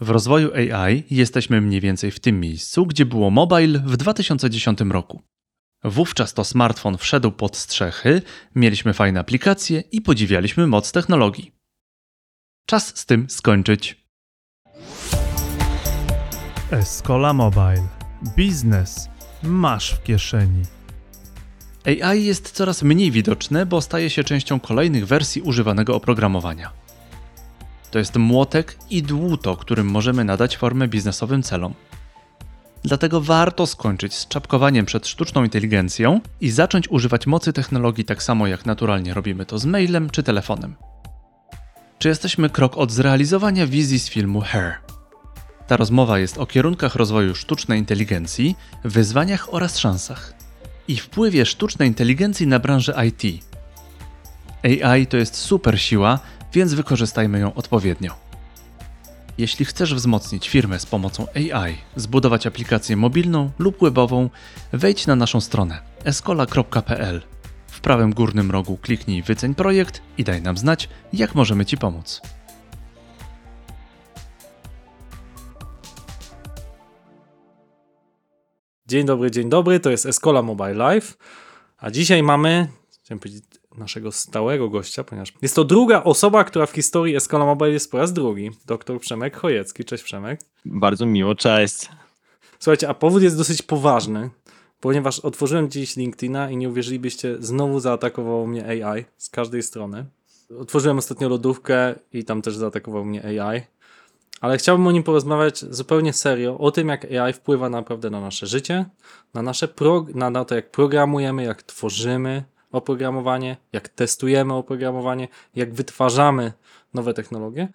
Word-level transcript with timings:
W 0.00 0.10
rozwoju 0.10 0.50
AI 0.54 1.04
jesteśmy 1.10 1.60
mniej 1.60 1.80
więcej 1.80 2.10
w 2.10 2.20
tym 2.20 2.40
miejscu, 2.40 2.86
gdzie 2.86 3.06
było 3.06 3.30
mobile 3.30 3.78
w 3.78 3.96
2010 3.96 4.80
roku. 4.80 5.22
Wówczas 5.84 6.34
to 6.34 6.44
smartfon 6.44 6.98
wszedł 6.98 7.32
pod 7.32 7.56
strzechy, 7.56 8.22
mieliśmy 8.54 8.92
fajne 8.92 9.20
aplikacje 9.20 9.80
i 9.80 10.00
podziwialiśmy 10.00 10.66
moc 10.66 10.92
technologii. 10.92 11.52
Czas 12.66 12.96
z 12.96 13.06
tym 13.06 13.30
skończyć. 13.30 14.06
Escola 16.70 17.32
Mobile. 17.32 17.88
Biznes 18.36 19.08
masz 19.42 19.90
w 19.94 20.02
kieszeni. 20.02 20.62
AI 21.86 22.24
jest 22.24 22.50
coraz 22.50 22.82
mniej 22.82 23.10
widoczne, 23.10 23.66
bo 23.66 23.80
staje 23.80 24.10
się 24.10 24.24
częścią 24.24 24.60
kolejnych 24.60 25.06
wersji 25.06 25.42
używanego 25.42 25.94
oprogramowania. 25.94 26.77
To 27.90 27.98
jest 27.98 28.16
młotek 28.16 28.76
i 28.90 29.02
dłuto, 29.02 29.56
którym 29.56 29.86
możemy 29.86 30.24
nadać 30.24 30.56
formę 30.56 30.88
biznesowym 30.88 31.42
celom. 31.42 31.74
Dlatego 32.82 33.20
warto 33.20 33.66
skończyć 33.66 34.14
z 34.14 34.28
czapkowaniem 34.28 34.86
przed 34.86 35.06
sztuczną 35.06 35.44
inteligencją 35.44 36.20
i 36.40 36.50
zacząć 36.50 36.88
używać 36.90 37.26
mocy 37.26 37.52
technologii 37.52 38.04
tak 38.04 38.22
samo 38.22 38.46
jak 38.46 38.66
naturalnie 38.66 39.14
robimy 39.14 39.46
to 39.46 39.58
z 39.58 39.64
mailem 39.64 40.10
czy 40.10 40.22
telefonem. 40.22 40.74
Czy 41.98 42.08
jesteśmy 42.08 42.50
krok 42.50 42.76
od 42.76 42.92
zrealizowania 42.92 43.66
wizji 43.66 43.98
z 43.98 44.08
filmu 44.08 44.40
Her? 44.40 44.74
Ta 45.66 45.76
rozmowa 45.76 46.18
jest 46.18 46.38
o 46.38 46.46
kierunkach 46.46 46.94
rozwoju 46.94 47.34
sztucznej 47.34 47.78
inteligencji, 47.78 48.56
wyzwaniach 48.84 49.54
oraz 49.54 49.78
szansach 49.78 50.34
i 50.88 50.96
wpływie 50.96 51.46
sztucznej 51.46 51.88
inteligencji 51.88 52.46
na 52.46 52.58
branżę 52.58 52.94
IT. 53.06 53.44
AI 54.84 55.06
to 55.06 55.16
jest 55.16 55.36
super 55.36 55.80
siła, 55.80 56.18
więc 56.52 56.74
wykorzystajmy 56.74 57.38
ją 57.38 57.54
odpowiednio. 57.54 58.14
Jeśli 59.38 59.64
chcesz 59.64 59.94
wzmocnić 59.94 60.48
firmę 60.48 60.78
z 60.78 60.86
pomocą 60.86 61.26
AI, 61.34 61.74
zbudować 61.96 62.46
aplikację 62.46 62.96
mobilną 62.96 63.50
lub 63.58 63.80
webową, 63.80 64.30
wejdź 64.72 65.06
na 65.06 65.16
naszą 65.16 65.40
stronę 65.40 65.80
escola.pl. 66.04 67.22
W 67.66 67.80
prawym 67.80 68.14
górnym 68.14 68.50
rogu 68.50 68.76
kliknij 68.76 69.22
Wyceń 69.22 69.54
projekt 69.54 70.02
i 70.18 70.24
daj 70.24 70.42
nam 70.42 70.56
znać, 70.56 70.88
jak 71.12 71.34
możemy 71.34 71.66
Ci 71.66 71.76
pomóc. 71.76 72.20
Dzień 78.86 79.06
dobry, 79.06 79.30
dzień 79.30 79.48
dobry, 79.48 79.80
to 79.80 79.90
jest 79.90 80.06
Escola 80.06 80.42
Mobile 80.42 80.74
Live, 80.74 81.16
a 81.78 81.90
dzisiaj 81.90 82.22
mamy, 82.22 82.68
chciałem 83.04 83.18
powiedzieć, 83.18 83.44
naszego 83.78 84.12
stałego 84.12 84.68
gościa, 84.68 85.04
ponieważ 85.04 85.32
jest 85.42 85.54
to 85.54 85.64
druga 85.64 86.04
osoba, 86.04 86.44
która 86.44 86.66
w 86.66 86.70
historii 86.70 87.16
Escola 87.16 87.44
Mobile 87.44 87.70
jest 87.70 87.90
po 87.90 87.98
raz 87.98 88.12
drugi, 88.12 88.50
dr 88.66 89.00
Przemek 89.00 89.36
Chojecki. 89.36 89.84
Cześć 89.84 90.04
Przemek. 90.04 90.40
Bardzo 90.64 91.06
miło, 91.06 91.34
cześć. 91.34 91.88
Słuchajcie, 92.58 92.88
a 92.88 92.94
powód 92.94 93.22
jest 93.22 93.36
dosyć 93.36 93.62
poważny, 93.62 94.30
ponieważ 94.80 95.20
otworzyłem 95.20 95.70
dziś 95.70 95.96
LinkedIna 95.96 96.50
i 96.50 96.56
nie 96.56 96.68
uwierzylibyście, 96.68 97.36
znowu 97.40 97.80
zaatakowało 97.80 98.46
mnie 98.46 98.86
AI 98.86 99.04
z 99.16 99.30
każdej 99.30 99.62
strony. 99.62 100.06
Otworzyłem 100.58 100.98
ostatnio 100.98 101.28
lodówkę 101.28 101.94
i 102.12 102.24
tam 102.24 102.42
też 102.42 102.56
zaatakował 102.56 103.04
mnie 103.04 103.42
AI. 103.42 103.62
Ale 104.40 104.58
chciałbym 104.58 104.86
o 104.86 104.92
nim 104.92 105.02
porozmawiać 105.02 105.64
zupełnie 105.74 106.12
serio, 106.12 106.58
o 106.58 106.70
tym 106.70 106.88
jak 106.88 107.04
AI 107.04 107.32
wpływa 107.32 107.68
naprawdę 107.70 108.10
na 108.10 108.20
nasze 108.20 108.46
życie, 108.46 108.84
na 109.34 109.42
nasze 109.42 109.66
prog- 109.66 110.14
na, 110.14 110.30
na 110.30 110.44
to 110.44 110.54
jak 110.54 110.70
programujemy, 110.70 111.44
jak 111.44 111.62
tworzymy 111.62 112.44
oprogramowanie, 112.72 113.56
jak 113.72 113.88
testujemy 113.88 114.54
oprogramowanie, 114.54 115.28
jak 115.54 115.74
wytwarzamy 115.74 116.52
nowe 116.94 117.14
technologie. 117.14 117.68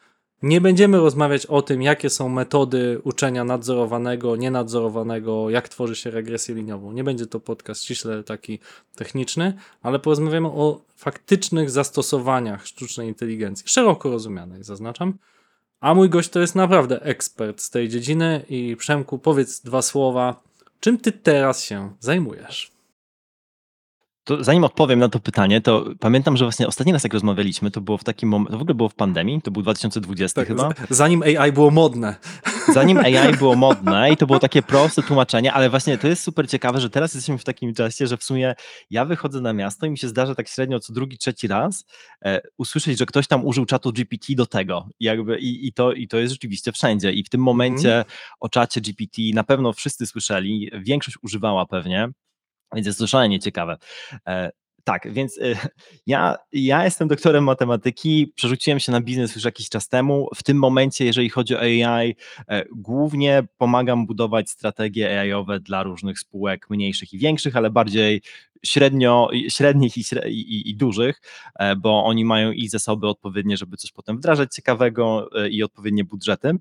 Nie 0.43 0.61
będziemy 0.61 0.97
rozmawiać 0.97 1.45
o 1.45 1.61
tym, 1.61 1.81
jakie 1.81 2.09
są 2.09 2.29
metody 2.29 3.01
uczenia 3.03 3.43
nadzorowanego, 3.43 4.35
nienadzorowanego, 4.35 5.49
jak 5.49 5.69
tworzy 5.69 5.95
się 5.95 6.11
regresję 6.11 6.55
liniową. 6.55 6.91
Nie 6.91 7.03
będzie 7.03 7.27
to 7.27 7.39
podcast 7.39 7.83
ściśle 7.83 8.23
taki 8.23 8.59
techniczny, 8.95 9.53
ale 9.81 9.99
porozmawiamy 9.99 10.47
o 10.47 10.81
faktycznych 10.95 11.69
zastosowaniach 11.69 12.67
sztucznej 12.67 13.07
inteligencji, 13.07 13.67
szeroko 13.67 14.11
rozumianej, 14.11 14.63
zaznaczam. 14.63 15.13
A 15.79 15.93
mój 15.93 16.09
gość 16.09 16.29
to 16.29 16.39
jest 16.39 16.55
naprawdę 16.55 17.01
ekspert 17.01 17.61
z 17.61 17.69
tej 17.69 17.89
dziedziny 17.89 18.45
i 18.49 18.75
Przemku, 18.75 19.19
powiedz 19.19 19.61
dwa 19.61 19.81
słowa, 19.81 20.43
czym 20.79 20.97
ty 20.97 21.11
teraz 21.11 21.63
się 21.63 21.91
zajmujesz? 21.99 22.72
To 24.23 24.43
zanim 24.43 24.63
odpowiem 24.63 24.99
na 24.99 25.09
to 25.09 25.19
pytanie, 25.19 25.61
to 25.61 25.85
pamiętam, 25.99 26.37
że 26.37 26.45
właśnie 26.45 26.67
ostatni 26.67 26.93
raz 26.93 27.03
jak 27.03 27.13
rozmawialiśmy, 27.13 27.71
to 27.71 27.81
było 27.81 27.97
w 27.97 28.03
takim 28.03 28.29
momencie, 28.29 28.51
to 28.51 28.57
w 28.57 28.61
ogóle 28.61 28.75
było 28.75 28.89
w 28.89 28.95
pandemii, 28.95 29.41
to 29.41 29.51
był 29.51 29.61
2020 29.61 30.41
Tak, 30.41 30.47
chyba. 30.47 30.69
Zanim 30.89 31.23
AI 31.23 31.51
było 31.51 31.71
modne. 31.71 32.15
Zanim 32.73 32.97
AI 33.05 33.37
było 33.37 33.55
modne 33.55 34.11
i 34.11 34.17
to 34.17 34.27
było 34.27 34.39
takie 34.39 34.61
proste 34.61 35.03
tłumaczenie, 35.03 35.53
ale 35.53 35.69
właśnie 35.69 35.97
to 35.97 36.07
jest 36.07 36.23
super 36.23 36.49
ciekawe, 36.49 36.81
że 36.81 36.89
teraz 36.89 37.13
jesteśmy 37.13 37.37
w 37.37 37.43
takim 37.43 37.73
czasie, 37.73 38.07
że 38.07 38.17
w 38.17 38.23
sumie 38.23 38.55
ja 38.89 39.05
wychodzę 39.05 39.41
na 39.41 39.53
miasto 39.53 39.85
i 39.85 39.89
mi 39.89 39.97
się 39.97 40.07
zdarza 40.07 40.35
tak 40.35 40.47
średnio 40.47 40.79
co 40.79 40.93
drugi, 40.93 41.17
trzeci 41.17 41.47
raz 41.47 41.85
e, 42.25 42.41
usłyszeć, 42.57 42.97
że 42.97 43.05
ktoś 43.05 43.27
tam 43.27 43.45
użył 43.45 43.65
czatu 43.65 43.93
GPT 43.93 44.35
do 44.35 44.45
tego. 44.45 44.87
I, 44.99 45.05
jakby, 45.05 45.39
i, 45.39 45.67
i, 45.67 45.73
to, 45.73 45.93
I 45.93 46.07
to 46.07 46.17
jest 46.17 46.33
rzeczywiście 46.33 46.71
wszędzie. 46.71 47.11
I 47.11 47.23
w 47.23 47.29
tym 47.29 47.41
momencie 47.41 48.05
o 48.39 48.49
czacie 48.49 48.81
GPT 48.81 49.21
na 49.33 49.43
pewno 49.43 49.73
wszyscy 49.73 50.05
słyszeli, 50.05 50.71
większość 50.73 51.17
używała 51.21 51.65
pewnie. 51.65 52.09
Więc 52.73 52.87
jest 52.87 52.99
to 52.99 53.39
ciekawe. 53.41 53.77
E, 54.27 54.51
tak, 54.83 55.13
więc 55.13 55.37
e, 55.37 55.55
ja, 56.07 56.35
ja 56.51 56.85
jestem 56.85 57.07
doktorem 57.07 57.43
matematyki, 57.43 58.33
przerzuciłem 58.35 58.79
się 58.79 58.91
na 58.91 59.01
biznes 59.01 59.35
już 59.35 59.43
jakiś 59.43 59.69
czas 59.69 59.89
temu. 59.89 60.29
W 60.35 60.43
tym 60.43 60.57
momencie, 60.57 61.05
jeżeli 61.05 61.29
chodzi 61.29 61.55
o 61.55 61.59
AI, 61.59 62.15
e, 62.47 62.65
głównie 62.75 63.43
pomagam 63.57 64.05
budować 64.05 64.49
strategie 64.49 65.19
AI-owe 65.19 65.59
dla 65.59 65.83
różnych 65.83 66.19
spółek 66.19 66.69
mniejszych 66.69 67.13
i 67.13 67.17
większych, 67.17 67.55
ale 67.55 67.69
bardziej 67.69 68.21
średnio, 68.65 69.29
średnich 69.49 69.97
i, 69.97 70.03
i, 70.27 70.69
i 70.69 70.75
dużych, 70.75 71.21
bo 71.77 72.03
oni 72.03 72.25
mają 72.25 72.51
i 72.51 72.67
zasoby 72.67 73.07
odpowiednie, 73.07 73.57
żeby 73.57 73.77
coś 73.77 73.91
potem 73.91 74.17
wdrażać 74.17 74.55
ciekawego 74.55 75.29
i 75.49 75.63
odpowiednie 75.63 76.03
budżety. 76.03 76.57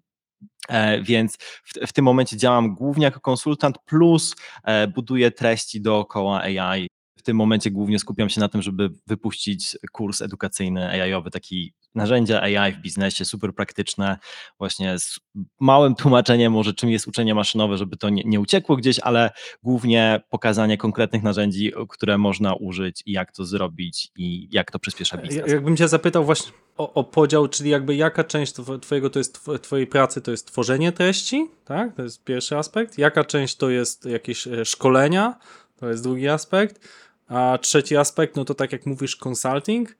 E, 0.68 1.02
Więc 1.02 1.36
w, 1.36 1.72
w 1.86 1.92
tym 1.92 2.04
momencie 2.04 2.36
działam 2.36 2.74
głównie 2.74 3.04
jako 3.04 3.20
konsultant, 3.20 3.78
plus 3.86 4.34
e, 4.64 4.88
buduję 4.88 5.30
treści 5.30 5.80
dookoła 5.80 6.40
AI. 6.40 6.88
W 7.18 7.22
tym 7.22 7.36
momencie 7.36 7.70
głównie 7.70 7.98
skupiam 7.98 8.28
się 8.28 8.40
na 8.40 8.48
tym, 8.48 8.62
żeby 8.62 8.90
wypuścić 9.06 9.78
kurs 9.92 10.22
edukacyjny 10.22 10.88
AI-owy, 10.88 11.30
taki 11.30 11.74
narzędzia 11.94 12.42
AI 12.42 12.72
w 12.72 12.80
biznesie, 12.80 13.24
super 13.24 13.54
praktyczne, 13.54 14.18
właśnie 14.58 14.98
z 14.98 15.20
małym 15.60 15.94
tłumaczeniem 15.94 16.52
może 16.52 16.74
czym 16.74 16.90
jest 16.90 17.08
uczenie 17.08 17.34
maszynowe, 17.34 17.76
żeby 17.76 17.96
to 17.96 18.10
nie, 18.10 18.22
nie 18.24 18.40
uciekło 18.40 18.76
gdzieś, 18.76 18.98
ale 18.98 19.30
głównie 19.62 20.20
pokazanie 20.30 20.78
konkretnych 20.78 21.22
narzędzi, 21.22 21.72
które 21.88 22.18
można 22.18 22.54
użyć 22.54 23.02
i 23.06 23.12
jak 23.12 23.32
to 23.32 23.44
zrobić 23.44 24.10
i 24.16 24.48
jak 24.50 24.70
to 24.70 24.78
przyspiesza 24.78 25.16
biznes. 25.16 25.52
Jakbym 25.52 25.76
cię 25.76 25.88
zapytał 25.88 26.24
właśnie 26.24 26.52
o, 26.76 26.94
o 26.94 27.04
podział, 27.04 27.48
czyli 27.48 27.70
jakby 27.70 27.94
jaka 27.94 28.24
część 28.24 28.52
tw- 28.52 28.80
twojego 28.80 29.10
to 29.10 29.18
jest 29.18 29.38
tw- 29.38 29.58
twojej 29.58 29.86
pracy 29.86 30.20
to 30.20 30.30
jest 30.30 30.46
tworzenie 30.46 30.92
treści, 30.92 31.50
tak? 31.64 31.96
To 31.96 32.02
jest 32.02 32.24
pierwszy 32.24 32.56
aspekt. 32.56 32.98
Jaka 32.98 33.24
część 33.24 33.56
to 33.56 33.70
jest 33.70 34.04
jakieś 34.04 34.46
e, 34.46 34.64
szkolenia, 34.64 35.38
to 35.76 35.88
jest 35.88 36.02
drugi 36.02 36.28
aspekt. 36.28 36.88
A 37.28 37.58
trzeci 37.62 37.96
aspekt, 37.96 38.36
no 38.36 38.44
to 38.44 38.54
tak 38.54 38.72
jak 38.72 38.86
mówisz, 38.86 39.16
consulting. 39.26 39.96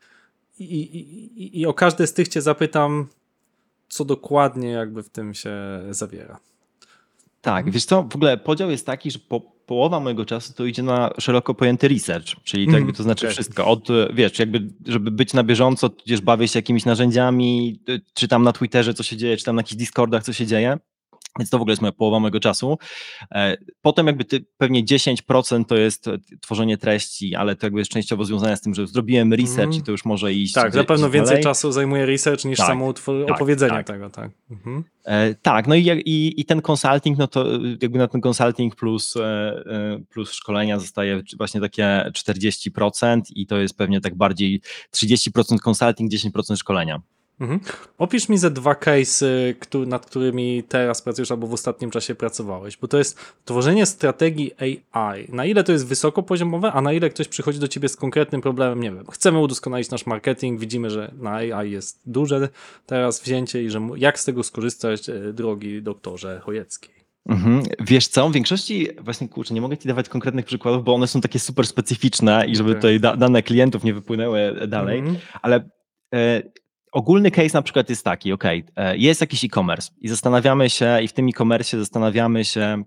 I, 0.59 0.65
i, 0.65 1.61
i, 1.61 1.67
o 1.67 1.75
każdy 1.75 2.07
z 2.07 2.15
tych 2.15 2.29
cię 2.29 2.43
zapytam, 2.43 3.09
co 3.89 4.05
dokładnie 4.05 4.69
jakby 4.69 5.03
w 5.03 5.09
tym 5.09 5.35
się 5.35 5.53
zawiera. 5.91 6.39
Tak, 7.43 7.71
wiesz 7.71 7.85
co, 7.85 8.03
w 8.03 8.17
ogóle 8.17 8.37
podział 8.37 8.71
jest 8.71 8.87
taki, 8.87 9.11
że 9.11 9.19
po, 9.19 9.41
połowa 9.41 10.01
mojego 10.01 10.25
czasu 10.25 10.53
to 10.53 10.65
idzie 10.65 10.83
na 10.83 11.11
szeroko 11.19 11.55
pojęty 11.55 11.89
research, 11.89 12.27
czyli 12.45 12.67
to 12.67 12.69
Mhm, 12.69 12.83
jakby 12.83 12.97
to 12.97 13.03
znaczy 13.03 13.27
okej. 13.27 13.35
wszystko. 13.35 13.67
Od, 13.67 13.89
wiesz, 14.15 14.39
jakby, 14.39 14.69
żeby 14.87 15.11
być 15.11 15.35
na 15.35 15.43
bieżąco, 15.45 15.89
tudzież 15.89 16.21
bawię 16.21 16.49
się 16.49 16.59
jakimiś 16.59 16.85
narzędziami, 16.85 17.81
czytam 18.15 18.43
na 18.43 18.53
Twitterze, 18.53 18.95
co 18.95 19.03
się 19.03 19.17
dzieje, 19.17 19.37
czytam 19.37 19.57
na 19.57 19.61
jakichś 19.61 19.77
Discordach, 19.77 20.23
co 20.25 20.33
się 20.33 20.47
dzieje. 20.47 20.79
Więc 21.39 21.51
to 21.51 21.59
w 21.59 21.61
ogóle 21.61 21.73
jest 21.73 21.83
moja 21.83 21.93
połowa 21.93 22.21
mojego 22.21 22.41
czasu. 22.41 22.79
E, 23.35 23.57
Potem 23.83 24.07
jakby 24.07 24.25
ty, 24.25 24.45
pewnie 24.59 24.85
10% 24.85 25.65
to 25.65 25.77
jest 25.77 26.07
tworzenie 26.41 26.79
treści, 26.79 27.35
ale 27.35 27.57
to 27.57 27.67
jakby 27.67 27.79
jest 27.81 27.91
częściowo 27.91 28.25
związane 28.25 28.57
z 28.57 28.61
tym, 28.61 28.75
że 28.75 28.87
zrobiłem 28.87 29.33
research 29.33 29.59
Mhm. 29.59 29.81
i 29.83 29.83
to 29.83 29.93
już 29.93 30.05
może 30.05 30.33
iść 30.33 30.55
Tak, 30.55 30.75
na 30.75 30.85
pewno 30.85 31.11
więcej 31.11 31.29
dalej. 31.31 31.43
czasu 31.45 31.73
zajmuje 31.73 32.07
research 32.07 32.45
niż 32.45 32.59
Tak, 32.59 32.67
samo 32.67 32.93
tak, 32.93 33.09
opowiedzenie 33.31 33.73
tak. 33.73 33.87
tego, 33.87 34.11
tak. 34.11 34.31
Mhm. 34.51 34.85
E, 35.05 35.35
tak, 35.35 35.67
no 35.67 35.75
i, 35.75 35.81
i, 36.05 36.41
i 36.41 36.45
ten 36.45 36.63
consulting, 36.71 37.19
no 37.19 37.27
to 37.27 37.47
jakby 37.83 37.99
na 37.99 38.09
ten 38.09 38.21
consulting 38.29 38.77
plus, 38.77 39.17
e, 39.17 39.23
e, 39.67 40.03
plus 40.11 40.33
szkolenia 40.33 40.79
zostaje 40.79 41.23
właśnie 41.39 41.61
takie 41.61 42.11
40% 42.13 43.21
i 43.35 43.47
to 43.47 43.57
jest 43.59 43.77
pewnie 43.77 44.01
tak 44.01 44.15
bardziej 44.15 44.61
30% 44.97 45.57
consulting, 45.69 46.13
10% 46.13 46.57
szkolenia. 46.57 47.01
Mhm. 47.43 47.61
Opisz 47.99 48.29
mi 48.29 48.39
ze 48.39 48.51
dwa 48.51 48.73
case'y, 48.75 49.55
któ- 49.61 49.87
nad 49.87 50.07
którymi 50.07 50.63
teraz 50.69 51.03
pracujesz 51.03 51.31
albo 51.31 51.47
w 51.47 51.53
ostatnim 51.53 51.91
czasie 51.91 52.15
pracowałeś, 52.15 52.77
bo 52.77 52.89
to 52.89 52.99
jest 52.99 53.19
tworzenie 53.45 53.87
strategii 53.87 54.51
AI. 54.93 55.27
Na 55.29 55.45
ile 55.47 55.65
to 55.65 55.73
jest 55.73 55.87
wysokopoziomowe, 55.87 56.73
a 56.73 56.81
na 56.81 56.93
ile 56.93 57.11
ktoś 57.11 57.29
przychodzi 57.29 57.59
do 57.59 57.69
ciebie 57.69 57.89
z 57.89 57.97
konkretnym 57.97 58.41
problemem, 58.41 58.81
nie 58.81 58.93
wiem, 58.93 59.07
chcemy 59.13 59.39
udoskonalić 59.39 59.91
nasz 59.91 60.07
marketing, 60.07 60.61
widzimy, 60.61 60.91
że 60.91 61.13
na 61.19 61.33
AI 61.33 61.71
jest 61.71 62.01
duże 62.07 62.49
teraz 62.87 63.23
wzięcie 63.23 63.63
i 63.63 63.71
że 63.71 63.81
jak 63.97 64.19
z 64.19 64.25
tego 64.25 64.43
skorzystać, 64.43 65.09
e, 65.09 65.33
drogi 65.33 65.83
doktorze 65.83 66.41
Chojeckiej. 66.45 66.95
Mhm. 67.29 67.63
Wiesz 67.81 68.09
co, 68.09 68.29
w 68.29 68.33
większości 68.33 68.89
właśnie 69.01 69.29
kurczę, 69.29 69.55
nie 69.55 69.61
mogę 69.61 69.77
ci 69.79 69.89
dawać 69.89 70.09
konkretnych 70.09 70.45
przykładów, 70.47 70.85
bo 70.85 70.95
one 70.95 71.07
są 71.07 71.21
takie 71.21 71.39
super 71.39 71.67
specyficzne 71.67 72.47
i 72.47 72.57
żeby 72.57 72.71
Okej. 72.71 72.81
tutaj 72.81 73.01
da, 73.01 73.17
dane 73.17 73.43
klientów 73.43 73.85
nie 73.85 73.95
wypłynęły 73.95 74.69
dalej, 74.69 74.99
Mhm. 74.99 75.17
ale 75.43 75.69
e, 76.15 76.43
ogólny 76.93 77.31
case 77.31 77.51
na 77.59 77.63
przykład 77.63 77.91
jest 77.91 78.05
taki, 78.05 78.33
ok, 78.33 78.45
e, 78.77 78.97
jest 78.97 79.21
jakiś 79.21 79.45
e-commerce 79.45 79.91
i 80.01 80.09
zastanawiamy 80.09 80.71
się 80.71 80.99
i 81.03 81.09
w 81.09 81.13
tym 81.13 81.29
e-commerce 81.29 81.79
zastanawiamy 81.79 82.45
się, 82.45 82.83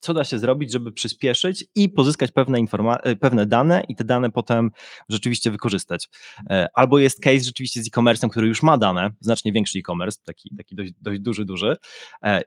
co 0.00 0.14
da 0.14 0.24
się 0.24 0.38
zrobić, 0.38 0.72
żeby 0.72 0.92
przyspieszyć 0.92 1.64
i 1.74 1.88
pozyskać 1.88 2.32
pewne, 2.32 2.58
informa- 2.58 2.98
e, 3.02 3.16
pewne 3.16 3.46
dane 3.46 3.82
i 3.88 3.96
te 3.96 4.04
dane 4.04 4.30
potem 4.30 4.70
rzeczywiście 5.08 5.50
wykorzystać. 5.50 6.08
E, 6.50 6.68
Albo 6.74 6.98
jest 6.98 7.20
case 7.20 7.40
rzeczywiście 7.44 7.82
z 7.82 7.86
e-commerce'em, 7.88 8.28
który 8.28 8.46
już 8.48 8.62
ma 8.62 8.78
dane, 8.78 9.10
znacznie 9.20 9.52
większy 9.52 9.78
e-commerce, 9.78 10.20
taki, 10.24 10.56
taki 10.56 10.74
dość, 10.76 10.92
dość 11.00 11.20
duży, 11.20 11.44
duży 11.44 11.76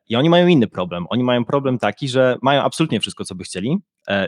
i 0.09 0.15
oni 0.15 0.29
mają 0.29 0.47
inny 0.47 0.67
problem. 0.67 1.05
Oni 1.09 1.23
mają 1.23 1.45
problem 1.45 1.77
taki, 1.79 2.09
że 2.09 2.37
mają 2.41 2.61
absolutnie 2.61 2.99
wszystko, 2.99 3.25
co 3.25 3.35
by 3.35 3.43
chcieli, 3.43 3.77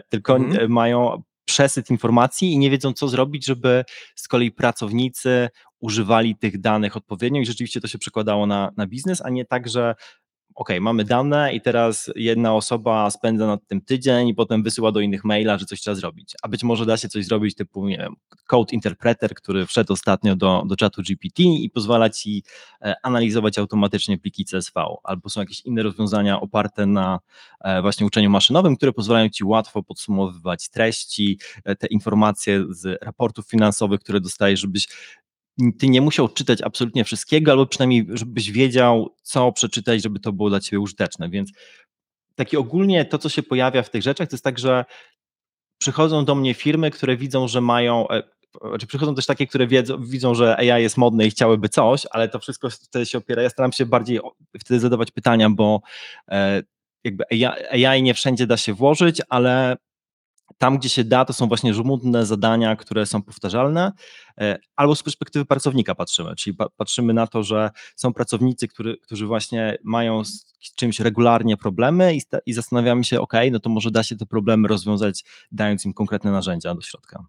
tylko 0.09 0.35
Mhm. 0.35 0.71
mają 0.71 1.23
przesyt 1.45 1.89
informacji 1.89 2.51
i 2.53 2.57
nie 2.57 2.69
wiedzą, 2.69 2.93
co 2.93 3.07
zrobić, 3.07 3.45
żeby 3.45 3.83
z 4.15 4.27
kolei 4.27 4.51
pracownicy 4.51 5.49
używali 5.81 6.35
tych 6.35 6.61
danych 6.61 6.97
odpowiednio 6.97 7.41
i 7.41 7.45
rzeczywiście 7.45 7.81
to 7.81 7.87
się 7.87 7.97
przekładało 7.97 8.45
na, 8.45 8.71
na 8.77 8.87
biznes, 8.87 9.21
a 9.25 9.29
nie 9.29 9.45
tak, 9.45 9.69
że 9.69 9.95
ok, 10.55 10.69
mamy 10.81 11.03
dane 11.03 11.53
i 11.53 11.61
teraz 11.61 12.11
jedna 12.15 12.55
osoba 12.55 13.09
spędza 13.11 13.47
nad 13.47 13.67
tym 13.67 13.81
tydzień 13.81 14.27
i 14.27 14.35
potem 14.35 14.63
wysyła 14.63 14.91
do 14.91 14.99
innych 14.99 15.23
maila, 15.23 15.57
że 15.57 15.65
coś 15.65 15.81
trzeba 15.81 15.95
zrobić. 15.95 16.35
A 16.41 16.47
być 16.47 16.63
może 16.63 16.85
da 16.85 16.97
się 16.97 17.09
coś 17.09 17.25
zrobić 17.25 17.55
typu, 17.55 17.87
nie 17.87 17.97
wiem, 17.97 18.15
code 18.47 18.73
interpreter, 18.73 19.35
który 19.35 19.65
wszedł 19.65 19.93
ostatnio 19.93 20.35
do, 20.35 20.63
do 20.67 20.75
czatu 20.75 21.01
GPT 21.01 21.43
i 21.43 21.69
pozwala 21.69 22.09
ci 22.09 22.43
e, 22.81 22.95
analizować 23.03 23.57
automatycznie 23.57 24.17
pliki 24.17 24.45
CSV, 24.45 24.85
albo 25.03 25.29
są 25.29 25.39
jakieś 25.39 25.61
inne 25.61 25.83
rozwiązania 25.83 26.41
oparte 26.41 26.85
na 26.85 27.19
e, 27.61 27.81
właśnie 27.81 28.05
uczeniu 28.05 28.29
maszynowym, 28.29 28.75
które 28.75 28.93
pozwalają 28.93 29.29
ci 29.29 29.43
łatwo 29.43 29.83
podsumowywać 29.83 30.69
treści, 30.69 31.39
e, 31.63 31.75
te 31.75 31.87
informacje 31.87 32.65
z 32.69 33.03
raportów 33.03 33.49
finansowych, 33.49 33.99
które 33.99 34.19
dostajesz, 34.19 34.59
żebyś 34.59 34.87
ty 35.79 35.87
nie 35.89 36.01
musiał 36.01 36.27
czytać 36.29 36.61
absolutnie 36.61 37.03
wszystkiego, 37.03 37.51
albo 37.51 37.65
przynajmniej, 37.65 38.07
żebyś 38.09 38.51
wiedział, 38.51 39.15
co 39.21 39.51
przeczytać, 39.51 40.03
żeby 40.03 40.19
to 40.19 40.33
było 40.33 40.49
dla 40.49 40.59
ciebie 40.59 40.79
użyteczne. 40.79 41.29
Więc 41.29 41.51
taki 42.35 42.57
ogólnie 42.57 43.05
to, 43.05 43.17
co 43.17 43.29
się 43.29 43.43
pojawia 43.43 43.83
w 43.83 43.89
tych 43.89 44.03
rzeczach, 44.03 44.29
to 44.29 44.35
jest 44.35 44.43
tak, 44.43 44.59
że 44.59 44.85
przychodzą 45.77 46.25
do 46.25 46.35
mnie 46.35 46.53
firmy, 46.53 46.91
które 46.91 47.17
widzą, 47.17 47.47
że 47.47 47.61
mają. 47.61 48.09
e, 48.09 48.23
Znaczy 48.69 48.87
przychodzą 48.87 49.15
też 49.15 49.25
takie, 49.25 49.47
które 49.47 49.67
wiedzą, 49.67 50.05
widzą, 50.05 50.35
że 50.35 50.57
AI 50.57 50.83
jest 50.83 50.97
modne 50.97 51.25
i 51.27 51.31
chciałyby 51.31 51.69
coś, 51.69 52.01
ale 52.11 52.29
to 52.29 52.39
wszystko 52.39 52.69
wtedy 52.69 53.05
się 53.05 53.17
opiera. 53.17 53.41
Ja 53.41 53.49
staram 53.49 53.71
się 53.71 53.85
bardziej 53.85 54.19
wtedy 54.59 54.79
zadawać 54.79 55.11
pytania, 55.11 55.49
bo 55.49 55.81
e, 56.31 56.63
jakby 57.03 57.23
AI, 57.31 57.85
AI 57.85 58.03
nie 58.03 58.13
wszędzie 58.13 58.47
da 58.47 58.57
się 58.57 58.73
włożyć, 58.73 59.21
ale 59.29 59.77
tam, 60.57 60.77
gdzie 60.77 60.89
się 60.89 61.03
da, 61.03 61.25
to 61.25 61.33
są 61.33 61.47
właśnie 61.47 61.73
żmudne 61.73 62.25
zadania, 62.25 62.75
które 62.75 63.05
są 63.05 63.21
powtarzalne, 63.21 63.91
e, 64.37 64.57
albo 64.75 64.95
z 64.95 65.03
perspektywy 65.03 65.45
pracownika 65.45 65.95
patrzymy, 65.95 66.35
czyli 66.35 66.55
pa, 66.55 66.69
patrzymy 66.69 67.13
na 67.13 67.27
to, 67.27 67.43
że 67.43 67.69
są 67.95 68.13
pracownicy, 68.13 68.67
który, 68.67 68.97
którzy 68.97 69.27
właśnie 69.27 69.77
mają 69.83 70.23
z 70.25 70.45
czymś 70.75 70.99
regularnie 70.99 71.57
problemy 71.57 72.15
i, 72.15 72.21
i 72.45 72.53
zastanawiamy 72.53 73.03
się, 73.03 73.21
ok, 73.21 73.33
no 73.51 73.59
to 73.59 73.69
może 73.69 73.91
da 73.91 74.03
się 74.03 74.15
te 74.15 74.25
problemy 74.25 74.67
rozwiązać, 74.67 75.23
dając 75.51 75.85
im 75.85 75.93
konkretne 75.93 76.31
narzędzia 76.31 76.75
do 76.75 76.81
środka. 76.81 77.25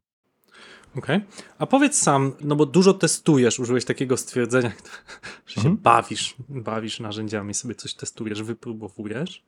Okej. 0.96 1.20
A 1.58 1.66
powiedz 1.66 1.98
sam, 1.98 2.32
no 2.40 2.56
bo 2.56 2.66
dużo 2.66 2.94
testujesz, 2.94 3.58
użyłeś 3.58 3.84
takiego 3.84 4.16
stwierdzenia, 4.16 4.72
że 5.46 5.54
się 5.54 5.60
Mhm. 5.60 5.76
bawisz, 5.76 6.34
bawisz 6.48 7.00
narzędziami, 7.00 7.54
sobie 7.54 7.74
coś 7.74 7.94
testujesz, 7.94 8.42
wypróbowujesz. 8.42 9.42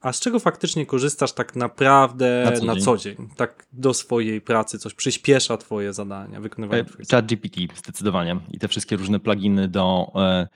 A 0.00 0.12
z 0.12 0.20
czego 0.20 0.38
faktycznie 0.38 0.86
korzystasz 0.86 1.32
tak 1.32 1.56
naprawdę 1.56 2.44
Na 2.60 2.66
na 2.66 2.74
co 2.74 2.80
co, 2.80 2.96
dzień. 2.96 3.16
Tak 3.36 3.66
do 3.72 3.94
swojej 3.94 4.40
pracy, 4.40 4.78
coś 4.78 4.94
przyspiesza 4.94 5.56
twoje 5.56 5.92
zadania, 5.92 6.40
wykonywanie 6.40 6.84
twoich 6.84 7.08
Chat 7.08 7.26
GPT 7.26 7.60
zdecydowanie. 7.76 8.40
I 8.50 8.58
te 8.58 8.68
wszystkie 8.68 8.96
różne 8.96 9.20
pluginy 9.20 9.68
do 9.68 10.12
e, 10.16 10.48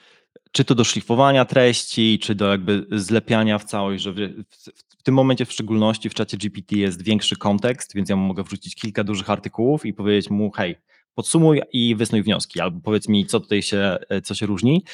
czy 0.53 0.65
to 0.65 0.75
do 0.75 0.85
szlifowania 0.85 1.45
treści, 1.45 2.19
czy 2.23 2.35
do 2.35 2.51
jakby 2.51 2.87
zlepiania 2.91 3.59
w 3.59 3.65
całość, 3.65 4.03
że 4.03 4.13
w, 4.13 4.17
w, 4.17 4.99
w 4.99 5.03
tym 5.03 5.15
momencie 5.15 5.47
w 5.47 5.53
szczególności 5.53 6.11
w 6.11 6.15
czacie 6.15 6.37
GPT 6.37 6.77
jest 6.77 7.03
większy 7.03 7.37
kontekst, 7.37 7.95
więc 7.95 8.09
ja 8.09 8.17
mogę 8.17 8.43
wrzucić 8.43 8.75
kilka 8.75 9.05
dużych 9.05 9.31
artykułów 9.31 9.87
i 9.87 9.95
powiedzieć 9.95 10.31
mu, 10.31 10.51
hej, 10.51 10.77
podsumuj 11.15 11.63
i 11.73 11.97
wysnuj 11.97 12.23
wnioski, 12.23 12.61
albo 12.61 12.81
powiedz 12.81 13.09
mi, 13.09 13.27
co 13.27 13.41
tutaj 13.41 13.63
się, 13.63 13.97
e, 14.09 14.21
co 14.21 14.35
się 14.35 14.47
różni. 14.47 14.85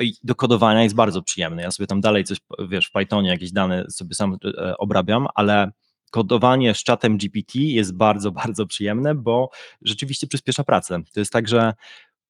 I 0.00 0.14
do 0.22 0.34
kodowania 0.34 0.82
jest 0.82 0.94
bardzo 0.94 1.22
przyjemny. 1.22 1.62
Ja 1.62 1.70
sobie 1.70 1.86
tam 1.86 2.00
dalej 2.00 2.24
coś, 2.24 2.38
wiesz, 2.68 2.86
w 2.86 2.92
Pythonie 2.92 3.28
jakieś 3.28 3.52
dane 3.52 3.84
sobie 3.90 4.14
sam 4.14 4.36
e, 4.44 4.76
obrabiam, 4.78 5.26
ale 5.34 5.70
kodowanie 6.10 6.74
z 6.74 6.82
czatem 6.84 7.18
GPT 7.18 7.58
jest 7.58 7.96
bardzo, 7.96 8.30
bardzo 8.42 8.66
przyjemne, 8.66 9.14
bo 9.14 9.50
rzeczywiście 9.82 10.26
przyspiesza 10.26 10.64
pracę. 10.64 11.00
To 11.14 11.20
jest 11.20 11.32
tak, 11.32 11.48
że 11.48 11.72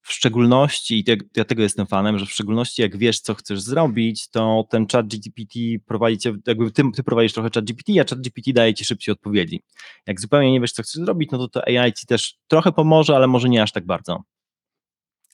w 0.02 0.12
szczególności, 0.12 0.99
i 0.99 1.05
te, 1.05 1.17
ja 1.37 1.44
tego 1.44 1.62
jestem 1.62 1.87
fanem, 1.87 2.19
że 2.19 2.26
w 2.26 2.31
szczególności 2.31 2.82
jak 2.82 2.97
wiesz, 2.97 3.20
co 3.20 3.35
chcesz 3.35 3.61
zrobić, 3.61 4.29
to 4.29 4.67
ten 4.70 4.87
chat 4.93 5.06
GPT 5.06 5.58
prowadzi 5.87 6.19
cię, 6.19 6.35
jakby 6.47 6.70
ty, 6.70 6.82
ty 6.94 7.02
prowadzisz 7.02 7.32
trochę 7.32 7.50
chat 7.55 7.64
GPT, 7.64 8.00
a 8.00 8.05
chat 8.05 8.20
GPT 8.20 8.52
daje 8.52 8.75
ci 8.75 8.85
szybciej 8.85 9.12
odpowiedzi. 9.12 9.62
Jak 10.06 10.20
zupełnie 10.20 10.52
nie 10.52 10.61
wiesz, 10.61 10.73
co 10.73 10.82
chcesz 10.82 11.05
zrobić, 11.05 11.31
no 11.31 11.38
to 11.38 11.49
to 11.49 11.64
AI 11.67 11.93
ci 11.93 12.06
też 12.06 12.35
trochę 12.49 12.73
pomoże, 12.73 13.17
ale 13.17 13.26
może 13.26 13.49
nie 13.49 13.62
aż 13.62 13.73
tak 13.73 13.87
bardzo. 13.87 14.23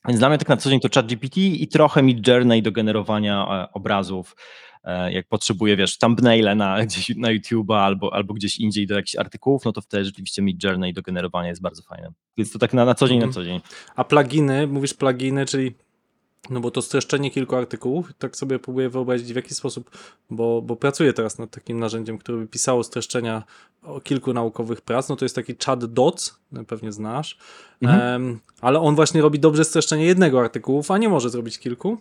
Więc 0.09 0.19
dla 0.19 0.29
mnie 0.29 0.39
tak 0.39 0.49
na 0.49 0.57
co 0.57 0.71
dzień 0.71 0.81
to 0.81 0.89
chat 0.95 1.07
GPT 1.07 1.41
i 1.41 1.69
trochę 1.69 2.03
Mid 2.03 2.29
Journey 2.29 2.63
do 2.63 2.73
generowania 2.73 3.47
e, 3.65 3.73
obrazów, 3.73 4.37
e, 4.85 5.13
jak 5.13 5.27
potrzebuję, 5.29 5.77
wiesz, 5.77 5.99
thumbnaile 5.99 6.55
na, 6.55 6.79
gdzieś 6.87 7.09
na 7.17 7.29
YouTube'a 7.29 7.75
albo, 7.77 8.15
albo 8.15 8.35
gdzieś 8.35 8.59
indziej 8.59 8.87
do 8.87 8.95
jakichś 8.95 9.17
artykułów, 9.17 9.65
no 9.65 9.73
to 9.73 9.81
wtedy 9.81 10.05
rzeczywiście 10.05 10.43
Mid 10.43 10.65
Journey 10.65 10.93
do 10.93 11.03
generowania 11.03 11.49
jest 11.49 11.63
bardzo 11.63 11.83
fajne. 11.83 12.13
Więc 12.37 12.53
to 12.53 12.59
tak 12.59 12.75
na, 12.75 12.85
na 12.85 12.95
co 12.95 13.09
dzień, 13.09 13.17
Mhm. 13.17 13.31
na 13.31 13.35
co 13.35 13.45
dzień. 13.45 13.61
A 13.97 14.05
pluginy, 14.05 14.67
mówisz 14.67 14.95
pluginy, 14.95 15.47
czyli 15.47 15.75
no 16.51 16.61
bo 16.61 16.71
to 16.71 16.83
streszczenie 16.83 17.31
kilku 17.31 17.57
artykułów, 17.57 18.13
tak 18.19 18.37
sobie 18.37 18.59
próbuję 18.59 18.89
wyobrazić 18.89 19.33
w 19.33 19.37
jaki 19.37 19.55
sposób, 19.55 19.91
bo, 20.31 20.63
bo 20.63 20.77
pracuję 20.77 21.13
teraz 21.13 21.39
nad 21.39 21.51
takim 21.51 21.79
narzędziem, 21.81 22.19
które 22.19 22.39
by 22.39 22.47
pisało 22.47 22.83
streszczenia 22.85 23.43
o 23.83 24.01
kilku 24.01 24.33
naukowych 24.33 24.81
prac, 24.81 25.09
no 25.09 25.17
to 25.17 25.25
jest 25.25 25.35
taki 25.35 25.55
chat 25.65 25.85
dots, 25.85 26.39
no 26.53 26.65
pewnie 26.65 26.93
znasz, 26.93 27.39
Mhm. 27.83 28.01
Em, 28.01 28.39
ale 28.61 28.81
on 28.81 28.95
właśnie 28.95 29.23
robi 29.23 29.39
dobrze 29.39 29.65
streszczenie 29.65 30.05
jednego 30.05 30.41
artykułu, 30.41 30.83
a 30.89 30.99
nie 30.99 31.09
może 31.09 31.31
zrobić 31.31 31.59
kilku. 31.59 31.99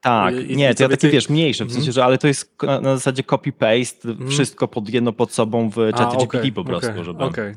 Tak, 0.00 0.34
I- 0.34 0.52
i 0.52 0.56
nie, 0.56 0.74
co 0.74 0.76
to 0.78 0.82
ja 0.82 0.88
takie 0.88 0.90
więcej- 1.08 1.10
wiesz, 1.10 1.28
mniejsze, 1.28 1.64
w 1.64 1.66
Mhm. 1.66 1.80
sensie, 1.80 1.92
że 1.92 2.04
ale 2.04 2.18
to 2.18 2.26
jest 2.28 2.62
na, 2.62 2.80
na 2.80 2.96
zasadzie 2.96 3.22
copy-paste, 3.22 4.10
Mhm. 4.10 4.30
wszystko 4.30 4.68
pod 4.68 4.88
jedno 4.88 5.12
pod 5.12 5.32
sobą 5.32 5.70
w 5.70 5.74
czacie 5.96 6.16
GPT 6.16 6.38
okej, 6.38 6.52
po 6.52 6.64
prostu, 6.64 6.90
okej, 6.90 7.04
żeby 7.04 7.24
Okej. 7.24 7.54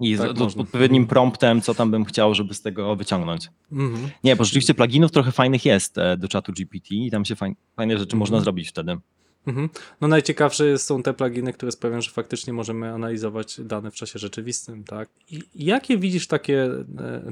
I 0.00 0.16
z, 0.16 0.18
tak 0.18 0.36
z 0.36 0.40
można. 0.40 0.62
odpowiednim 0.62 1.06
promptem, 1.06 1.62
co 1.62 1.74
tam 1.74 1.90
bym 1.90 2.04
chciał, 2.04 2.34
żeby 2.34 2.54
z 2.54 2.62
tego 2.62 2.96
wyciągnąć. 2.96 3.48
Mhm. 3.72 4.08
Nie, 4.24 4.36
bo 4.36 4.44
rzeczywiście 4.44 4.74
pluginów 4.74 5.10
trochę 5.12 5.32
fajnych 5.32 5.64
jest 5.64 5.98
e, 5.98 6.16
do 6.16 6.28
czatu 6.28 6.52
GPT 6.52 6.94
i 6.94 7.10
tam 7.10 7.24
się 7.24 7.36
fajn, 7.36 7.54
fajne 7.76 7.98
rzeczy 7.98 8.16
można 8.16 8.36
Mhm. 8.36 8.44
zrobić 8.44 8.68
wtedy. 8.68 8.96
Mhm. 9.46 9.68
No 10.00 10.08
najciekawsze 10.08 10.78
są 10.78 11.02
te 11.02 11.14
pluginy, 11.14 11.52
które 11.52 11.72
sprawiają, 11.72 12.02
że 12.02 12.10
faktycznie 12.10 12.52
możemy 12.52 12.92
analizować 12.92 13.60
dane 13.60 13.90
w 13.90 13.94
czasie 13.94 14.18
rzeczywistym, 14.18 14.84
tak? 14.84 15.08
I 15.30 15.42
jakie 15.54 15.98
widzisz 15.98 16.26
takie 16.26 16.64
e, 16.64 16.82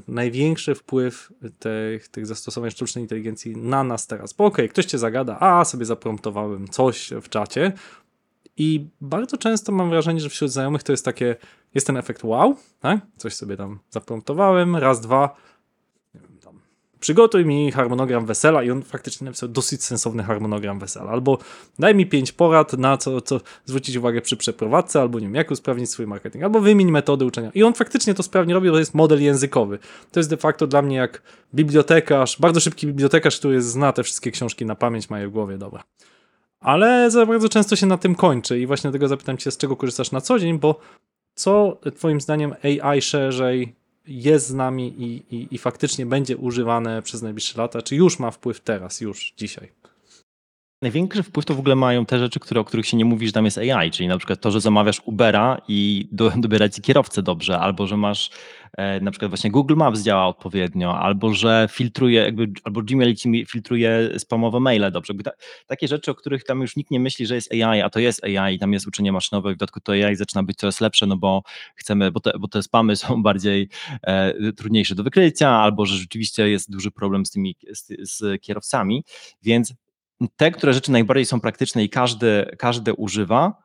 największy 0.09 0.75
wpływ 0.75 1.33
tych, 1.59 2.09
tych 2.09 2.27
zastosowań 2.27 2.71
sztucznej 2.71 3.05
inteligencji 3.05 3.57
na 3.57 3.85
nas 3.85 4.07
teraz? 4.07 4.33
Bo 4.33 4.45
okej, 4.45 4.69
ktoś 4.69 4.85
cię 4.85 4.99
zagada, 4.99 5.39
a 5.41 5.65
sobie 5.65 5.85
zapromptowałem 5.85 6.69
coś 6.69 7.11
w 7.23 7.29
czacie 7.29 7.73
i 8.57 8.87
bardzo 9.01 9.37
często 9.37 9.73
mam 9.73 9.91
wrażenie, 9.91 10.21
że 10.21 10.29
wśród 10.29 10.51
znajomych 10.51 10.83
to 10.83 10.93
jest 10.93 11.05
takie, 11.05 11.37
jest 11.75 11.87
ten 11.87 11.97
efekt 11.97 12.25
wow, 12.25 12.57
tak? 12.81 13.01
Coś 13.17 13.35
sobie 13.35 13.57
tam 13.57 13.79
zapromptowałem, 13.91 14.77
raz, 14.77 15.01
dwa, 15.01 15.37
tam, 16.41 16.61
przygotuj 17.01 17.45
mi 17.45 17.73
harmonogram 17.73 18.27
wesela 18.27 18.63
i 18.63 18.71
on 18.71 18.83
faktycznie 18.83 19.25
napisał 19.25 19.49
dosyć 19.49 19.85
sensowny 19.85 20.23
harmonogram 20.23 20.79
wesela, 20.79 21.11
albo 21.11 21.39
daj 21.79 21.95
mi 21.95 22.07
pięć 22.07 22.33
porad 22.33 22.73
na 22.73 22.97
co, 22.97 23.21
co 23.21 23.41
zwrócić 23.65 23.97
uwagę 23.97 24.21
przy 24.21 24.37
przeprowadzce, 24.37 25.01
albo 25.01 25.19
nie 25.19 25.27
wiem, 25.27 25.35
jak 25.35 25.51
usprawnić 25.51 25.91
swój 25.91 26.07
marketing, 26.07 26.45
albo 26.45 26.61
wymień 26.61 26.91
metody 26.91 27.25
uczenia. 27.25 27.51
I 27.55 27.63
on 27.63 27.75
faktycznie 27.75 28.15
to 28.15 28.23
sprawnie 28.23 28.55
robi, 28.55 28.69
bo 28.69 28.75
to 28.75 28.79
jest 28.79 28.95
model 28.95 29.23
językowy. 29.23 29.79
To 30.13 30.21
jest 30.21 30.31
de 30.31 30.37
facto 30.37 30.67
dla 30.67 30.83
mnie 30.83 30.97
jak 30.97 31.23
bibliotekarz, 31.55 32.41
bardzo 32.41 32.61
szybki 32.61 32.87
bibliotekarz, 32.87 33.39
który 33.39 33.63
zna 33.63 33.93
te 33.93 34.03
wszystkie 34.03 34.31
książki 34.31 34.67
na 34.67 34.75
pamięć, 34.75 35.11
ma 35.11 35.21
je 35.21 35.29
w 35.29 35.31
głowie, 35.31 35.59
dobra. 35.59 35.85
Ale 36.65 37.11
za 37.11 37.27
bardzo 37.27 37.49
często 37.49 37.77
się 37.77 37.87
na 37.87 37.99
tym 37.99 38.15
kończy 38.15 38.61
i 38.61 38.67
właśnie 38.67 38.91
dlatego 38.91 39.09
zapytam 39.09 39.37
cię, 39.37 39.51
z 39.51 39.59
czego 39.59 39.77
korzystasz 39.77 40.13
na 40.13 40.21
co 40.21 40.39
dzień, 40.39 40.59
bo 40.59 40.81
co 41.35 41.81
twoim 41.97 42.21
zdaniem 42.21 42.55
AI 42.63 43.03
szerzej 43.03 43.75
jest 44.07 44.47
z 44.47 44.55
nami 44.55 44.95
i, 44.99 45.37
i, 45.37 45.49
i 45.51 45.59
faktycznie 45.59 46.07
będzie 46.07 46.37
używane 46.37 47.03
przez 47.03 47.23
najbliższe 47.23 47.59
lata, 47.59 47.83
czy 47.83 47.97
już 47.97 48.19
ma 48.19 48.31
wpływ 48.31 48.61
teraz, 48.61 49.01
już 49.01 49.35
dzisiaj. 49.37 49.69
Największy 50.83 51.23
wpływ 51.23 51.47
to 51.47 51.55
w 51.55 51.59
ogóle 51.59 51.77
mają 51.77 52.07
te 52.07 52.19
rzeczy, 52.19 52.41
które, 52.41 52.61
o 52.61 52.65
których 52.65 52.87
się 52.87 52.97
nie 52.97 53.05
mówi, 53.05 53.27
że 53.27 53.33
tam 53.33 53.45
jest 53.45 53.59
AI, 53.59 53.91
czyli 53.91 54.09
na 54.09 54.19
przykład 54.19 54.41
to, 54.41 54.51
że 54.51 54.61
zamawiasz 54.61 55.03
Ubera 55.05 55.61
i 55.69 56.09
do, 56.13 56.33
ci 56.75 56.83
kierowcę 56.83 57.23
dobrze, 57.23 57.59
albo 57.59 57.87
że 57.87 57.97
masz 57.97 58.31
na 59.01 59.11
przykład 59.11 59.31
właśnie 59.31 59.51
Google 59.51 59.77
Maps 59.77 60.01
działa 60.01 60.27
odpowiednio, 60.27 60.99
albo 60.99 61.35
że 61.35 61.69
filtruje, 61.71 62.21
jakby, 62.21 62.47
albo 62.65 62.83
Gmail 62.83 63.17
ci 63.17 63.47
filtruje 63.47 64.11
spamowe 64.19 64.61
maile 64.61 64.91
dobrze. 64.91 65.15
Ta, 65.15 65.31
takie 65.67 65.89
rzeczy, 65.89 66.11
o 66.11 66.15
których 66.15 66.45
tam 66.45 66.61
już 66.61 66.77
nikt 66.77 66.91
nie 66.91 67.01
myśli, 67.01 67.27
że 67.27 67.35
jest 67.35 67.53
AI, 67.53 67.81
a 67.81 67.91
to 67.91 68.01
jest 68.01 68.25
AI, 68.25 68.59
tam 68.59 68.73
jest 68.73 68.87
uczenie 68.87 69.13
maszynowe, 69.13 69.51
w 69.51 69.57
dodatku 69.57 69.81
to 69.81 69.93
AI 69.93 70.17
zaczyna 70.17 70.43
być 70.43 70.57
coraz 70.57 70.81
lepsze, 70.81 71.07
no 71.07 71.17
bo 71.17 71.43
chcemy, 71.77 72.11
bo 72.11 72.21
te, 72.21 72.33
bo 72.39 72.49
te 72.49 72.63
spamy 72.63 72.97
są 72.97 73.23
bardziej 73.23 73.69
e, 74.03 74.53
trudniejsze 74.53 74.95
do 74.95 75.03
wykrycia, 75.03 75.51
albo 75.51 75.87
że 75.87 75.97
rzeczywiście 75.97 76.49
jest 76.49 76.71
duży 76.71 76.91
problem 76.91 77.27
z 77.27 77.31
tymi 77.31 77.57
z, 77.73 78.11
z 78.11 78.43
kierowcami, 78.43 79.05
więc 79.43 79.75
te, 80.37 80.51
które 80.51 80.75
rzeczy 80.75 80.93
najbardziej 80.93 81.27
są 81.27 81.41
praktyczne 81.41 81.85
i 81.85 81.89
każdy, 81.89 82.57
każdy 82.59 82.95
używa, 82.95 83.63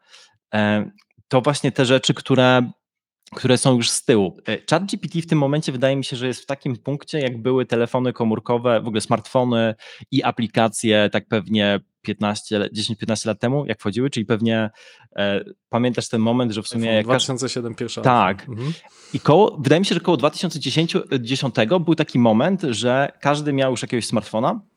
e, 0.53 0.91
to 1.27 1.41
właśnie 1.41 1.71
te 1.71 1.85
rzeczy, 1.85 2.13
które, 2.13 2.71
które 3.35 3.57
są 3.57 3.75
już 3.75 3.89
z 3.89 4.05
tyłu. 4.05 4.37
E, 4.47 4.57
ChatGPT 4.69 5.21
w 5.21 5.27
tym 5.27 5.39
momencie 5.39 5.71
wydaje 5.71 5.95
mi 5.95 6.03
się, 6.03 6.15
że 6.15 6.27
jest 6.27 6.43
w 6.43 6.45
takim 6.45 6.77
punkcie, 6.77 7.19
jak 7.19 7.41
były 7.41 7.65
telefony 7.65 8.13
komórkowe, 8.13 8.81
w 8.81 8.87
ogóle 8.87 9.01
smartfony 9.01 9.75
i 10.11 10.23
aplikacje, 10.23 11.09
tak 11.11 11.27
pewnie 11.27 11.79
15, 12.01 12.59
10-15 12.59 13.27
lat 13.27 13.39
temu, 13.39 13.65
jak 13.65 13.79
wchodziły, 13.79 14.09
czyli 14.09 14.25
pewnie 14.25 14.69
e, 15.15 15.43
pamiętasz 15.69 16.09
ten 16.09 16.21
moment, 16.21 16.51
że 16.51 16.63
w 16.63 16.67
sumie... 16.67 16.93
Jak 16.93 17.05
2007 17.05 17.75
pierwsza. 17.75 18.01
Tak. 18.01 18.49
Mhm. 18.49 18.73
I 19.13 19.19
koło, 19.19 19.57
wydaje 19.59 19.79
mi 19.79 19.85
się, 19.85 19.95
że 19.95 20.01
koło 20.01 20.17
2010 20.17 20.97
10 21.19 21.55
był 21.85 21.95
taki 21.95 22.19
moment, 22.19 22.61
że 22.61 23.11
każdy 23.21 23.53
miał 23.53 23.71
już 23.71 23.81
jakiegoś 23.81 24.05
smartfona, 24.05 24.49
mhm. 24.49 24.69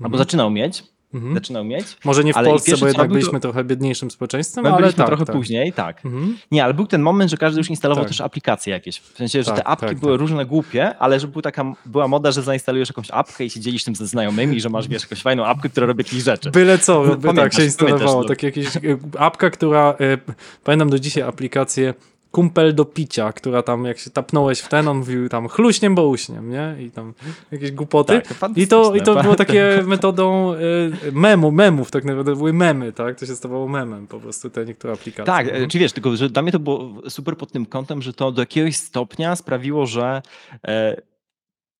albo 0.00 0.18
zaczynał 0.18 0.50
mieć, 0.50 0.84
mhm. 1.14 1.34
zaczynał 1.34 1.64
mieć. 1.64 1.86
Może 2.04 2.24
nie 2.24 2.32
w 2.32 2.36
Polsce, 2.36 2.76
bo 2.76 2.86
jednak 2.86 3.08
byliśmy 3.08 3.32
to... 3.32 3.40
trochę 3.40 3.64
biedniejszym 3.64 4.10
społeczeństwem, 4.10 4.66
ale 4.66 4.92
tak, 4.92 5.06
trochę 5.06 5.24
tak. 5.24 5.36
później, 5.36 5.72
tak. 5.72 6.04
Mhm. 6.04 6.36
Nie, 6.50 6.64
ale 6.64 6.74
był 6.74 6.86
ten 6.86 7.02
moment, 7.02 7.30
że 7.30 7.36
każdy 7.36 7.60
już 7.60 7.70
instalował 7.70 8.04
tak. 8.04 8.10
też 8.10 8.20
aplikacje 8.20 8.72
jakieś. 8.72 8.98
W 8.98 9.16
sensie, 9.16 9.42
że 9.42 9.50
tak, 9.50 9.56
te 9.56 9.64
apki 9.66 9.86
tak, 9.86 9.98
były 9.98 10.12
tak. 10.12 10.20
różne 10.20 10.46
głupie, 10.46 10.98
ale 10.98 11.20
że 11.20 11.28
była 11.28 11.42
taka 11.42 11.72
była 11.86 12.08
moda, 12.08 12.32
że 12.32 12.42
zainstalujesz 12.42 12.88
jakąś 12.88 13.10
apkę 13.10 13.44
i 13.44 13.50
się 13.50 13.60
dzielisz 13.60 13.84
tym 13.84 13.94
ze 13.94 14.06
znajomymi, 14.06 14.60
że 14.60 14.68
masz 14.68 14.88
wiesz, 14.88 15.02
jakąś 15.02 15.22
fajną 15.22 15.46
apkę, 15.46 15.68
która 15.68 15.86
robi 15.86 16.04
jakieś 16.04 16.22
rzeczy. 16.22 16.50
Byle 16.50 16.78
co, 16.78 17.02
by 17.02 17.08
Pamiętasz, 17.08 17.44
tak 17.44 17.54
się 17.54 17.64
instalowało. 17.64 18.22
no. 18.22 18.28
Tak 18.28 18.42
jakieś 18.42 18.76
y, 18.76 18.98
apka, 19.18 19.50
która, 19.50 19.94
y, 20.00 20.18
pamiętam 20.64 20.90
do 20.90 20.98
dzisiaj 20.98 21.22
aplikację 21.22 21.94
kumpel 22.34 22.74
do 22.74 22.84
picia, 22.84 23.32
która 23.32 23.62
tam 23.62 23.84
jak 23.84 23.98
się 23.98 24.10
tapnąłeś 24.10 24.60
w 24.60 24.68
ten, 24.68 24.88
on 24.88 24.96
mówił 24.96 25.28
tam 25.28 25.48
chluśniem, 25.48 25.94
bo 25.94 26.06
uśniem, 26.08 26.50
nie? 26.50 26.76
I 26.80 26.90
tam 26.90 27.14
jakieś 27.52 27.70
głupoty. 27.72 28.22
Tak, 28.40 28.56
I 28.56 28.66
to, 28.68 28.94
I 28.94 29.02
to 29.02 29.22
było 29.22 29.34
takie 29.34 29.80
metodą 29.86 30.52
y, 30.54 31.12
memu, 31.12 31.50
memów, 31.50 31.90
tak 31.90 32.04
naprawdę 32.04 32.36
były 32.36 32.52
memy, 32.52 32.92
tak? 32.92 33.18
To 33.20 33.26
się 33.26 33.36
stawało 33.36 33.68
memem 33.68 34.06
po 34.06 34.20
prostu, 34.20 34.50
te 34.50 34.64
niektóre 34.64 34.92
aplikacje. 34.92 35.24
Tak, 35.24 35.46
Mhm. 35.48 35.68
czy 35.70 35.78
wiesz, 35.78 35.92
tylko 35.92 36.16
że 36.16 36.30
dla 36.30 36.42
mnie 36.42 36.52
to 36.52 36.58
było 36.58 36.92
super 37.08 37.36
pod 37.36 37.52
tym 37.52 37.66
kątem, 37.66 38.02
że 38.02 38.12
to 38.12 38.32
do 38.32 38.42
jakiegoś 38.42 38.76
stopnia 38.76 39.36
sprawiło, 39.36 39.86
że 39.86 40.22
e, 40.68 40.96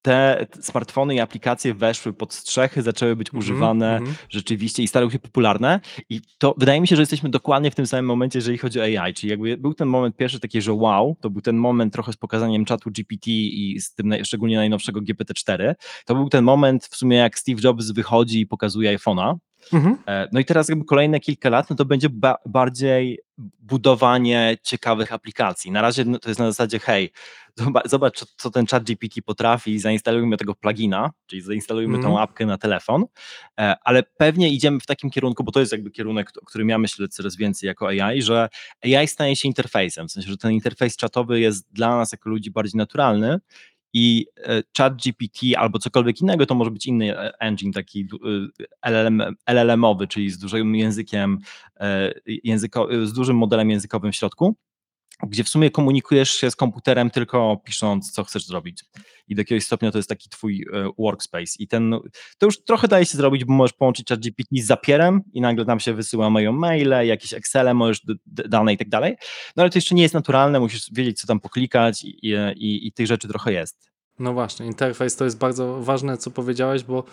te 0.05 0.47
smartfony 0.61 1.15
i 1.15 1.21
aplikacje 1.21 1.75
weszły 1.75 2.13
pod 2.13 2.35
strzechy, 2.35 2.83
zaczęły 2.83 3.17
być 3.17 3.29
Mhm, 3.29 3.39
używane 3.39 3.97
mhm. 3.97 4.17
rzeczywiście 4.29 4.83
i 4.83 4.89
stały 4.89 5.11
się 5.11 5.19
popularne. 5.19 5.81
I 6.11 6.21
to 6.39 6.55
wydaje 6.59 6.81
mi 6.81 6.89
się, 6.89 6.97
że 6.97 7.03
jesteśmy 7.03 7.29
dokładnie 7.31 7.71
w 7.71 7.75
tym 7.75 7.87
samym 7.87 8.07
momencie, 8.07 8.39
jeżeli 8.39 8.59
chodzi 8.59 8.81
o 8.81 8.83
AI. 8.83 9.15
Czyli 9.15 9.31
jakby 9.31 9.57
był 9.57 9.75
ten 9.75 9.89
moment 9.89 10.17
pierwszy 10.17 10.41
taki, 10.41 10.63
że 10.63 10.73
wow, 10.73 11.17
to 11.21 11.31
był 11.31 11.43
ten 11.43 11.57
moment 11.57 11.93
trochę 11.93 12.13
z 12.13 12.17
pokazaniem 12.17 12.65
czatu 12.65 12.91
GPT 12.91 13.31
i 13.31 13.81
z 13.81 13.95
tym 13.95 14.09
naj, 14.09 14.25
szczególnie 14.25 14.57
najnowszego 14.57 15.01
GPT-4. 15.01 15.75
To 16.07 16.15
był 16.15 16.29
ten 16.29 16.45
moment 16.45 16.87
w 16.87 16.97
sumie, 16.97 17.17
jak 17.17 17.39
Steve 17.39 17.61
Jobs 17.65 17.91
wychodzi 17.91 18.41
i 18.41 18.47
pokazuje 18.47 18.99
iPhone'a. 18.99 19.35
Mhm. 19.73 19.99
E, 20.07 20.29
No 20.33 20.41
i 20.41 20.45
teraz 20.45 20.69
jakby 20.69 20.85
kolejne 20.85 21.21
kilka 21.21 21.49
lat, 21.51 21.71
no 21.71 21.77
to 21.77 21.85
będzie 21.85 22.09
ba 22.11 22.37
bardziej 22.47 23.19
budowanie 23.59 24.57
ciekawych 24.63 25.13
aplikacji. 25.13 25.71
Na 25.71 25.83
razie 25.83 26.05
no 26.05 26.19
to 26.19 26.29
jest 26.29 26.41
na 26.41 26.47
zasadzie, 26.51 26.79
hej, 26.79 27.11
zobacz, 27.85 28.25
co, 28.37 28.51
ten 28.51 28.67
chat 28.67 28.85
GPT 28.85 29.23
potrafi 29.23 29.79
zainstalujmy 29.79 30.37
tego 30.37 30.55
plugina, 30.55 31.11
czyli 31.27 31.43
zainstalujmy 31.43 31.97
Mhm. 31.97 32.15
tą 32.15 32.21
apkę 32.21 32.47
na 32.47 32.59
telefon, 32.59 33.05
e, 33.61 33.75
ale 33.85 34.03
pewnie 34.03 34.49
idziemy 34.51 34.81
w 34.81 34.87
takim 34.87 35.11
kierunku, 35.11 35.45
bo 35.45 35.53
to 35.53 35.61
jest 35.61 35.73
jakby 35.73 35.91
kierunek, 35.91 36.31
którym 36.47 36.69
ja 36.69 36.79
myślę 36.79 37.09
coraz 37.09 37.37
więcej 37.37 37.67
jako 37.67 37.89
AI, 37.89 38.23
że 38.23 38.49
AI 38.85 39.09
staje 39.09 39.37
się 39.37 39.49
interfejsem, 39.49 40.09
w 40.09 40.13
sensie, 40.13 40.31
że 40.31 40.37
ten 40.37 40.53
interfejs 40.53 40.97
czatowy 40.97 41.41
jest 41.41 41.73
dla 41.73 41.97
nas 41.97 42.13
jako 42.13 42.31
ludzi 42.31 42.51
bardziej 42.51 42.79
naturalny 42.79 43.39
i 43.95 44.27
e, 44.37 44.63
chat 44.79 44.97
GPT 44.97 45.59
albo 45.59 45.79
cokolwiek 45.79 46.21
innego, 46.21 46.47
to 46.47 46.55
może 46.55 46.71
być 46.71 46.87
inny 46.87 47.19
e, 47.19 47.41
engine, 47.41 47.73
taki 47.73 48.09
LLM, 48.83 49.23
LLM-owy, 49.47 50.09
czyli 50.09 50.31
z 50.31 50.39
dużym 50.39 50.77
językiem, 50.77 51.39
e, 51.81 52.13
języko, 52.27 52.89
z 53.05 53.13
dużym 53.13 53.37
modelem 53.37 53.71
językowym 53.71 54.13
w 54.13 54.17
środku, 54.17 54.57
gdzie 55.23 55.45
w 55.45 55.49
sumie 55.49 55.71
komunikujesz 55.71 56.31
się 56.31 56.51
z 56.51 56.57
komputerem 56.57 57.11
tylko 57.11 57.61
pisząc, 57.65 58.13
co 58.13 58.25
chcesz 58.25 58.47
zrobić. 58.47 58.85
I 59.29 59.35
do 59.35 59.41
jakiegoś 59.41 59.65
stopnia 59.65 59.91
to 59.91 59.99
jest 59.99 60.09
taki 60.09 60.29
twój 60.29 60.67
e, 60.73 60.91
workspace. 60.99 61.53
I 61.59 61.69
ten, 61.69 61.95
to 62.39 62.47
już 62.47 62.65
trochę 62.65 62.89
daje 62.89 63.07
się 63.07 63.19
zrobić, 63.19 63.45
bo 63.45 63.53
możesz 63.53 63.73
połączyć 63.73 64.09
ChatGPT 64.09 64.49
z 64.53 64.67
Zapierem 64.67 65.21
i 65.33 65.41
nagle 65.41 65.65
tam 65.65 65.81
się 65.81 65.95
wysyła 65.95 66.31
mają 66.31 66.53
maile, 66.53 67.07
jakieś 67.07 67.35
Excele, 67.35 67.75
możesz 67.75 68.01
dane 68.27 68.73
i 68.73 68.77
tak 68.79 68.89
dalej. 68.89 69.17
No 69.57 69.63
ale 69.63 69.71
to 69.71 69.79
jeszcze 69.79 69.95
nie 69.95 70.03
jest 70.03 70.15
naturalne, 70.15 70.61
musisz 70.61 70.87
wiedzieć, 70.93 71.21
co 71.21 71.27
tam 71.27 71.41
poklikać 71.41 72.05
i, 72.05 72.29
i, 72.57 72.87
i 72.87 72.93
tych 72.93 73.07
rzeczy 73.07 73.29
trochę 73.29 73.53
jest. 73.53 73.91
No 74.19 74.33
właśnie, 74.33 74.67
interfejs 74.67 75.17
to 75.17 75.25
jest 75.25 75.39
bardzo 75.39 75.83
ważne, 75.83 76.19
co 76.19 76.31
powiedziałeś, 76.31 76.85
bo, 76.85 77.05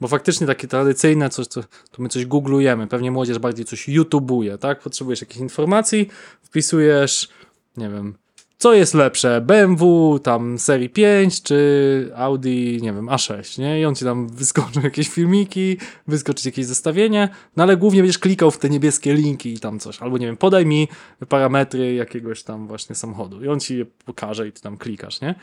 bo 0.00 0.08
faktycznie 0.08 0.46
takie 0.46 0.68
tradycyjne 0.68 1.30
coś, 1.30 1.46
co, 1.46 1.62
to 1.62 2.02
my 2.02 2.08
coś 2.08 2.26
googlujemy, 2.26 2.86
pewnie 2.86 3.10
młodzież 3.10 3.38
bardziej 3.38 3.64
coś 3.64 3.88
YouTubeuje, 3.88 4.58
tak? 4.58 4.80
Potrzebujesz 4.80 5.20
jakichś 5.20 5.40
informacji, 5.40 6.08
wpisujesz, 6.42 7.28
nie 7.76 7.88
wiem, 7.88 8.14
co 8.58 8.74
jest 8.74 8.94
lepsze, 8.94 9.40
BMW 9.40 10.18
tam 10.18 10.58
serii 10.58 10.90
5 10.90 11.42
czy 11.42 12.10
Audi, 12.16 12.78
nie 12.82 12.92
wiem, 12.92 13.06
A6, 13.06 13.58
nie? 13.58 13.80
I 13.80 13.84
on 13.84 13.94
ci 13.94 14.04
tam 14.04 14.28
wyskoczą 14.28 14.80
jakieś 14.90 15.08
filmiki, 15.08 15.76
wyskoczyć 16.06 16.46
jakieś 16.46 16.66
zestawienie, 16.66 17.28
no 17.56 17.62
ale 17.62 17.76
głównie 17.76 18.00
będziesz 18.00 18.18
klikał 18.18 18.50
w 18.50 18.58
te 18.58 18.70
niebieskie 18.70 19.14
linki 19.14 19.54
i 19.54 19.58
tam 19.58 19.78
coś, 19.78 20.02
albo 20.02 20.18
nie 20.18 20.26
wiem, 20.26 20.36
podaj 20.36 20.66
mi 20.66 20.88
parametry 21.28 21.94
jakiegoś 21.94 22.42
tam 22.42 22.66
właśnie 22.66 22.94
samochodu 22.94 23.44
i 23.44 23.48
on 23.48 23.60
ci 23.60 23.78
je 23.78 23.86
pokaże 24.04 24.48
i 24.48 24.52
ty 24.52 24.60
tam 24.60 24.76
klikasz, 24.76 25.20
nie? 25.20 25.34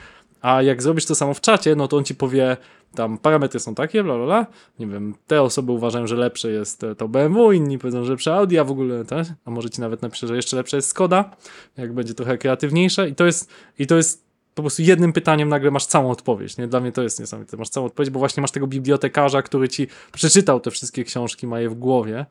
A 0.41 0.62
jak 0.62 0.81
zrobisz 0.81 1.05
to 1.05 1.15
samo 1.15 1.34
w 1.34 1.41
czacie, 1.41 1.75
no 1.75 1.88
to 1.88 1.98
on 1.98 2.03
ci 2.03 2.15
powie, 2.15 2.58
tam 2.96 3.18
parametry 3.18 3.60
są 3.60 3.76
takie, 3.76 4.04
bla 4.04 4.16
bla 4.16 4.26
bla. 4.26 4.46
Nie 4.80 4.88
wiem, 4.88 5.16
te 5.28 5.42
osoby 5.42 5.72
uważają, 5.72 6.08
że 6.08 6.16
lepsze 6.16 6.52
jest 6.52 6.84
e, 6.84 6.96
to 6.96 7.08
BMW, 7.08 7.52
inni 7.52 7.80
powiedzą, 7.80 8.04
że 8.04 8.12
lepsze 8.12 8.36
Audi, 8.36 8.58
a 8.58 8.64
w 8.64 8.72
ogóle 8.72 9.06
też, 9.06 9.28
a 9.46 9.52
może 9.52 9.70
ci 9.70 9.82
nawet 9.82 10.02
napisze, 10.02 10.28
że 10.28 10.36
jeszcze 10.36 10.56
lepsze 10.56 10.78
jest 10.78 10.90
Skoda, 10.90 11.36
jak 11.78 11.94
będzie 11.94 12.14
trochę 12.14 12.38
kreatywniejsze 12.38 13.10
i 13.10 13.16
to 13.16 13.26
jest, 13.26 13.50
i 13.80 13.88
to 13.88 13.98
jest 13.98 14.32
po 14.56 14.62
prostu 14.62 14.82
jednym 14.82 15.14
pytaniem 15.14 15.50
nagle 15.50 15.72
masz 15.72 15.86
całą 15.86 16.12
odpowiedź, 16.12 16.58
nie? 16.58 16.68
Dla 16.68 16.80
mnie 16.80 16.92
to 16.92 17.04
jest 17.04 17.20
niesamowite, 17.20 17.58
masz 17.58 17.70
całą 17.70 17.86
odpowiedź, 17.86 18.10
bo 18.10 18.20
właśnie 18.20 18.42
masz 18.42 18.52
tego 18.52 18.68
bibliotekarza, 18.68 19.42
który 19.42 19.70
ci 19.70 19.88
przeczytał 20.12 20.60
te 20.60 20.72
wszystkie 20.72 21.04
książki, 21.04 21.48
ma 21.48 21.60
je 21.60 21.70
w 21.70 21.76
głowie. 21.76 22.26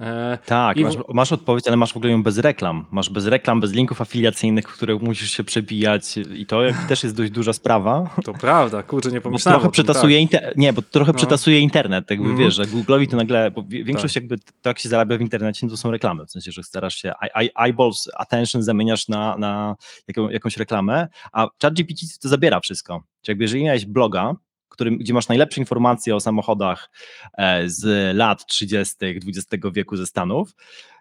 E, 0.00 0.38
Tak, 0.46 0.76
w- 0.78 0.80
masz, 0.82 0.94
masz 1.14 1.32
odpowiedź, 1.32 1.68
ale 1.68 1.76
masz 1.76 1.92
w 1.92 1.96
ogóle 1.96 2.12
ją 2.12 2.22
bez 2.22 2.38
reklam. 2.38 2.86
Masz 2.90 3.10
bez 3.10 3.26
reklam, 3.26 3.60
bez 3.60 3.72
linków 3.72 4.00
afiliacyjnych, 4.00 4.70
w 4.70 4.72
które 4.74 4.94
musisz 4.94 5.30
się 5.30 5.44
przebijać 5.44 6.16
i 6.16 6.46
to 6.46 6.60
też 6.88 7.02
jest 7.02 7.16
dość 7.16 7.30
duża 7.32 7.52
sprawa. 7.52 8.10
to 8.24 8.32
prawda, 8.32 8.82
kurczę, 8.82 9.08
nie 9.10 9.14
Bo 9.20 9.22
pomyślałem 9.22 9.60
trochę 9.60 9.68
o 9.68 9.72
tym, 9.72 9.84
przetasuje, 9.84 10.16
tak. 10.16 10.22
inter... 10.22 10.52
nie, 10.56 10.72
bo 10.72 10.82
trochę 10.82 11.12
No. 11.12 11.18
przetasuje 11.18 11.60
internet, 11.60 12.10
jakby 12.10 12.24
Mhm. 12.28 12.44
wiesz, 12.44 12.54
że 12.54 12.64
Google'owi 12.64 13.10
to 13.10 13.16
nagle, 13.16 13.50
bo 13.50 13.64
większość 13.68 14.16
jakby 14.16 14.38
to 14.38 14.70
jak 14.70 14.78
się 14.78 14.88
zarabia 14.88 15.18
w 15.18 15.20
internecie, 15.20 15.66
no 15.66 15.70
to 15.70 15.76
są 15.76 15.90
reklamy, 15.90 16.26
w 16.26 16.30
sensie, 16.30 16.52
że 16.52 16.62
starasz 16.62 16.94
się, 16.96 17.08
eye- 17.22 17.30
eye- 17.34 17.64
eyeballs, 17.64 18.08
attention 18.16 18.62
zamieniasz 18.62 19.08
na, 19.08 19.36
na 19.38 19.76
jaką, 20.08 20.28
jakąś 20.30 20.56
reklamę, 20.56 21.08
a 21.32 21.46
ChatGPT 21.62 22.00
to 22.22 22.28
zabiera 22.28 22.60
wszystko. 22.60 23.02
Czyli 23.22 23.32
jakby 23.32 23.44
jeżeli 23.44 23.64
miałeś 23.64 23.86
bloga, 23.86 24.34
którym, 24.74 24.98
gdzie 24.98 25.14
masz 25.14 25.28
najlepsze 25.28 25.60
informacje 25.60 26.16
o 26.16 26.20
samochodach 26.20 26.90
e, 27.38 27.68
z 27.68 28.16
lat 28.16 28.46
30. 28.46 28.96
XX 29.00 29.64
wieku 29.72 29.96
ze 29.96 30.06
Stanów, 30.06 30.56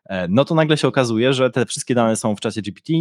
e, 0.06 0.28
no 0.28 0.46
to 0.46 0.56
nagle 0.56 0.78
się 0.78 0.88
okazuje, 0.88 1.34
że 1.34 1.50
te 1.50 1.66
wszystkie 1.66 1.96
dane 1.96 2.16
są 2.16 2.36
w 2.36 2.40
czasie 2.40 2.62
GPT. 2.62 2.94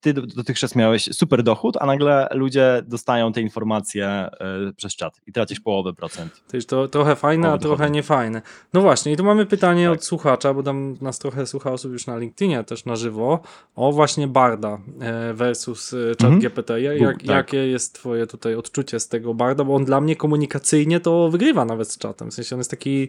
Ty 0.00 0.14
do- 0.14 0.26
dotychczas 0.26 0.76
miałeś 0.76 1.04
super 1.12 1.42
dochód, 1.42 1.76
a 1.80 1.86
nagle 1.86 2.28
ludzie 2.34 2.82
dostają 2.86 3.32
te 3.32 3.40
informacje 3.40 4.06
e, 4.06 4.30
przez 4.76 4.96
czat 4.96 5.20
i 5.26 5.32
tracisz 5.32 5.60
połowę 5.60 5.92
procent. 5.92 6.42
To 6.50 6.56
jest 6.56 6.68
to 6.68 6.88
trochę 6.88 7.16
fajne, 7.16 7.48
a 7.52 7.58
trochę 7.58 7.76
dochodu. 7.76 7.94
niefajne. 7.94 8.42
No 8.74 8.80
właśnie, 8.80 9.12
i 9.12 9.16
tu 9.16 9.24
mamy 9.24 9.46
pytanie 9.46 9.84
Tak. 9.84 9.92
od 9.98 10.04
słuchacza, 10.04 10.54
bo 10.54 10.62
tam 10.62 10.96
nas 11.00 11.18
trochę 11.18 11.46
słucha 11.46 11.72
osób 11.72 11.92
już 11.92 12.06
na 12.06 12.18
LinkedInie 12.18 12.64
też 12.64 12.84
na 12.84 12.96
żywo, 12.96 13.40
o 13.76 13.92
właśnie 13.92 14.26
Barda 14.28 14.78
e, 15.00 15.34
versus 15.34 15.92
e, 15.94 15.96
chat 16.08 16.22
Mhm. 16.22 16.40
GPT. 16.40 16.80
Jak, 16.80 17.18
tak. 17.18 17.26
Jakie 17.28 17.56
jest 17.66 17.94
twoje 17.94 18.26
tutaj 18.26 18.54
odczucie 18.54 19.00
z 19.00 19.08
tego 19.08 19.34
Barda, 19.34 19.64
bo 19.64 19.74
on 19.74 19.84
dla 19.84 20.00
mnie 20.00 20.16
komunikacyjnie 20.16 21.00
to 21.00 21.30
wygrywa 21.30 21.64
nawet 21.64 21.90
z 21.90 21.98
czatem, 21.98 22.30
w 22.30 22.34
sensie 22.34 22.56
on 22.56 22.60
jest 22.60 22.70
taki 22.70 23.08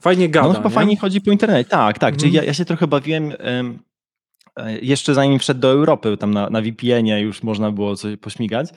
fajnie 0.00 0.28
gada, 0.28 0.42
No 0.44 0.50
on 0.50 0.56
chyba 0.56 0.68
nie? 0.68 0.74
fajnie 0.74 0.96
chodzi 0.96 1.20
po 1.20 1.30
internecie. 1.30 1.70
Tak, 1.70 1.98
tak. 1.98 2.16
Czyli 2.16 2.28
Mhm. 2.28 2.44
ja, 2.44 2.48
ja 2.48 2.54
się 2.54 2.64
trochę 2.64 2.86
bawiłem. 2.86 3.32
em, 3.38 3.78
jeszcze 4.82 5.14
zanim 5.14 5.38
wszedł 5.38 5.60
do 5.60 5.70
Europy, 5.70 6.16
tam 6.16 6.34
na, 6.34 6.50
na 6.50 6.60
VPN-ie 6.60 7.20
już 7.20 7.42
można 7.42 7.70
było 7.70 7.96
coś 7.96 8.16
pośmigać, 8.16 8.68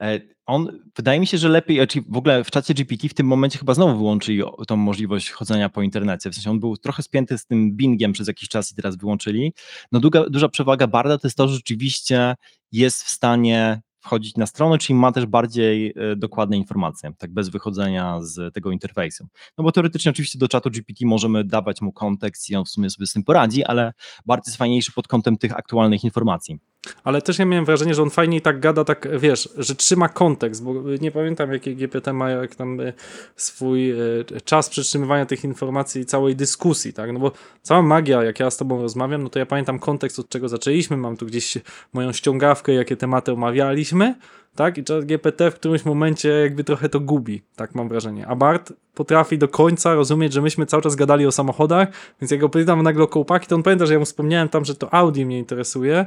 e, 0.00 0.20
on, 0.46 0.80
wydaje 0.96 1.20
mi 1.20 1.26
się, 1.26 1.38
że 1.38 1.48
lepiej, 1.48 1.86
czyli 1.86 2.06
w 2.08 2.16
ogóle 2.16 2.44
w 2.44 2.50
czacie 2.50 2.74
GPT 2.74 3.08
w 3.08 3.14
tym 3.14 3.26
momencie 3.26 3.58
chyba 3.58 3.74
znowu 3.74 3.98
wyłączyli 3.98 4.42
tą 4.66 4.76
możliwość 4.76 5.30
chodzenia 5.30 5.68
po 5.68 5.82
internecie, 5.82 6.30
w 6.30 6.34
sensie 6.34 6.50
on 6.50 6.60
był 6.60 6.76
trochę 6.76 7.02
spięty 7.02 7.38
z 7.38 7.46
tym 7.46 7.76
Bingiem 7.76 8.12
przez 8.12 8.28
jakiś 8.28 8.48
czas 8.48 8.72
i 8.72 8.74
teraz 8.74 8.96
wyłączyli. 8.96 9.52
No 9.92 10.00
duża, 10.00 10.30
duża 10.30 10.48
przewaga 10.48 10.86
Barda 10.86 11.18
to 11.18 11.26
jest 11.26 11.36
to, 11.36 11.48
że 11.48 11.54
rzeczywiście 11.54 12.34
jest 12.72 13.02
w 13.02 13.08
stanie 13.08 13.80
wchodzić 14.04 14.36
na 14.36 14.46
stronę, 14.46 14.78
czyli 14.78 14.98
ma 14.98 15.12
też 15.12 15.26
bardziej 15.26 15.94
e, 15.96 16.16
dokładne 16.16 16.56
informacje, 16.56 17.12
tak 17.18 17.32
bez 17.32 17.48
wychodzenia 17.48 18.18
z 18.22 18.54
tego 18.54 18.70
interfejsu. 18.70 19.26
No 19.58 19.64
bo 19.64 19.72
teoretycznie 19.72 20.10
oczywiście 20.10 20.38
do 20.38 20.48
czatu 20.48 20.70
GPT 20.70 21.06
możemy 21.06 21.44
dawać 21.44 21.80
mu 21.80 21.92
kontekst 21.92 22.50
i 22.50 22.56
on 22.56 22.64
w 22.64 22.68
sumie 22.68 22.90
sobie 22.90 23.06
z 23.06 23.12
tym 23.12 23.24
poradzi, 23.24 23.64
ale 23.64 23.92
Bart 24.26 24.46
jest 24.46 24.56
fajniejszy 24.56 24.92
pod 24.92 25.08
kątem 25.08 25.36
tych 25.36 25.58
aktualnych 25.58 26.04
informacji. 26.04 26.58
Ale 27.04 27.22
też 27.22 27.38
ja 27.38 27.44
miałem 27.44 27.64
wrażenie, 27.64 27.94
że 27.94 28.02
on 28.02 28.10
fajniej 28.10 28.40
tak 28.40 28.60
gada, 28.60 28.84
tak 28.84 29.08
wiesz, 29.18 29.48
że 29.56 29.74
trzyma 29.74 30.08
kontekst, 30.08 30.64
bo 30.64 30.74
nie 31.00 31.10
pamiętam 31.10 31.52
jaki 31.52 31.76
GPT 31.76 32.12
ma 32.12 32.30
jak 32.30 32.54
tam 32.54 32.80
y, 32.80 32.92
swój 33.36 33.92
y, 33.92 34.24
czas 34.44 34.68
przytrzymywania 34.68 35.26
tych 35.26 35.44
informacji 35.44 36.02
i 36.02 36.04
całej 36.04 36.36
dyskusji, 36.36 36.92
tak? 36.92 37.12
No 37.12 37.20
bo 37.20 37.32
cała 37.62 37.82
magia, 37.82 38.24
jak 38.24 38.40
ja 38.40 38.50
z 38.50 38.56
tobą 38.56 38.82
rozmawiam, 38.82 39.22
no 39.22 39.28
to 39.28 39.38
ja 39.38 39.46
pamiętam 39.46 39.78
kontekst, 39.78 40.18
od 40.18 40.28
czego 40.28 40.48
zaczęliśmy, 40.48 40.96
mam 40.96 41.16
tu 41.16 41.26
gdzieś 41.26 41.58
moją 41.92 42.12
ściągawkę, 42.12 42.72
jakie 42.72 42.96
tematy 42.96 43.32
omawialiśmy, 43.32 44.14
tak? 44.54 44.78
I 44.78 44.84
czat 44.84 45.04
GPT 45.04 45.50
w 45.50 45.54
którymś 45.54 45.84
momencie 45.84 46.28
jakby 46.28 46.64
trochę 46.64 46.88
to 46.88 47.00
gubi, 47.00 47.42
tak 47.56 47.74
mam 47.74 47.88
wrażenie. 47.88 48.26
A 48.26 48.36
Bart 48.36 48.72
potrafi 48.94 49.38
do 49.38 49.48
końca 49.48 49.94
rozumieć, 49.94 50.32
że 50.32 50.42
myśmy 50.42 50.66
cały 50.66 50.82
czas 50.82 50.96
gadali 50.96 51.26
o 51.26 51.32
samochodach, 51.32 51.88
więc 52.20 52.30
jak 52.30 52.40
go 52.40 52.48
pytam 52.48 52.82
nagle 52.82 53.04
o 53.04 53.06
kołpaki, 53.06 53.46
to 53.46 53.54
on 53.54 53.62
pamięta, 53.62 53.86
że 53.86 53.92
ja 53.92 53.98
mu 53.98 54.04
wspomniałem 54.04 54.48
tam, 54.48 54.64
że 54.64 54.74
to 54.74 54.94
Audi 54.94 55.26
mnie 55.26 55.38
interesuje, 55.38 56.06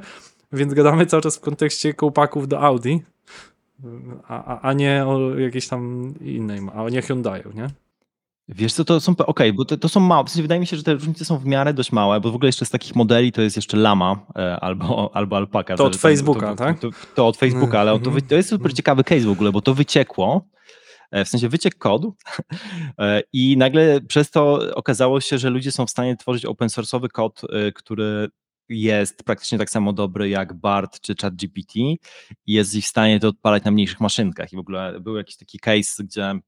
więc 0.51 0.74
gadamy 0.74 1.06
cały 1.06 1.24
czas 1.24 1.38
w 1.38 1.42
kontekście 1.42 1.94
kołpaków 1.94 2.48
do 2.48 2.62
Audi, 2.62 2.96
a, 4.27 4.44
a, 4.44 4.62
a 4.62 4.74
nie 4.74 5.06
o 5.06 5.36
jakiejś 5.39 5.68
tam 5.68 6.13
innej, 6.22 6.60
a 6.75 6.89
nie 6.89 7.01
Hyundai'u, 7.01 7.56
nie? 7.56 7.70
Wiesz 8.50 8.74
co, 8.74 8.86
to 8.86 9.00
są, 9.00 9.13
okej, 9.18 9.54
bo 9.54 9.66
to, 9.66 9.77
to 9.77 9.89
są 9.89 10.00
małe, 10.00 10.25
w 10.25 10.30
sensie 10.30 10.42
wydaje 10.42 10.60
mi 10.60 10.68
się, 10.68 10.77
że 10.77 10.84
te 10.84 10.94
różnice 10.94 11.25
są 11.25 11.38
w 11.38 11.46
miarę 11.46 11.74
dość 11.74 11.92
małe, 11.92 12.20
bo 12.20 12.32
w 12.32 12.36
ogóle 12.36 12.48
jeszcze 12.48 12.66
z 12.66 12.70
takich 12.70 12.96
modeli 12.96 13.32
to 13.32 13.42
jest 13.42 13.56
jeszcze 13.56 13.77
Lama 13.77 14.25
e, 14.36 14.60
albo, 14.60 15.12
albo 15.13 15.38
Alpaka. 15.38 15.75
To 15.75 15.86
od 15.86 15.92
tam- 15.92 16.00
Facebooka, 16.00 16.48
to, 16.50 16.56
tak? 16.56 16.80
To, 16.80 16.92
to, 16.92 16.98
to 17.16 17.27
od 17.27 17.38
Facebooka, 17.38 17.80
ale 17.80 18.00
to, 18.00 18.12
to 18.30 18.36
jest 18.36 18.50
super 18.50 18.74
ciekawy 18.74 19.04
case 19.04 19.22
w 19.22 19.30
ogóle, 19.30 19.51
bo 19.51 19.62
to 19.62 19.74
wyciekło, 19.74 20.48
e, 21.12 21.25
w 21.25 21.30
sensie 21.30 21.50
wyciekł 21.50 21.77
kod 21.80 22.01
e, 23.00 23.22
i 23.34 23.58
nagle 23.58 24.01
przez 24.01 24.32
to 24.32 24.60
okazało 24.75 25.22
się, 25.22 25.38
że 25.38 25.50
ludzie 25.50 25.72
są 25.72 25.86
w 25.86 25.89
stanie 25.89 26.18
tworzyć 26.18 26.46
open 26.46 26.68
source'owy 26.68 27.08
kod, 27.08 27.42
e, 27.50 27.72
który 27.72 28.27
jest 28.69 29.24
praktycznie 29.24 29.57
tak 29.57 29.69
samo 29.69 29.93
dobry 29.93 30.29
jak 30.29 30.53
BART 30.53 31.01
czy 31.01 31.15
ChatGPT 31.21 31.75
i 31.75 31.97
jest 32.45 32.77
w 32.77 32.86
stanie 32.86 33.19
to 33.19 33.27
odpalać 33.27 33.63
na 33.63 33.71
mniejszych 33.71 34.00
maszynkach. 34.00 34.53
I 34.53 34.55
w 34.55 34.59
ogóle 34.59 35.00
był 35.00 35.17
jakiś 35.17 35.38
taki 35.38 35.59
case, 35.59 36.03
gdzie 36.03 36.39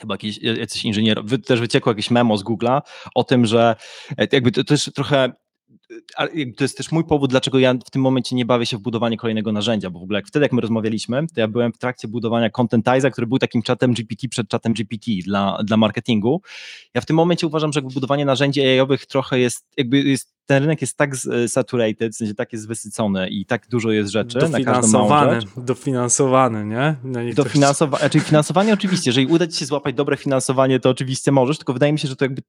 chyba 0.00 0.14
jakiś, 0.14 0.38
jacyś 0.38 0.84
inżynier, 0.84 1.24
wy, 1.24 1.38
też 1.38 1.60
wyciekło 1.60 1.92
jakieś 1.92 2.10
memo 2.10 2.38
z 2.38 2.44
Google'a 2.44 2.80
o 3.14 3.24
tym, 3.24 3.46
że 3.46 3.76
e, 4.18 4.26
jakby 4.32 4.52
to 4.52 4.64
też 4.64 4.90
trochę 4.94 5.32
to 6.56 6.64
jest 6.64 6.76
też 6.76 6.92
mój 6.92 7.04
powód, 7.04 7.30
dlaczego 7.30 7.58
ja 7.58 7.74
w 7.86 7.90
tym 7.90 8.02
momencie 8.02 8.36
nie 8.36 8.44
bawię 8.44 8.66
się 8.66 8.76
w 8.76 8.80
budowanie 8.80 9.16
kolejnego 9.16 9.52
narzędzia, 9.52 9.90
bo 9.90 9.98
w 10.00 10.02
ogóle 10.02 10.18
jak 10.18 10.26
wtedy, 10.26 10.44
jak 10.44 10.52
my 10.52 10.60
rozmawialiśmy, 10.60 11.26
to 11.34 11.40
ja 11.40 11.48
byłem 11.48 11.72
w 11.72 11.78
trakcie 11.78 12.08
budowania 12.08 12.50
Contentiza, 12.50 13.10
który 13.10 13.26
był 13.26 13.38
takim 13.38 13.62
czatem 13.62 13.92
GPT 13.94 14.28
przed 14.28 14.48
czatem 14.48 14.72
GPT 14.72 15.10
dla, 15.24 15.58
dla 15.64 15.76
marketingu. 15.76 16.42
Ja 16.94 17.00
w 17.00 17.06
tym 17.06 17.16
momencie 17.16 17.46
uważam, 17.46 17.72
że 17.72 17.82
budowanie 17.82 18.24
narzędzi 18.24 18.60
AI-owych 18.62 19.06
trochę 19.06 19.38
jest, 19.38 19.66
jakby 19.76 19.98
jest, 20.02 20.34
ten 20.46 20.62
rynek 20.62 20.80
jest 20.80 20.96
tak 20.96 21.16
z- 21.16 21.52
saturated, 21.52 22.12
w 22.12 22.16
sensie 22.16 22.34
tak 22.34 22.52
jest 22.52 22.68
wysycony 22.68 23.28
i 23.28 23.46
tak 23.46 23.68
dużo 23.68 23.90
jest 23.90 24.10
rzeczy 24.10 24.38
na 24.38 24.42
każdą 24.64 24.64
małą 24.64 25.08
Dofinansowany, 25.08 25.40
rzecz. 25.40 25.50
dofinansowany, 25.56 26.64
nie? 26.66 26.96
Dofinansowa- 27.34 27.98
znaczy 27.98 28.20
finansowanie 28.20 28.72
oczywiście, 28.74 29.10
jeżeli 29.10 29.26
uda 29.26 29.46
ci 29.46 29.58
się 29.58 29.66
złapać 29.66 29.94
dobre 29.94 30.16
finansowanie, 30.16 30.80
to 30.80 30.90
oczywiście 30.90 31.32
możesz, 31.32 31.58
tylko 31.58 31.72
wydaje 31.72 31.92
mi 31.92 31.98
się, 31.98 32.08
że 32.08 32.16
to 32.16 32.24
jakby, 32.24 32.42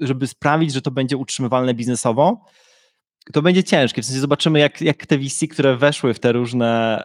żeby 0.00 0.26
sprawić, 0.26 0.72
że 0.72 0.82
to 0.82 0.90
będzie 0.90 1.16
utrzymywalne 1.16 1.74
biznesowo, 1.74 2.44
to 3.32 3.42
będzie 3.42 3.64
ciężkie. 3.64 4.02
W 4.02 4.06
sensie 4.06 4.20
zobaczymy, 4.20 4.58
jak, 4.58 4.80
jak 4.80 5.06
te 5.06 5.18
VC, 5.18 5.46
które 5.46 5.76
weszły 5.76 6.14
w 6.14 6.18
te 6.18 6.32
różne 6.32 7.02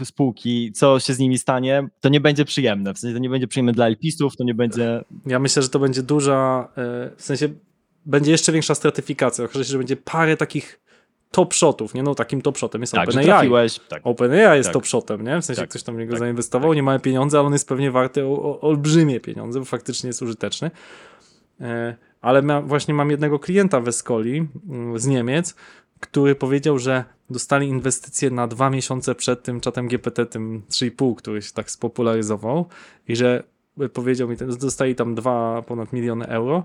e, 0.00 0.04
spółki, 0.04 0.72
co 0.72 1.00
się 1.00 1.14
z 1.14 1.18
nimi 1.18 1.38
stanie, 1.38 1.88
to 2.00 2.08
nie 2.08 2.20
będzie 2.20 2.44
przyjemne. 2.44 2.94
W 2.94 2.98
sensie 2.98 3.14
to 3.14 3.20
nie 3.20 3.30
będzie 3.30 3.48
przyjemne 3.48 3.72
dla 3.72 3.86
LP-ów, 3.86 4.36
to 4.36 4.44
nie 4.44 4.54
będzie. 4.54 5.04
Ja 5.26 5.38
myślę, 5.38 5.62
że 5.62 5.68
to 5.68 5.78
będzie 5.78 6.02
duża, 6.02 6.68
e, 6.76 7.10
w 7.16 7.22
sensie 7.22 7.48
będzie 8.06 8.30
jeszcze 8.30 8.52
większa 8.52 8.74
stratyfikacja. 8.74 9.44
Okaże 9.44 9.64
się, 9.64 9.70
że 9.70 9.78
będzie 9.78 9.96
parę 9.96 10.36
takich 10.36 10.80
top 11.30 11.54
shotów, 11.54 11.94
nie? 11.94 12.02
No 12.02 12.14
takim 12.14 12.42
top 12.42 12.58
shotem 12.58 12.80
jest 12.80 12.92
Tak, 12.92 13.08
OpenAI. 13.08 13.50
Tak. 13.88 14.06
OpenAI 14.06 14.56
jest 14.56 14.68
Tak. 14.68 14.74
top 14.74 14.86
shotem, 14.86 15.24
nie? 15.24 15.40
W 15.40 15.44
sensie 15.44 15.62
Tak, 15.62 15.70
ktoś 15.70 15.82
tam 15.82 15.96
w 15.96 15.98
niego 15.98 16.12
tak, 16.12 16.18
zainwestował, 16.20 16.74
nie 16.74 16.82
małe 16.82 17.00
pieniądze, 17.00 17.38
ale 17.38 17.46
on 17.46 17.52
jest 17.52 17.68
pewnie 17.68 17.90
warty 17.90 18.24
o, 18.24 18.42
o, 18.42 18.60
olbrzymie 18.60 19.20
pieniądze, 19.20 19.58
bo 19.58 19.64
faktycznie 19.64 20.06
jest 20.06 20.22
użyteczny. 20.22 20.70
E, 21.60 21.96
ale 22.26 22.42
ma, 22.42 22.62
właśnie 22.62 22.94
mam 22.94 23.10
jednego 23.10 23.38
klienta 23.38 23.80
w 23.80 23.88
Escoli 23.88 24.46
mm, 24.68 24.98
z 24.98 25.06
Niemiec, 25.06 25.54
który 26.00 26.34
powiedział, 26.34 26.78
że 26.78 27.04
dostali 27.30 27.68
inwestycje 27.68 28.30
na 28.30 28.46
dwa 28.46 28.70
miesiące 28.70 29.14
przed 29.14 29.42
tym 29.42 29.60
czatem 29.60 29.88
GPT, 29.88 30.26
tym 30.26 30.62
3,5, 30.70 31.14
który 31.14 31.42
się 31.42 31.52
tak 31.52 31.70
spopularyzował 31.70 32.66
i 33.08 33.16
że 33.16 33.42
powiedział 33.92 34.28
mi, 34.28 34.36
że 34.36 34.46
dostali 34.46 34.94
tam 34.94 35.14
dwa 35.14 35.62
ponad 35.62 35.92
miliony 35.92 36.26
euro, 36.26 36.64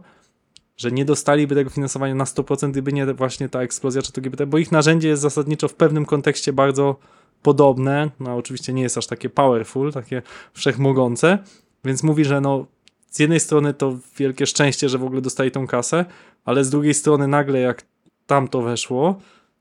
że 0.77 0.91
nie 0.91 1.05
dostaliby 1.05 1.55
tego 1.55 1.69
finansowania 1.69 2.15
na 2.15 2.23
100%, 2.23 2.71
gdyby 2.71 2.93
nie 2.93 3.13
właśnie 3.13 3.49
ta 3.49 3.61
eksplozja 3.61 4.01
czatu 4.01 4.21
GPT, 4.21 4.45
bo 4.45 4.57
ich 4.57 4.71
narzędzie 4.71 5.07
jest 5.07 5.21
zasadniczo 5.21 5.67
w 5.67 5.73
pewnym 5.73 6.05
kontekście 6.05 6.53
bardzo 6.53 6.95
podobne, 7.41 8.09
no 8.19 8.35
oczywiście 8.35 8.73
nie 8.73 8.83
jest 8.83 8.97
aż 8.97 9.07
takie 9.07 9.29
powerful, 9.29 9.93
takie 9.93 10.21
wszechmogące, 10.53 11.37
więc 11.85 12.03
mówi, 12.03 12.25
że 12.25 12.41
no 12.41 12.65
z 13.11 13.19
jednej 13.19 13.39
strony 13.39 13.73
to 13.73 13.97
wielkie 14.17 14.45
szczęście, 14.45 14.89
że 14.89 14.97
w 14.97 15.03
ogóle 15.03 15.21
dostali 15.21 15.51
tą 15.51 15.67
kasę, 15.67 16.05
ale 16.45 16.63
z 16.63 16.69
drugiej 16.69 16.93
strony 16.93 17.27
nagle 17.27 17.59
jak 17.59 17.83
tam 18.27 18.47
to 18.47 18.61
weszło, 18.61 19.15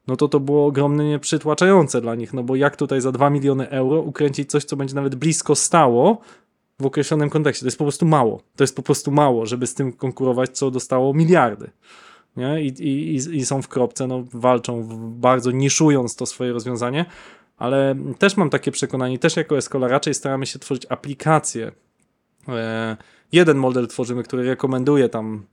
no 0.07 0.17
to 0.17 0.29
to 0.29 0.41
było 0.41 0.67
ogromnie 0.67 1.19
przytłaczające 1.19 2.01
dla 2.01 2.15
nich, 2.15 2.33
no 2.33 2.43
bo 2.43 2.57
jak 2.57 2.77
tutaj 2.77 3.01
za 3.01 3.13
2 3.13 3.31
miliony 3.31 3.69
euro 3.71 4.01
ukręcić 4.01 4.51
coś, 4.51 4.65
co 4.65 4.77
będzie 4.77 4.95
nawet 4.95 5.15
blisko 5.15 5.55
stało 5.55 6.21
w 6.81 6.87
określonym 6.87 7.31
kontekście. 7.31 7.61
To 7.61 7.67
jest 7.67 7.79
po 7.79 7.85
prostu 7.85 8.07
mało. 8.07 8.43
To 8.57 8.65
jest 8.65 8.77
po 8.77 8.83
prostu 8.83 9.11
mało, 9.11 9.47
żeby 9.47 9.67
z 9.67 9.75
tym 9.75 9.93
konkurować, 9.93 10.51
co 10.51 10.71
dostało 10.71 11.15
miliardy. 11.15 11.71
Nie? 12.37 12.63
I, 12.63 12.67
i, 12.67 13.15
i- 13.15 13.47
są 13.47 13.63
w 13.63 13.69
kropce, 13.69 14.07
no, 14.07 14.25
walczą 14.33 14.89
bardzo 15.21 15.51
niszując 15.51 16.17
to 16.17 16.27
swoje 16.27 16.53
rozwiązanie, 16.53 17.05
ale 17.57 17.95
też 18.19 18.37
mam 18.37 18.51
takie 18.51 18.71
przekonanie, 18.71 19.19
też 19.19 19.37
jako 19.37 19.57
Escola 19.57 19.89
raczej 19.89 20.15
staramy 20.15 20.47
się 20.47 20.59
tworzyć 20.59 20.87
aplikacje. 20.89 21.73
E, 22.49 22.97
jeden 23.33 23.57
model 23.57 23.89
tworzymy, 23.89 24.23
który 24.23 24.45
rekomenduje 24.45 25.09
tam 25.09 25.47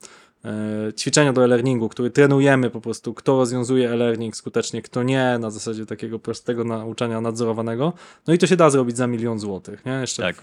e, 0.46 0.94
ćwiczenia 0.94 1.34
do 1.34 1.44
e-learningu, 1.44 1.90
który 1.90 2.10
trenujemy 2.10 2.70
po 2.70 2.82
prostu, 2.82 3.14
kto 3.14 3.38
rozwiązuje 3.38 3.92
e-learning 3.92 4.36
skutecznie, 4.36 4.82
kto 4.82 5.04
nie, 5.04 5.38
na 5.40 5.52
zasadzie 5.52 5.86
takiego 5.86 6.20
prostego 6.20 6.64
nauczania 6.64 7.22
nadzorowanego. 7.22 7.94
No 8.28 8.34
i 8.34 8.38
to 8.38 8.48
się 8.48 8.56
da 8.56 8.70
zrobić 8.70 8.98
za 8.98 9.08
milion 9.08 9.40
złotych, 9.40 9.86
nie? 9.86 9.92
Jeszcze 9.92 10.24
Tak. 10.24 10.36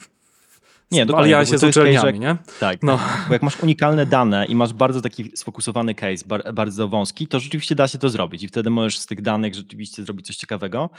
W, 0.91 0.95
Nie, 0.95 1.05
w 1.05 1.09
dokładnie, 1.09 1.35
aliansie 1.37 1.53
bo 1.53 1.59
z 1.59 1.63
jest 1.63 1.75
case, 1.75 1.81
uczelniami, 1.81 2.13
że- 2.13 2.19
nie? 2.19 2.37
Tak, 2.61 2.79
No. 2.83 2.99
bo 3.29 3.33
jak 3.33 3.43
masz 3.43 3.63
unikalne 3.63 4.07
dane 4.07 4.47
i 4.47 4.55
masz 4.55 4.73
bardzo 4.73 5.01
taki 5.01 5.33
sfokusowany 5.37 5.95
case, 5.95 6.25
bar, 6.27 6.55
bardzo 6.55 6.89
wąski, 6.89 7.27
to 7.27 7.41
rzeczywiście 7.41 7.75
da 7.75 7.89
się 7.89 7.99
to 7.99 8.09
zrobić 8.09 8.43
i 8.43 8.49
wtedy 8.49 8.71
możesz 8.71 8.99
z 8.99 9.07
tych 9.07 9.23
danych 9.23 9.55
rzeczywiście 9.55 10.03
zrobić 10.05 10.27
coś 10.27 10.37
ciekawego. 10.37 10.91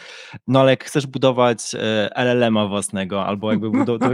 No 0.48 0.60
ale 0.60 0.72
jak 0.72 0.84
chcesz 0.84 1.08
budować 1.08 1.60
e, 1.76 2.10
LLM-a 2.16 2.68
własnego 2.68 3.26
albo 3.26 3.52
jakby 3.52 3.86
to, 3.86 4.00
to, 4.00 4.10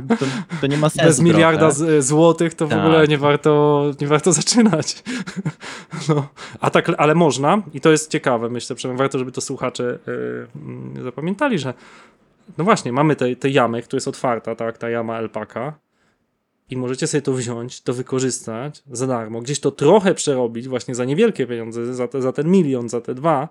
to 0.62 0.68
nie 0.68 0.78
ma 0.78 0.90
sensu 0.90 1.08
Bez 1.08 1.20
miliarda 1.20 1.72
z, 1.72 2.06
złotych 2.06 2.54
to 2.54 2.68
w 2.68 2.70
Tak. 2.70 2.80
ogóle 2.80 3.08
nie 3.08 3.18
warto, 3.18 3.84
nie 4.02 4.08
warto 4.08 4.34
zaczynać. 4.34 4.96
No. 6.10 6.28
A 6.60 6.70
tak, 6.70 6.92
ale 6.98 7.16
można 7.16 7.62
i 7.74 7.82
to 7.82 7.92
jest 7.92 8.12
ciekawe, 8.12 8.50
myślę, 8.50 8.76
przynajmniej 8.76 8.98
warto, 9.00 9.20
żeby 9.20 9.32
to 9.32 9.42
słuchacze 9.42 9.84
y, 10.08 10.48
mm, 10.56 11.04
zapamiętali, 11.04 11.60
że 11.60 11.74
no 12.58 12.64
właśnie, 12.64 12.92
mamy 12.92 13.16
te, 13.16 13.36
te 13.36 13.50
jamy, 13.50 13.82
która 13.82 13.98
jest 13.98 14.08
otwarta, 14.08 14.56
tak, 14.56 14.78
ta 14.78 14.90
jama 14.90 15.16
alpaka 15.16 15.80
i 16.70 16.78
możecie 16.78 17.08
sobie 17.08 17.22
to 17.22 17.34
wziąć, 17.34 17.82
to 17.82 17.94
wykorzystać 17.94 18.84
za 18.92 19.08
darmo, 19.08 19.42
gdzieś 19.42 19.60
to 19.60 19.72
trochę 19.72 20.14
przerobić 20.14 20.68
właśnie 20.68 20.96
za 20.96 21.06
niewielkie 21.06 21.48
pieniądze, 21.48 21.94
za, 21.94 22.08
te, 22.08 22.22
za 22.22 22.32
ten 22.32 22.52
milion, 22.52 22.90
za 22.90 23.02
te 23.02 23.16
dwa 23.16 23.50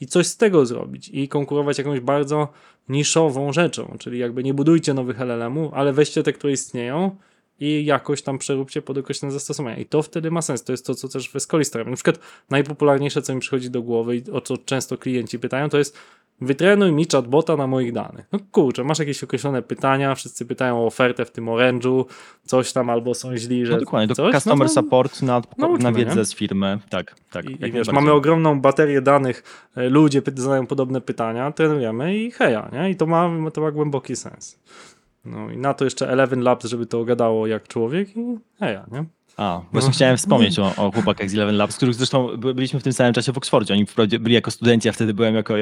i 0.00 0.06
coś 0.06 0.26
z 0.26 0.36
tego 0.36 0.66
zrobić 0.66 1.10
i 1.12 1.28
konkurować 1.28 1.78
jakąś 1.78 2.00
bardzo 2.00 2.48
niszową 2.88 3.52
rzeczą, 3.52 3.96
czyli 3.98 4.18
jakby 4.18 4.44
nie 4.44 4.54
budujcie 4.54 4.94
nowych 4.94 5.20
LLM-ów, 5.20 5.74
ale 5.74 5.92
weźcie 5.92 6.22
te, 6.22 6.32
które 6.32 6.52
istnieją 6.52 7.16
i 7.60 7.84
jakoś 7.84 8.22
tam 8.22 8.38
przeróbcie 8.38 8.82
pod 8.82 8.98
określone 8.98 9.32
zastosowania. 9.32 9.76
I 9.76 9.86
to 9.86 10.02
wtedy 10.02 10.30
ma 10.30 10.42
sens. 10.42 10.64
To 10.64 10.72
jest 10.72 10.86
to, 10.86 10.94
co 10.94 11.08
też 11.08 11.30
w 11.30 11.36
Escoli. 11.36 11.64
Na 11.86 11.94
przykład 11.94 12.18
najpopularniejsze, 12.50 13.22
co 13.22 13.34
mi 13.34 13.40
przychodzi 13.40 13.70
do 13.70 13.82
głowy 13.82 14.16
i 14.16 14.30
o 14.30 14.40
co 14.40 14.56
często 14.56 14.98
klienci 14.98 15.38
pytają, 15.38 15.68
to 15.68 15.78
jest 15.78 15.98
wytrenuj 16.40 16.92
mi 16.92 17.06
chatbota 17.12 17.56
na 17.56 17.66
moich 17.66 17.92
danych. 17.92 18.26
No 18.32 18.38
kurczę, 18.52 18.84
masz 18.84 18.98
jakieś 18.98 19.24
określone 19.24 19.62
pytania, 19.62 20.14
wszyscy 20.14 20.46
pytają 20.46 20.78
o 20.78 20.86
ofertę 20.86 21.24
w 21.24 21.30
tym 21.30 21.46
Orange'u, 21.46 22.04
coś 22.44 22.72
tam, 22.72 22.90
albo 22.90 23.14
są 23.14 23.36
źli, 23.36 23.66
że 23.66 23.72
No 23.72 23.80
dokładnie, 23.80 24.14
coś, 24.14 24.34
customer 24.34 24.68
no 24.68 24.74
support 24.74 25.22
na, 25.22 25.42
nauczymy, 25.58 25.90
na 25.90 25.98
wiedzę 25.98 26.16
nie? 26.16 26.24
z 26.24 26.34
firmy. 26.34 26.78
Tak, 26.90 27.14
tak. 27.30 27.50
I, 27.50 27.56
jak 27.60 27.70
i 27.70 27.72
wiesz, 27.72 27.88
mamy 27.88 28.12
ogromną 28.12 28.60
baterię 28.60 29.02
danych, 29.02 29.68
e, 29.76 29.88
ludzie 29.88 30.22
zadają 30.36 30.66
podobne 30.66 31.00
pytania, 31.00 31.52
trenujemy 31.52 32.16
i 32.16 32.30
heja, 32.30 32.70
nie? 32.72 32.90
I 32.90 32.96
to 32.96 33.06
ma, 33.06 33.30
to 33.54 33.60
ma 33.60 33.70
głęboki 33.70 34.16
sens. 34.16 34.58
No 35.24 35.50
i 35.50 35.56
na 35.56 35.74
to 35.74 35.84
jeszcze 35.84 36.08
Eleven 36.08 36.40
Labs, 36.40 36.66
żeby 36.66 36.86
to 36.86 37.04
gadało 37.04 37.46
jak 37.46 37.68
człowiek 37.68 38.16
i 38.16 38.38
heja, 38.58 38.86
nie? 38.92 39.04
A, 39.38 39.60
właśnie 39.72 39.90
chciałem 39.90 40.16
wspomnieć 40.16 40.58
o, 40.58 40.72
o 40.76 40.92
chłopakach 40.92 41.30
z 41.30 41.34
Eleven 41.34 41.56
Labs, 41.56 41.76
których 41.76 41.94
zresztą 41.94 42.36
by- 42.36 42.54
byliśmy 42.54 42.80
w 42.80 42.82
tym 42.82 42.92
samym 42.92 43.12
czasie 43.12 43.32
w 43.32 43.38
Oxfordzie. 43.38 43.74
Oni 43.74 43.86
wprawdzie 43.86 44.18
byli 44.18 44.34
jako 44.34 44.50
studenci, 44.50 44.88
a 44.88 44.92
wtedy 44.92 45.14
byłem 45.14 45.34
jako, 45.34 45.54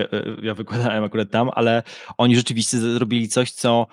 ja 0.42 0.54
wykładałem 0.54 1.04
akurat 1.04 1.30
tam, 1.30 1.50
ale 1.54 1.82
oni 2.18 2.36
rzeczywiście 2.36 2.78
zrobili 2.78 3.28
coś, 3.28 3.50
co 3.50 3.86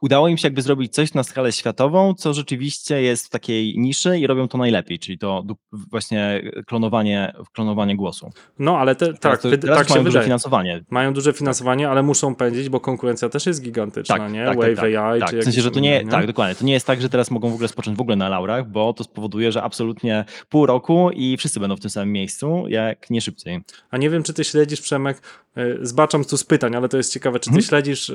udało 0.00 0.28
im 0.28 0.36
się 0.38 0.46
jakby 0.48 0.62
zrobić 0.62 0.92
coś 0.92 1.14
na 1.14 1.22
skalę 1.22 1.52
światową, 1.52 2.14
co 2.14 2.34
rzeczywiście 2.34 3.02
jest 3.02 3.26
w 3.26 3.30
takiej 3.30 3.78
niszy 3.78 4.18
i 4.18 4.26
robią 4.26 4.48
to 4.48 4.58
najlepiej, 4.58 4.98
czyli 4.98 5.18
to 5.18 5.44
właśnie 5.90 6.42
klonowanie, 6.66 7.32
klonowanie 7.52 7.96
głosu. 7.96 8.30
No 8.58 8.78
ale 8.78 8.94
te, 8.94 9.14
tak, 9.14 9.42
to, 9.42 9.48
tak 9.50 9.68
mają 9.68 9.84
duże 9.86 10.02
wydaje. 10.04 10.24
finansowanie. 10.24 10.84
Mają 10.90 11.12
duże 11.14 11.32
finansowanie, 11.32 11.88
ale 11.90 12.02
muszą 12.02 12.34
pędzić, 12.34 12.68
bo 12.68 12.80
konkurencja 12.80 13.28
też 13.28 13.46
jest 13.46 13.62
gigantyczna, 13.62 14.16
Tak, 14.18 14.32
nie? 14.32 14.44
tak, 14.44 14.56
Wave 14.56 14.66
tak, 14.66 14.76
tak, 14.76 14.94
AI 14.94 15.20
tak. 15.20 15.30
czy 15.30 15.40
W 15.40 15.44
sensie, 15.44 15.62
że 15.62 15.70
to 15.70 15.80
nie, 15.80 16.00
inne, 16.00 16.10
tak, 16.10 16.26
dokładnie. 16.26 16.54
To 16.54 16.64
nie 16.64 16.72
jest 16.72 16.86
tak, 16.86 17.00
że 17.00 17.08
teraz 17.08 17.30
mogą 17.30 17.50
w 17.50 17.54
ogóle 17.54 17.68
spocząć 17.68 17.98
w 17.98 18.00
ogóle 18.00 18.16
na 18.16 18.28
laurach, 18.28 18.68
bo 18.70 18.92
to 18.92 19.04
spowoduje, 19.04 19.52
że 19.52 19.62
absolutnie 19.62 20.24
pół 20.48 20.66
roku 20.66 21.10
i 21.10 21.36
wszyscy 21.36 21.60
będą 21.60 21.76
w 21.76 21.80
tym 21.80 21.90
samym 21.90 22.12
miejscu, 22.12 22.64
jak 22.68 23.10
nie 23.10 23.20
szybciej. 23.20 23.60
A 23.90 23.96
nie 23.96 24.10
wiem, 24.10 24.22
czy 24.22 24.34
ty 24.34 24.44
śledzisz, 24.44 24.80
Przemek, 24.80 25.22
e, 25.56 25.66
zbaczam 25.86 26.24
tu 26.24 26.36
z 26.36 26.44
pytań, 26.44 26.76
ale 26.76 26.88
to 26.88 26.96
jest 26.96 27.12
ciekawe, 27.12 27.38
czy 27.40 27.44
ty 27.44 27.50
Mhm. 27.50 27.62
śledzisz, 27.62 28.10
e, 28.10 28.14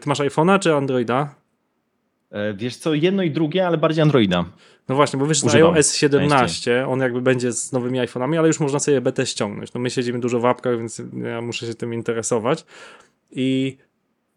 ty 0.00 0.08
masz 0.08 0.20
iPhone'a 0.20 0.58
czy 0.58 0.74
Androida? 0.74 1.09
E, 2.30 2.54
Wiesz 2.54 2.76
co, 2.76 2.94
jedno 2.94 3.22
i 3.22 3.30
drugie, 3.30 3.66
ale 3.66 3.78
bardziej 3.78 4.02
Androida. 4.02 4.44
No 4.88 4.94
właśnie, 4.94 5.18
bo 5.18 5.26
wiesz, 5.26 5.42
Używam 5.44 5.74
iOS 5.74 5.94
17 5.94 6.86
on 6.88 7.00
jakby 7.00 7.20
będzie 7.20 7.52
z 7.52 7.72
nowymi 7.72 7.98
iPhone'ami, 7.98 8.38
ale 8.38 8.48
już 8.48 8.60
można 8.60 8.78
sobie 8.78 9.00
betę 9.00 9.26
ściągnąć. 9.26 9.72
No 9.74 9.80
my 9.80 9.90
siedzimy 9.90 10.20
dużo 10.20 10.40
w 10.40 10.46
apkach, 10.46 10.78
więc 10.78 11.02
ja 11.22 11.40
muszę 11.40 11.66
się 11.66 11.74
tym 11.74 11.94
interesować. 11.94 12.64
I 13.30 13.76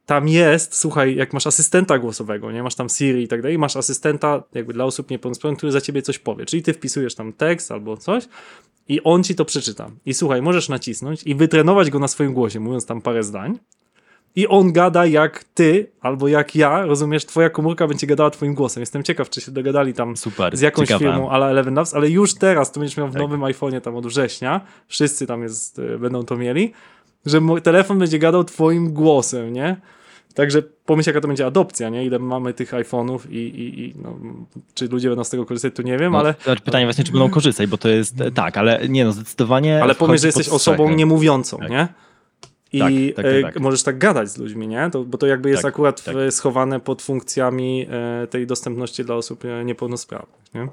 tam 0.05 0.27
jest, 0.27 0.75
słuchaj, 0.75 1.15
jak 1.15 1.33
masz 1.33 1.47
asystenta 1.47 1.99
głosowego, 1.99 2.51
nie 2.51 2.63
masz 2.63 2.75
tam 2.75 2.89
Siri 2.89 3.23
i 3.23 3.27
tak 3.27 3.41
dalej, 3.41 3.57
masz 3.57 3.75
asystenta 3.75 4.43
jakby 4.53 4.73
dla 4.73 4.85
osób 4.85 5.09
niepełnosprawnych, 5.09 5.57
który 5.57 5.71
za 5.71 5.81
ciebie 5.81 6.01
coś 6.01 6.19
powie. 6.19 6.45
Czyli 6.45 6.63
ty 6.63 6.73
wpisujesz 6.73 7.15
tam 7.15 7.33
tekst 7.33 7.71
albo 7.71 7.97
coś 7.97 8.27
i 8.87 9.03
on 9.03 9.23
ci 9.23 9.35
to 9.35 9.45
przeczyta. 9.45 9.91
I 10.05 10.13
słuchaj, 10.13 10.41
możesz 10.41 10.69
nacisnąć 10.69 11.23
i 11.23 11.35
wytrenować 11.35 11.89
go 11.89 11.99
na 11.99 12.07
swoim 12.07 12.33
głosie, 12.33 12.59
mówiąc 12.59 12.85
tam 12.85 13.01
parę 13.01 13.23
zdań. 13.23 13.59
I 14.35 14.47
on 14.47 14.71
gada 14.73 15.05
jak 15.05 15.43
ty, 15.43 15.91
albo 16.01 16.27
jak 16.27 16.55
ja, 16.55 16.85
rozumiesz, 16.85 17.25
twoja 17.25 17.49
komórka 17.49 17.87
będzie 17.87 18.07
gadała 18.07 18.29
twoim 18.29 18.53
głosem. 18.53 18.81
Jestem 18.81 19.03
ciekaw, 19.03 19.29
czy 19.29 19.41
się 19.41 19.51
dogadali 19.51 19.93
tam 19.93 20.17
Super. 20.17 20.57
z 20.57 20.61
jakąś 20.61 20.87
ciekawe. 20.87 21.05
firmą 21.05 21.29
ala 21.29 21.49
Eleven 21.49 21.73
Labs, 21.73 21.93
ale 21.93 22.09
już 22.09 22.33
teraz 22.33 22.71
to 22.71 22.79
będziesz 22.79 22.97
miał 22.97 23.07
w 23.07 23.13
Tak. 23.13 23.21
nowym 23.21 23.41
iPhone'ie 23.41 23.81
tam 23.81 23.95
od 23.95 24.07
września, 24.07 24.61
wszyscy 24.87 25.27
tam 25.27 25.43
jest, 25.43 25.79
y, 25.79 25.99
będą 25.99 26.23
to 26.23 26.37
mieli, 26.37 26.73
że 27.25 27.39
telefon 27.63 27.99
będzie 27.99 28.19
gadał 28.19 28.43
twoim 28.43 28.93
głosem, 28.93 29.53
nie? 29.53 29.75
Także 30.35 30.61
pomyśl, 30.85 31.09
jaka 31.09 31.21
to 31.21 31.27
będzie 31.27 31.45
adopcja, 31.45 31.89
nie? 31.89 32.05
Ile 32.05 32.19
mamy 32.19 32.53
tych 32.53 32.71
iPhone'ów 32.71 33.19
i, 33.29 33.35
i, 33.35 33.79
i 33.85 33.93
no, 34.03 34.15
czy 34.73 34.87
ludzie 34.87 35.09
będą 35.09 35.23
z 35.23 35.29
tego 35.29 35.45
korzystać, 35.45 35.75
to 35.75 35.81
nie 35.81 35.97
wiem, 35.97 36.11
No, 36.11 36.19
ale, 36.19 36.35
znaczy 36.43 36.61
pytanie 36.61 36.85
właśnie, 36.85 37.03
czy 37.03 37.11
będą 37.11 37.29
korzystać, 37.29 37.67
bo 37.69 37.77
to 37.77 37.89
jest 37.89 38.15
tak, 38.35 38.57
ale 38.57 38.87
nie 38.89 39.05
no, 39.05 39.11
zdecydowanie. 39.11 39.83
ale 39.83 39.95
pomyśl, 39.95 40.21
że 40.21 40.27
jesteś 40.27 40.49
osobą 40.49 40.89
niemówiącą, 40.89 41.57
Tak. 41.57 41.69
nie? 41.69 41.87
I 42.73 42.79
Tak, 42.79 42.91
tak, 43.15 43.25
tak, 43.25 43.33
e, 43.35 43.41
tak. 43.41 43.59
możesz 43.59 43.83
tak 43.83 43.97
gadać 43.97 44.29
z 44.29 44.37
ludźmi, 44.37 44.67
nie? 44.67 44.89
To, 44.91 45.03
bo 45.03 45.17
to 45.17 45.27
jakby 45.27 45.49
jest 45.49 45.61
Tak, 45.63 45.73
akurat 45.73 46.03
tak. 46.03 46.15
schowane 46.29 46.79
pod 46.79 47.01
funkcjami 47.01 47.87
e, 47.89 48.27
tej 48.27 48.47
dostępności 48.47 49.03
dla 49.05 49.15
osób 49.15 49.45
e, 49.45 49.65
niepełnosprawnych, 49.65 50.53
nie? 50.53 50.67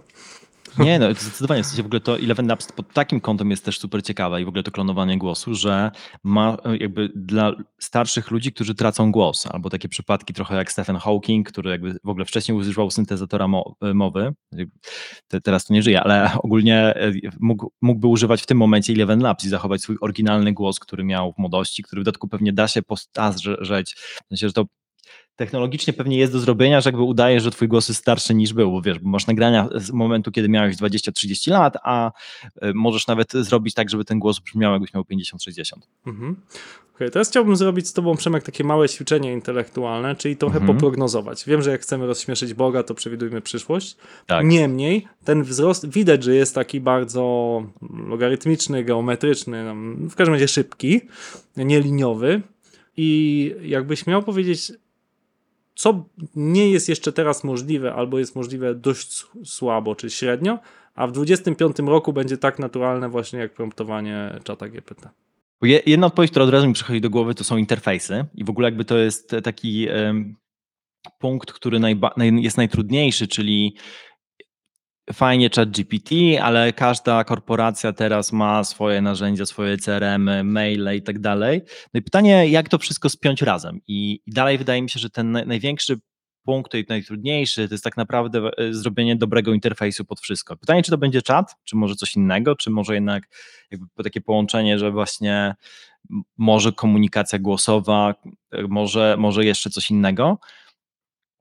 Nie, 0.78 0.98
no 0.98 1.14
zdecydowanie. 1.14 1.62
W 1.62 1.66
sensie 1.66 1.83
w 1.83 1.87
ogóle 1.87 2.00
to 2.00 2.18
Eleven 2.18 2.46
Labs 2.46 2.72
pod 2.72 2.92
takim 2.92 3.20
kątem 3.20 3.50
jest 3.50 3.64
też 3.64 3.78
super 3.78 4.02
ciekawe 4.02 4.42
i 4.42 4.44
w 4.44 4.48
ogóle 4.48 4.62
to 4.62 4.70
klonowanie 4.70 5.18
głosu, 5.18 5.54
że 5.54 5.90
ma 6.24 6.56
e, 6.64 6.76
jakby 6.76 7.12
dla 7.14 7.52
starszych 7.78 8.30
ludzi, 8.30 8.52
którzy 8.52 8.74
tracą 8.74 9.12
głos, 9.12 9.46
albo 9.46 9.70
takie 9.70 9.88
przypadki 9.88 10.35
trochę 10.35 10.56
jak 10.56 10.72
Stephen 10.72 10.96
Hawking, 10.96 11.48
który 11.48 11.70
jakby 11.70 11.92
w 12.04 12.09
ogóle 12.09 12.24
wcześniej 12.24 12.59
używał 12.59 12.90
syntezatora 12.90 13.46
e, 13.83 13.94
mowy, 13.94 14.33
Te, 15.28 15.40
teraz 15.40 15.66
to 15.66 15.74
nie 15.74 15.83
żyje, 15.83 16.02
ale 16.02 16.30
ogólnie 16.42 16.76
e, 16.78 17.12
mógł, 17.40 17.72
mógłby 17.83 18.06
używać 18.06 18.42
w 18.42 18.46
tym 18.46 18.59
momencie 18.59 18.92
Eleven 18.92 19.20
Labs 19.20 19.44
i 19.44 19.48
zachować 19.48 19.83
swój 19.83 19.96
oryginalny 20.00 20.52
głos, 20.52 20.78
który 20.78 21.04
miał 21.04 21.33
w 21.33 21.38
młodości, 21.38 21.83
który 21.83 22.02
w 22.02 22.04
dodatku 22.04 22.28
pewnie 22.28 22.52
da 22.52 22.68
się 22.68 22.83
postarzeć, 22.83 23.94
w 23.94 24.28
sensie, 24.28 24.46
że 24.46 24.52
to 24.52 24.64
technologicznie 25.40 25.92
pewnie 25.92 26.18
jest 26.18 26.33
do 26.33 26.38
zrobienia, 26.38 26.81
że 26.81 26.88
jakby 26.88 27.03
udaje, 27.03 27.40
że 27.40 27.50
twój 27.50 27.68
głos 27.68 27.88
jest 27.88 28.00
starszy 28.00 28.35
niż 28.35 28.53
był, 28.53 28.72
bo 28.72 28.83
wiesz, 28.83 28.98
bo 28.98 29.11
masz 29.11 29.26
nagrania 29.26 29.68
z 29.74 29.90
momentu, 29.90 30.33
kiedy 30.33 30.48
miałeś 30.48 30.76
20-30 30.76 31.50
lat, 31.50 31.76
a 31.83 32.12
y, 32.64 32.74
możesz 32.74 33.07
nawet 33.07 33.33
zrobić 33.33 33.74
tak, 33.74 33.90
żeby 33.90 34.05
ten 34.05 34.18
głos 34.18 34.38
brzmiał, 34.38 34.72
jakbyś 34.72 34.94
miał 34.94 35.03
50-60. 35.03 35.74
Mhm. 36.07 36.37
Okay, 36.94 37.11
teraz 37.11 37.29
chciałbym 37.29 37.57
zrobić 37.57 37.88
z 37.88 37.92
Tobą, 37.92 38.16
Przemek, 38.16 38.42
takie 38.42 38.64
małe 38.64 38.88
ćwiczenie 38.88 39.33
intelektualne, 39.33 40.16
czyli 40.16 40.37
trochę 40.37 40.59
Mhm. 40.59 40.76
poprognozować. 40.76 41.44
Wiem, 41.46 41.62
że 41.62 41.70
jak 41.70 41.81
chcemy 41.81 42.07
rozśmieszyć 42.07 42.55
Boga, 42.55 42.83
to 42.83 42.94
przewidujmy 42.94 43.40
przyszłość. 43.40 43.96
Tak. 44.26 44.46
Niemniej 44.46 45.07
ten 45.24 45.42
wzrost 45.42 45.88
widać, 45.88 46.24
że 46.24 46.35
jest 46.35 46.55
taki 46.55 46.81
bardzo 46.81 47.62
logarytmiczny, 48.07 48.85
geometryczny, 48.85 49.64
no, 49.64 49.74
w 50.09 50.14
każdym 50.14 50.35
razie 50.35 50.48
szybki, 50.48 51.00
nieliniowy. 51.57 52.42
I 52.96 53.55
jakbyś 53.62 54.07
miał 54.07 54.22
powiedzieć, 54.22 54.72
co 55.74 56.04
nie 56.37 56.70
jest 56.70 56.88
jeszcze 56.88 57.12
teraz 57.12 57.44
możliwe, 57.44 57.94
albo 57.94 58.18
jest 58.18 58.37
możliwe 58.37 58.74
dość 58.74 59.26
słabo 59.44 59.94
czy 59.94 60.11
średnio, 60.11 60.59
a 60.94 61.06
w 61.06 61.12
25 61.12 61.78
roku 61.78 62.12
będzie 62.12 62.37
tak 62.37 62.59
naturalne 62.59 63.09
właśnie 63.09 63.38
jak 63.38 63.54
promptowanie 63.54 64.38
czata 64.44 64.68
GPT. 64.68 65.09
Jedna 65.62 66.06
odpowiedź, 66.06 66.30
która 66.30 66.44
od 66.44 66.50
razu 66.50 66.66
mi 66.66 66.74
przychodzi 66.74 67.00
do 67.00 67.11
głowy, 67.11 67.35
to 67.35 67.44
są 67.44 67.56
interfejsy 67.56 68.24
i 68.35 68.44
w 68.44 68.50
ogóle 68.50 68.68
jakby 68.68 68.85
to 68.85 68.98
jest 68.98 69.37
taki 69.44 69.88
punkt, 71.18 71.52
który 71.52 71.80
jest 72.40 72.56
najtrudniejszy, 72.56 73.28
czyli 73.28 73.76
fajnie 75.12 75.50
chat 75.56 75.70
GPT, 75.70 76.14
ale 76.42 76.72
każda 76.72 77.24
korporacja 77.24 77.92
teraz 77.92 78.32
ma 78.32 78.64
swoje 78.64 79.02
narzędzia, 79.02 79.46
swoje 79.46 79.76
CRM, 79.76 80.30
maile 80.44 80.96
i 80.96 81.02
tak 81.02 81.18
dalej. 81.18 81.62
No 81.94 82.00
i 82.00 82.02
pytanie, 82.02 82.48
jak 82.48 82.68
to 82.68 82.78
wszystko 82.78 83.08
spiąć 83.08 83.42
razem? 83.42 83.80
I, 83.88 84.20
dalej 84.26 84.58
wydaje 84.58 84.82
mi 84.82 84.90
się, 84.90 85.00
że 85.00 85.10
ten 85.10 85.32
naj- 85.32 85.46
największy 85.46 86.00
punkt 86.44 86.74
i 86.74 86.84
najtrudniejszy 86.88 87.68
to 87.68 87.74
jest 87.74 87.84
tak 87.84 87.96
naprawdę 87.96 88.50
e, 88.58 88.74
zrobienie 88.74 89.16
dobrego 89.16 89.52
interfejsu 89.54 90.04
pod 90.04 90.20
wszystko. 90.20 90.56
Pytanie, 90.56 90.82
czy 90.82 90.90
to 90.90 90.98
będzie 90.98 91.22
czat, 91.22 91.56
czy 91.64 91.76
może 91.76 91.94
coś 91.94 92.16
innego, 92.16 92.56
czy 92.56 92.70
może 92.70 92.94
jednak 92.94 93.22
takie 94.04 94.20
połączenie, 94.20 94.78
że 94.78 94.90
właśnie 94.90 95.54
może 96.38 96.72
komunikacja 96.72 97.38
głosowa, 97.38 98.14
e, 98.50 98.62
może, 98.62 99.16
może 99.18 99.44
jeszcze 99.44 99.70
coś 99.70 99.90
innego. 99.90 100.38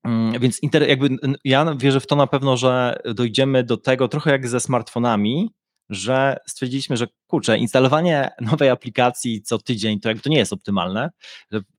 Mm, 0.04 0.40
Więc 0.40 0.64
inter, 0.64 0.90
jakby 0.90 1.10
ja 1.44 1.76
wierzę 1.76 2.00
w 2.00 2.08
to 2.08 2.16
na 2.16 2.28
pewno, 2.28 2.58
że 2.58 3.00
dojdziemy 3.16 3.64
do 3.64 3.78
tego 3.78 4.08
trochę 4.08 4.32
jak 4.32 4.48
ze 4.48 4.60
smartfonami, 4.60 5.50
że 5.90 6.38
stwierdziliśmy, 6.48 6.98
że 6.98 7.08
kurczę, 7.28 7.58
instalowanie 7.58 8.30
nowej 8.42 8.70
aplikacji 8.70 9.42
co 9.42 9.58
tydzień 9.58 10.00
to 10.00 10.10
jakby 10.10 10.24
to 10.24 10.30
nie 10.30 10.38
jest 10.38 10.54
optymalne, 10.54 11.10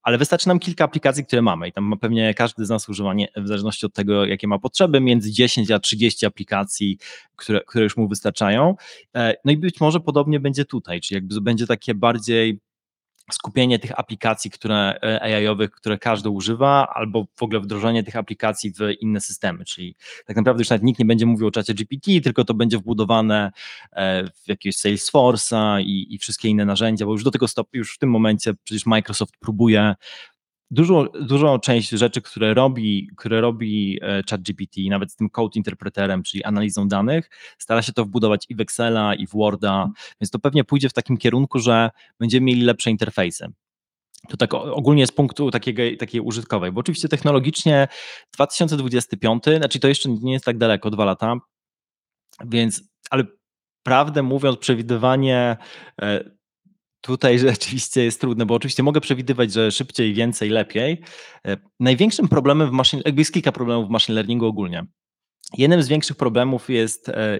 ale 0.02 0.18
wystarczy 0.18 0.48
nam 0.48 0.58
kilka 0.58 0.84
aplikacji, 0.84 1.24
które 1.24 1.42
mamy 1.42 1.68
i 1.68 1.72
tam 1.72 1.84
ma 1.84 1.96
pewnie 1.96 2.34
każdy 2.34 2.66
z 2.66 2.68
nas 2.68 2.88
używanie, 2.88 3.28
w 3.36 3.48
zależności 3.48 3.86
od 3.86 3.94
tego, 3.94 4.24
jakie 4.26 4.48
ma 4.48 4.58
potrzeby, 4.58 5.00
między 5.00 5.32
10 5.32 5.70
a 5.70 5.78
30 5.78 6.26
aplikacji, 6.26 6.98
które, 7.36 7.60
które 7.66 7.84
już 7.84 7.96
mu 7.96 8.08
wystarczają. 8.08 8.74
E, 9.16 9.34
No 9.44 9.52
i 9.52 9.56
być 9.56 9.80
może 9.80 10.00
podobnie 10.00 10.40
będzie 10.40 10.64
tutaj, 10.64 11.00
czyli 11.00 11.16
jakby 11.16 11.40
będzie 11.40 11.66
takie 11.66 11.94
bardziej 11.94 12.60
skupienie 13.34 13.78
tych 13.78 13.98
aplikacji, 13.98 14.50
które 14.50 14.98
e, 15.02 15.22
AI-owych, 15.22 15.70
które 15.70 15.98
każdy 15.98 16.30
używa, 16.30 16.88
albo 16.94 17.26
w 17.36 17.42
ogóle 17.42 17.60
wdrożenie 17.60 18.02
tych 18.02 18.16
aplikacji 18.16 18.72
w 18.72 18.78
inne 19.00 19.20
systemy, 19.20 19.64
czyli 19.64 19.94
tak 20.26 20.36
naprawdę 20.36 20.60
już 20.60 20.70
nawet 20.70 20.82
nikt 20.82 20.98
nie 20.98 21.04
będzie 21.04 21.26
mówił 21.26 21.46
o 21.46 21.50
czacie 21.50 21.74
GPT, 21.74 22.20
tylko 22.20 22.44
to 22.44 22.54
będzie 22.54 22.78
wbudowane 22.78 23.52
e, 23.92 24.24
w 24.24 24.48
jakiegoś 24.48 24.76
Salesforce'a 24.76 25.80
i, 25.80 26.14
i 26.14 26.18
wszystkie 26.18 26.48
inne 26.48 26.64
narzędzia, 26.64 27.06
bo 27.06 27.12
już 27.12 27.24
do 27.24 27.30
tego 27.30 27.48
stopnia, 27.48 27.78
już 27.78 27.94
w 27.94 27.98
tym 27.98 28.10
momencie 28.10 28.54
przecież 28.64 28.86
Microsoft 28.86 29.34
próbuje 29.40 29.94
dużo, 30.70 31.08
dużą 31.20 31.58
część 31.58 31.90
rzeczy, 31.90 32.22
które 32.22 32.54
robi, 32.54 33.10
które 33.16 33.40
robi 33.40 33.98
e, 34.02 34.22
ChatGPT, 34.30 34.80
nawet 34.90 35.12
z 35.12 35.16
tym 35.16 35.30
code 35.30 35.52
interpreterem, 35.54 36.22
czyli 36.22 36.44
analizą 36.44 36.88
danych, 36.88 37.30
stara 37.58 37.82
się 37.82 37.92
to 37.92 38.04
wbudować 38.04 38.46
i 38.48 38.54
w 38.54 38.60
Excela, 38.60 39.14
i 39.14 39.26
w 39.26 39.30
Worda, 39.30 39.88
więc 40.20 40.30
to 40.30 40.38
pewnie 40.38 40.64
pójdzie 40.64 40.88
w 40.88 40.92
takim 40.92 41.16
kierunku, 41.16 41.58
że 41.58 41.90
będziemy 42.18 42.46
mieli 42.46 42.62
lepsze 42.62 42.90
interfejsy. 42.90 43.46
To 44.28 44.36
tak 44.36 44.54
ogólnie 44.54 45.06
z 45.06 45.12
punktu 45.12 45.50
takiego, 45.50 45.82
takiej 45.98 46.20
użytkowej, 46.20 46.72
bo 46.72 46.80
oczywiście 46.80 47.08
technologicznie 47.08 47.88
2025, 48.34 49.44
znaczy 49.44 49.80
to 49.80 49.88
jeszcze 49.88 50.08
nie 50.08 50.32
jest 50.32 50.44
tak 50.44 50.58
daleko, 50.58 50.90
dwa 50.90 51.04
lata, 51.04 51.36
więc, 52.44 52.82
ale 53.10 53.24
prawdę 53.82 54.22
mówiąc, 54.22 54.58
przewidywanie 54.58 55.56
e, 56.02 56.39
Tutaj 57.00 57.38
rzeczywiście 57.48 58.04
jest 58.04 58.20
trudne, 58.20 58.46
bo 58.46 58.54
oczywiście 58.54 58.82
mogę 58.82 59.00
przewidywać, 59.00 59.52
że 59.52 59.72
szybciej, 59.72 60.14
więcej, 60.14 60.50
lepiej. 60.50 61.00
E, 61.46 61.56
Największym 61.80 62.28
problemem 62.28 62.68
w 62.68 62.72
machine, 62.72 63.02
jakby 63.06 63.20
jest 63.20 63.32
kilka 63.32 63.52
problemów 63.52 63.88
w 63.88 63.90
machine 63.90 64.14
learningu 64.14 64.46
ogólnie. 64.46 64.86
Jednym 65.58 65.82
z 65.82 65.88
większych 65.88 66.16
problemów 66.16 66.70
jest 66.70 67.08
e, 67.08 67.38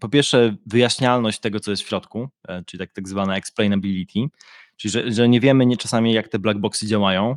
po 0.00 0.08
pierwsze 0.08 0.56
wyjaśnialność 0.66 1.40
tego, 1.40 1.60
co 1.60 1.70
jest 1.70 1.82
w 1.82 1.88
środku, 1.88 2.28
e, 2.48 2.62
czyli 2.66 2.78
tak, 2.78 2.92
tak 2.92 3.08
zwana 3.08 3.36
explainability, 3.36 4.20
czyli 4.76 4.92
że, 4.92 5.12
że 5.12 5.28
nie 5.28 5.40
wiemy 5.40 5.66
nie, 5.66 5.76
czasami, 5.76 6.12
jak 6.12 6.28
te 6.28 6.38
black 6.38 6.58
boxy 6.58 6.86
działają. 6.86 7.36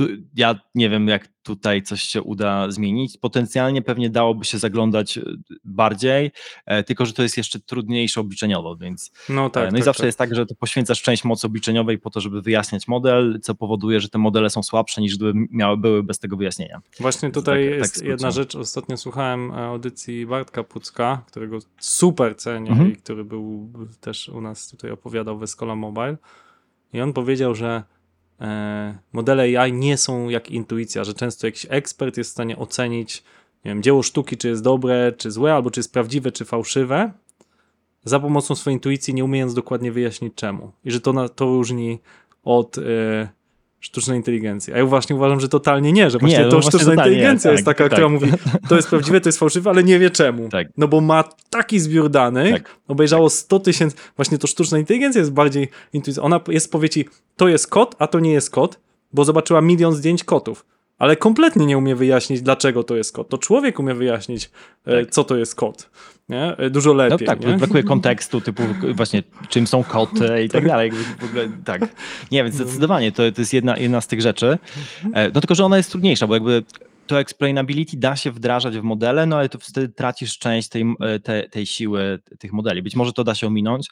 E, 0.00 0.06
Tu, 0.06 0.08
ja 0.36 0.60
nie 0.74 0.90
wiem, 0.90 1.08
jak 1.08 1.28
tutaj 1.42 1.82
coś 1.82 2.02
się 2.02 2.22
uda 2.22 2.70
zmienić. 2.70 3.18
Potencjalnie 3.18 3.82
pewnie 3.82 4.10
dałoby 4.10 4.44
się 4.44 4.58
zaglądać 4.58 5.18
e, 5.18 5.22
bardziej, 5.64 6.30
e, 6.66 6.82
tylko 6.84 7.06
że 7.06 7.12
to 7.12 7.22
jest 7.22 7.36
jeszcze 7.36 7.60
trudniejsze 7.60 8.20
obliczeniowo, 8.20 8.76
więc 8.76 9.12
No 9.28 9.50
tak. 9.50 9.68
E, 9.68 9.70
no 9.70 9.76
i 9.78 9.80
tak, 9.80 9.84
zawsze 9.84 10.00
tak. 10.02 10.06
jest 10.06 10.18
tak, 10.18 10.34
że 10.34 10.46
to 10.46 10.54
poświęcasz 10.54 11.02
część 11.02 11.24
mocy 11.24 11.46
obliczeniowej 11.46 11.98
po 11.98 12.10
to, 12.10 12.20
żeby 12.20 12.42
wyjaśniać 12.42 12.88
model, 12.88 13.38
co 13.42 13.54
powoduje, 13.54 14.00
że 14.00 14.08
te 14.08 14.18
modele 14.18 14.50
są 14.50 14.62
słabsze 14.62 15.00
niż 15.00 15.16
gdyby 15.16 15.32
miały, 15.50 15.76
były 15.76 16.02
bez 16.02 16.18
tego 16.18 16.36
wyjaśnienia. 16.36 16.80
Właśnie 17.00 17.30
tutaj 17.30 17.64
tak- 17.64 17.70
tak 17.72 17.78
jest 17.78 18.04
jedna 18.04 18.30
rzecz. 18.30 18.54
Ostatnio 18.56 18.96
słuchałem 18.96 19.50
e, 19.50 19.54
audycji 19.54 20.26
Bartka 20.26 20.64
Pucka, 20.64 21.22
którego 21.26 21.58
super 21.78 22.36
cenię 22.36 22.70
Mhm. 22.70 22.92
i 22.92 22.96
który 22.96 23.24
był 23.24 23.72
też 24.00 24.28
u 24.28 24.40
nas 24.40 24.68
tutaj 24.68 24.90
opowiadał 24.90 25.38
w 25.38 25.42
Escola 25.42 25.74
Mobile. 25.76 26.16
I 26.92 27.00
on 27.00 27.12
powiedział, 27.12 27.54
że 27.54 27.66
e, 27.68 27.97
modele 29.12 29.60
AI 29.60 29.72
nie 29.72 29.96
są 29.96 30.28
jak 30.28 30.50
intuicja, 30.50 31.04
że 31.04 31.14
często 31.14 31.46
jakiś 31.46 31.66
ekspert 31.68 32.16
jest 32.16 32.30
w 32.30 32.32
stanie 32.32 32.56
ocenić 32.56 33.22
nie 33.64 33.70
wiem, 33.70 33.82
dzieło 33.82 34.02
sztuki, 34.02 34.36
czy 34.36 34.48
jest 34.48 34.62
dobre, 34.62 35.12
czy 35.12 35.30
złe, 35.30 35.54
albo 35.54 35.70
czy 35.70 35.80
jest 35.80 35.92
prawdziwe, 35.92 36.32
czy 36.32 36.44
fałszywe, 36.44 37.12
za 38.04 38.20
pomocą 38.20 38.54
swojej 38.54 38.76
intuicji, 38.76 39.14
nie 39.14 39.24
umiejąc 39.24 39.54
dokładnie 39.54 39.92
wyjaśnić 39.92 40.34
czemu. 40.34 40.72
I 40.84 40.90
że 40.90 41.00
to, 41.00 41.12
na, 41.12 41.28
to 41.28 41.44
różni 41.44 41.98
od 42.44 42.78
e, 42.78 43.28
sztucznej 43.80 44.16
inteligencji. 44.16 44.72
A 44.72 44.76
ja 44.78 44.86
właśnie 44.86 45.16
uważam, 45.16 45.40
że 45.40 45.48
totalnie 45.48 45.92
nie, 45.92 46.10
że 46.10 46.18
właśnie 46.18 46.38
no 46.38 46.44
to 46.44 46.50
właśnie 46.50 46.70
sztuczna 46.70 46.90
totalnie 46.90 47.10
nie, 47.10 47.16
inteligencja 47.16 47.50
tak, 47.50 47.58
jest 47.58 47.64
taka, 47.64 47.84
tak. 47.84 47.92
która 47.92 48.08
mówi, 48.08 48.32
to 48.68 48.76
jest 48.76 48.88
prawdziwe, 48.88 49.20
to 49.20 49.28
jest 49.28 49.38
fałszywe, 49.38 49.70
ale 49.70 49.84
nie 49.84 49.98
wie 49.98 50.10
czemu. 50.10 50.48
Tak. 50.48 50.68
No 50.76 50.88
bo 50.88 51.00
ma 51.00 51.24
taki 51.50 51.80
zbiór 51.80 52.10
danych, 52.10 52.52
Tak. 52.52 52.76
obejrzało 52.88 53.30
100 53.30 53.60
tysięcy, 53.60 53.96
właśnie 54.16 54.38
to 54.38 54.46
sztuczna 54.46 54.78
inteligencja 54.78 55.18
jest 55.18 55.32
bardziej 55.32 55.68
intuicyjna. 55.92 56.26
Ona 56.26 56.40
jest 56.48 56.72
powie 56.72 56.88
ci, 56.88 57.08
to 57.36 57.48
jest 57.48 57.66
kot, 57.66 57.96
a 57.98 58.06
to 58.06 58.20
nie 58.20 58.32
jest 58.32 58.50
kot, 58.50 58.80
bo 59.12 59.24
zobaczyła 59.24 59.60
milion 59.60 59.94
zdjęć 59.94 60.24
kotów. 60.24 60.64
Ale 60.98 61.16
kompletnie 61.16 61.66
nie 61.66 61.78
umie 61.78 61.96
wyjaśnić, 61.96 62.42
dlaczego 62.42 62.84
to 62.84 62.96
jest 62.96 63.12
kot. 63.12 63.28
To 63.28 63.38
człowiek 63.38 63.78
umie 63.78 63.94
wyjaśnić, 63.94 64.50
e, 64.86 65.00
Tak. 65.00 65.10
co 65.10 65.24
to 65.24 65.36
jest 65.36 65.54
kot. 65.54 65.90
Nie? 66.28 66.56
E, 66.56 66.70
Dużo 66.70 66.90
No 66.90 66.96
lepiej. 66.96 67.26
tak, 67.26 67.40
nie? 67.40 67.56
brakuje 67.56 67.82
kontekstu, 67.94 68.40
typu 68.40 68.62
właśnie 68.94 69.22
czym 69.48 69.66
są 69.66 69.84
koty 69.84 70.42
i 70.44 70.48
tak 70.48 70.66
dalej. 70.66 70.90
jakby 70.90 71.04
W 71.04 71.30
ogóle, 71.30 71.48
tak. 71.64 71.82
Nie, 72.30 72.42
więc 72.44 72.54
zdecydowanie 72.56 73.12
to, 73.12 73.32
to 73.32 73.40
jest 73.40 73.52
jedna, 73.52 73.76
jedna 73.76 74.00
z 74.00 74.06
tych 74.06 74.20
rzeczy. 74.20 74.58
E, 75.14 75.30
No 75.34 75.40
tylko, 75.40 75.54
że 75.54 75.64
ona 75.64 75.76
jest 75.76 75.90
trudniejsza, 75.90 76.26
bo 76.26 76.34
jakby 76.34 76.62
to 77.06 77.20
explainability 77.20 77.96
da 77.96 78.16
się 78.16 78.32
wdrażać 78.32 78.78
w 78.78 78.82
modele, 78.82 79.26
no 79.26 79.36
ale 79.36 79.48
to 79.48 79.58
wtedy 79.58 79.88
tracisz 79.88 80.38
część 80.38 80.68
tej, 80.68 80.84
e, 81.00 81.20
te, 81.20 81.48
tej 81.48 81.66
siły 81.66 82.18
tych 82.38 82.52
modeli. 82.52 82.82
Być 82.82 82.96
może 82.96 83.12
to 83.12 83.24
da 83.24 83.34
się 83.34 83.46
ominąć. 83.46 83.88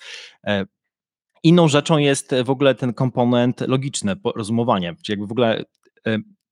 Inną 1.42 1.68
rzeczą 1.68 1.98
jest 1.98 2.34
w 2.44 2.50
ogóle 2.50 2.74
ten 2.74 2.94
komponent 2.94 3.60
logiczny, 3.60 4.16
rozumowanie, 4.36 4.94
czyli 5.04 5.12
jakby 5.14 5.26
w 5.26 5.32
ogóle 5.32 5.64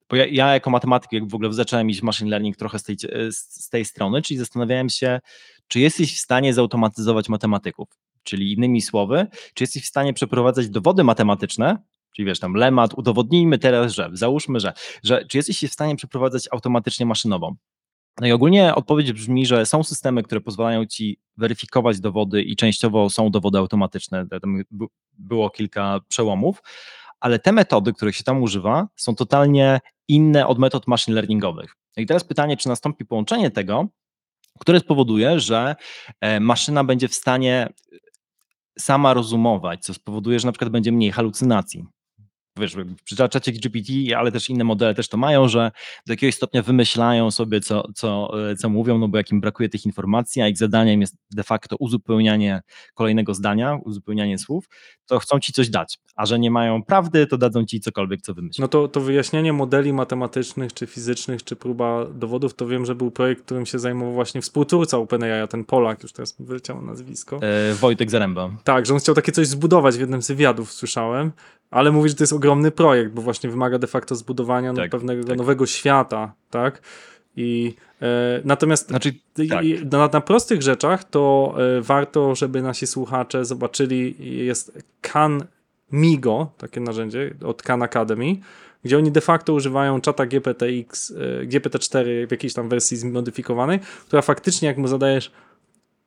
bo 0.09 0.17
ja, 0.17 0.27
ja 0.27 0.55
jako 0.55 0.71
matematyk 0.71 1.13
jakby 1.13 1.31
w 1.31 1.35
ogóle 1.35 1.53
zacząłem 1.53 1.91
iść 1.91 2.03
machine 2.03 2.31
learning 2.31 2.57
trochę 2.57 2.79
z 2.79 2.83
tej, 2.83 2.97
e, 3.13 3.33
z 3.33 3.69
tej 3.69 3.85
strony, 3.85 4.23
czyli 4.23 4.39
zastanawiałem 4.39 4.89
się, 4.89 5.21
czy 5.69 5.81
jesteś 5.81 6.17
w 6.17 6.21
stanie 6.21 6.55
zautomatyzować 6.55 7.29
matematyków, 7.29 7.89
czyli 8.23 8.53
innymi 8.53 8.83
słowy, 8.83 9.27
czy 9.55 9.65
jesteś 9.65 9.83
w 9.85 9.87
stanie 9.87 10.13
przeprowadzać 10.13 10.69
dowody 10.69 11.05
matematyczne, 11.05 11.79
czyli 12.17 12.27
wiesz 12.27 12.39
tam 12.39 12.55
lemat, 12.55 12.95
udowodnijmy 12.95 13.59
teraz, 13.59 13.93
że, 13.93 14.11
załóżmy, 14.13 14.61
że, 14.61 14.73
że 15.03 15.25
czy 15.27 15.37
jesteś 15.37 15.65
w 15.65 15.73
stanie 15.73 15.97
przeprowadzać 15.97 16.49
automatycznie 16.53 17.07
maszynowo. 17.07 17.55
No 18.21 18.27
i 18.27 18.33
ogólnie 18.33 18.75
odpowiedź 18.75 19.13
brzmi, 19.13 19.47
że 19.47 19.67
są 19.67 19.83
systemy, 19.83 20.23
które 20.23 20.41
pozwalają 20.41 20.87
ci 20.87 21.19
weryfikować 21.37 22.01
dowody 22.01 22.43
i 22.43 22.57
częściowo 22.57 23.11
są 23.11 23.31
dowody 23.31 23.59
automatyczne. 23.59 24.27
Tam 24.43 24.63
było 25.13 25.51
kilka 25.51 26.01
przełomów, 26.09 26.63
ale 27.21 27.39
te 27.39 27.53
metody, 27.53 27.93
których 27.93 28.17
się 28.17 28.25
tam 28.25 28.43
używa, 28.43 28.89
są 28.97 29.15
totalnie 29.15 29.81
inne 30.09 30.47
od 30.47 30.59
metod 30.59 30.87
machine 30.87 31.15
learningowych. 31.15 31.77
No 31.97 32.03
i 32.03 32.07
teraz 32.07 32.25
pytanie, 32.25 32.57
czy 32.57 32.69
nastąpi 32.69 33.05
połączenie 33.05 33.51
tego, 33.51 33.89
które 34.59 34.81
spowoduje, 34.81 35.41
że 35.41 35.77
e, 36.21 36.41
maszyna 36.41 36.85
będzie 36.85 37.09
w 37.09 37.15
stanie 37.15 37.69
sama 38.79 39.15
rozumować, 39.15 39.85
co 39.85 39.95
spowoduje, 39.95 40.41
że 40.41 40.47
na 40.49 40.53
przykład 40.53 40.71
będzie 40.71 40.93
mniej 40.93 41.13
halucynacji. 41.13 41.85
Wiesz, 42.57 42.77
czacie 43.31 43.53
GPT, 43.53 43.93
ale 44.19 44.33
też 44.33 44.51
inne 44.51 44.65
modele 44.65 44.95
też 44.95 45.09
to 45.09 45.17
mają, 45.17 45.49
że 45.49 45.71
do 46.07 46.13
jakiegoś 46.13 46.35
stopnia 46.35 46.63
wymyślają 46.63 47.31
sobie, 47.31 47.61
co, 47.61 47.89
co, 47.95 48.31
e, 48.51 48.57
co 48.57 48.69
mówią, 48.69 48.99
no 48.99 49.09
bo 49.09 49.17
jak 49.19 49.31
im 49.31 49.41
brakuje 49.41 49.69
tych 49.69 49.87
informacji, 49.87 50.43
a 50.43 50.49
ich 50.49 50.59
zadaniem 50.59 51.01
jest 51.01 51.17
de 51.31 51.43
facto 51.43 51.77
uzupełnianie 51.79 52.63
kolejnego 52.95 53.35
zdania, 53.35 53.79
uzupełnianie 53.85 54.39
słów, 54.39 54.69
to 55.07 55.19
chcą 55.19 55.41
ci 55.41 55.53
coś 55.53 55.71
dać. 55.71 55.99
A 56.17 56.27
że 56.27 56.39
nie 56.39 56.51
mają 56.51 56.83
prawdy, 56.83 57.27
to 57.27 57.39
dadzą 57.39 57.65
ci 57.65 57.81
cokolwiek, 57.81 58.23
co 58.23 58.35
wymyślą. 58.35 58.63
No 58.63 58.69
to, 58.69 58.89
to 58.89 59.01
wyjaśnienie 59.01 59.53
modeli 59.53 59.93
matematycznych, 59.93 60.73
czy 60.73 60.87
fizycznych, 60.87 61.45
czy 61.45 61.57
próba 61.57 62.07
dowodów, 62.07 62.55
to 62.55 62.67
wiem, 62.67 62.87
że 62.87 62.95
był 62.95 63.11
projekt, 63.11 63.45
którym 63.45 63.67
się 63.67 63.79
zajmował 63.79 64.15
właśnie 64.15 64.41
współtwórca 64.41 64.99
OpenAI, 64.99 65.49
ten 65.49 65.65
Polak, 65.65 66.03
już 66.03 66.13
teraz 66.13 66.37
wyleciało 66.39 66.83
nazwisko. 66.83 67.41
E, 67.43 67.75
Wojtek 67.75 68.11
Zaręba. 68.11 68.51
Tak, 68.65 68.87
że 68.87 68.95
on 68.95 69.01
chciał 69.01 69.15
takie 69.15 69.33
coś 69.33 69.47
zbudować 69.47 69.97
w 69.97 70.01
jednym 70.01 70.23
z 70.23 70.29
wywiadów, 70.29 70.73
słyszałem, 70.73 71.33
ale 71.71 71.93
mówi, 71.93 72.09
że 72.09 72.15
to 72.15 72.23
jest 72.23 72.33
ogromny 72.45 72.71
projekt, 72.71 73.13
bo 73.13 73.23
właśnie 73.23 73.51
wymaga 73.51 73.79
de 73.79 73.87
facto 73.87 74.15
zbudowania 74.15 74.73
no, 74.73 74.83
Tak, 74.83 74.91
pewnego 74.91 75.25
tak. 75.25 75.39
nowego 75.39 75.67
świata, 75.67 76.33
tak? 76.51 76.83
I 77.37 77.75
e, 78.03 78.41
natomiast 78.45 78.89
Znaczy, 78.89 79.15
i- 79.39 79.49
tak. 79.49 79.65
i 79.65 79.87
na, 79.87 80.09
na 80.13 80.21
prostych 80.21 80.63
rzeczach 80.63 81.05
to 81.05 81.55
e, 81.79 81.81
warto, 81.81 82.35
żeby 82.35 82.63
nasi 82.63 82.87
słuchacze 82.87 83.45
zobaczyli, 83.45 84.15
jest 84.47 84.79
Khan 85.01 85.45
Migo, 85.93 86.51
takie 86.59 86.81
narzędzie 86.81 87.35
od 87.45 87.63
Khan 87.63 87.83
Academy, 87.83 88.37
gdzie 88.85 88.99
oni 88.99 89.11
de 89.13 89.21
facto 89.21 89.53
używają 89.53 90.01
czata 90.01 90.27
GPTX, 90.27 91.11
e, 91.11 91.47
GPT-4 91.47 92.27
w 92.29 92.31
jakiejś 92.31 92.55
tam 92.55 92.69
wersji 92.69 92.97
zmodyfikowanej, 92.97 93.79
która 94.07 94.23
faktycznie 94.23 94.69
jak 94.69 94.79
mu 94.79 94.89
zadajesz 94.89 95.31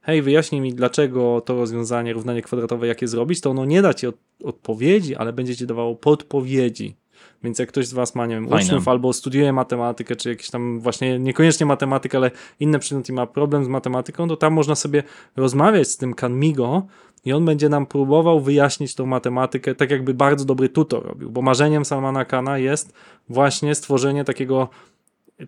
hej, 0.07 0.21
wyjaśnij 0.21 0.61
mi, 0.61 0.73
dlaczego 0.73 1.41
to 1.41 1.55
rozwiązanie, 1.55 2.13
równanie 2.13 2.41
kwadratowe, 2.41 2.87
jakie 2.87 3.07
zrobić, 3.07 3.41
to 3.41 3.49
ono 3.49 3.65
nie 3.65 3.81
da 3.81 3.93
ci 3.93 4.07
od, 4.07 4.15
odpowiedzi, 4.43 5.15
ale 5.15 5.33
będzie 5.33 5.55
ci 5.55 5.67
dawało 5.67 5.95
podpowiedzi. 5.95 6.95
Więc 7.43 7.59
jak 7.59 7.69
ktoś 7.69 7.87
z 7.87 7.93
was 7.93 8.15
ma, 8.15 8.25
nie 8.25 8.35
wiem, 8.35 8.49
Fajne. 8.49 8.65
uczniów 8.65 8.87
albo 8.87 9.13
studiuje 9.13 9.53
matematykę, 9.53 10.15
czy 10.15 10.29
jakiś 10.29 10.49
tam 10.49 10.79
właśnie, 10.79 11.19
niekoniecznie 11.19 11.65
matematykę, 11.65 12.17
ale 12.17 12.31
inne 12.59 12.79
przedmioty 12.79 13.13
ma 13.13 13.27
problem 13.27 13.65
z 13.65 13.67
matematyką, 13.67 14.27
to 14.27 14.37
tam 14.37 14.53
można 14.53 14.75
sobie 14.75 15.03
rozmawiać 15.35 15.87
z 15.87 15.97
tym 15.97 16.13
Kanmigo 16.13 16.87
i 17.25 17.33
on 17.33 17.45
będzie 17.45 17.69
nam 17.69 17.85
próbował 17.85 18.41
wyjaśnić 18.41 18.95
tą 18.95 19.05
matematykę, 19.05 19.75
tak 19.75 19.91
jakby 19.91 20.13
bardzo 20.13 20.45
dobry 20.45 20.69
tutor 20.69 21.05
robił, 21.05 21.29
bo 21.29 21.41
marzeniem 21.41 21.85
Salmana 21.85 22.25
Kana 22.25 22.57
jest 22.57 22.93
właśnie 23.29 23.75
stworzenie 23.75 24.23
takiego 24.23 24.69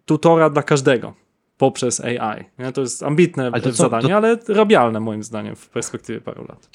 tutora 0.06 0.50
dla 0.50 0.64
każdego 0.64 1.14
poprzez 1.60 2.00
AI. 2.02 2.46
Nie? 2.60 2.72
To 2.72 2.82
jest 2.82 3.04
ambitne 3.04 3.50
Ale 3.54 3.62
to 3.62 3.70
co- 3.70 3.76
zadanie, 3.84 4.10
to- 4.10 4.18
ale 4.18 4.38
robialne 4.48 5.00
moim 5.00 5.24
zdaniem 5.24 5.56
w 5.56 5.70
perspektywie 5.70 6.22
paru 6.22 6.46
lat. 6.50 6.70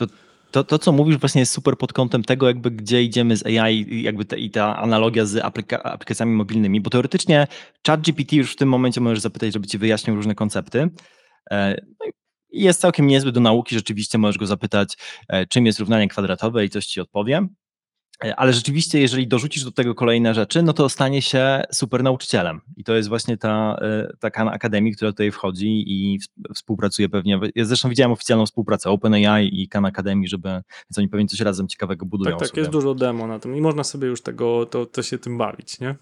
To, 0.51 0.65
to, 0.65 0.79
co 0.79 0.93
mówisz, 0.93 1.17
właśnie 1.17 1.41
jest 1.41 1.53
super 1.53 1.77
pod 1.77 1.93
kątem 1.93 2.25
tego, 2.25 2.47
jakby 2.47 2.71
gdzie 2.71 3.03
idziemy 3.03 3.37
z 3.37 3.47
AI 3.47 4.03
jakby 4.03 4.25
te, 4.25 4.39
i 4.39 4.51
ta 4.51 4.77
analogia 4.77 5.25
z 5.27 5.45
aplika 5.45 5.83
aplikacjami 5.83 6.33
mobilnymi, 6.33 6.81
bo 6.81 6.91
teoretycznie 6.91 7.47
ChatGPT 7.87 8.33
już 8.33 8.53
w 8.53 8.57
tym 8.57 8.69
momencie 8.69 9.01
możesz 9.01 9.21
zapytać, 9.21 9.53
żeby 9.53 9.67
ci 9.67 9.79
wyjaśnił 9.79 10.17
różne 10.17 10.35
koncepty. 10.35 10.91
E, 11.51 11.77
no 12.01 12.07
jest 12.53 12.81
całkiem 12.81 13.07
niezły 13.07 13.33
do 13.33 13.41
nauki, 13.41 13.75
rzeczywiście 13.75 14.19
możesz 14.19 14.39
go 14.39 14.47
zapytać, 14.47 14.97
e, 15.29 15.47
czym 15.47 15.67
jest 15.67 15.79
równanie 15.81 16.09
kwadratowe 16.09 16.65
i 16.65 16.71
coś 16.71 16.87
ci 16.87 17.01
odpowie. 17.01 17.47
E, 18.25 18.37
Ale 18.37 18.53
rzeczywiście, 18.53 19.01
jeżeli 19.01 19.29
dorzucisz 19.29 19.65
do 19.65 19.73
tego 19.73 19.95
kolejne 19.95 20.35
rzeczy, 20.35 20.63
no 20.63 20.73
to 20.73 20.89
stanie 20.89 21.23
się 21.23 21.63
super 21.73 22.03
nauczycielem. 22.03 22.61
I 22.77 22.85
to 22.85 22.95
jest 22.95 23.09
właśnie 23.09 23.37
ta, 23.37 23.77
e, 23.81 24.17
ta 24.21 24.31
Khan 24.31 24.49
Academy, 24.49 24.91
która 24.91 25.11
tutaj 25.13 25.31
wchodzi 25.31 25.85
i 25.87 26.19
współpracuje 26.55 27.09
pewnie. 27.09 27.41
Ja 27.55 27.65
zresztą 27.65 27.89
widziałem 27.89 28.13
oficjalną 28.13 28.47
współpracę 28.47 28.91
OpenAI 28.91 29.63
i 29.63 29.69
Khan 29.69 29.87
Academy, 29.87 30.27
żeby, 30.27 30.49
więc 30.49 30.99
oni 30.99 31.09
pewnie 31.09 31.27
coś 31.27 31.41
razem 31.41 31.69
ciekawego 31.69 32.07
budują 32.07 32.31
Tak, 32.31 32.41
tak, 32.41 32.49
sobie. 32.49 32.61
jest 32.61 32.73
dużo 32.73 32.95
demo 32.95 33.27
na 33.27 33.39
tym 33.39 33.57
i 33.57 33.61
można 33.61 33.85
sobie 33.85 34.09
już 34.09 34.23
tego, 34.23 34.67
to, 34.67 34.87
to 34.87 35.03
się 35.03 35.19
tym 35.19 35.39
bawić, 35.39 35.81
nie? 35.81 35.95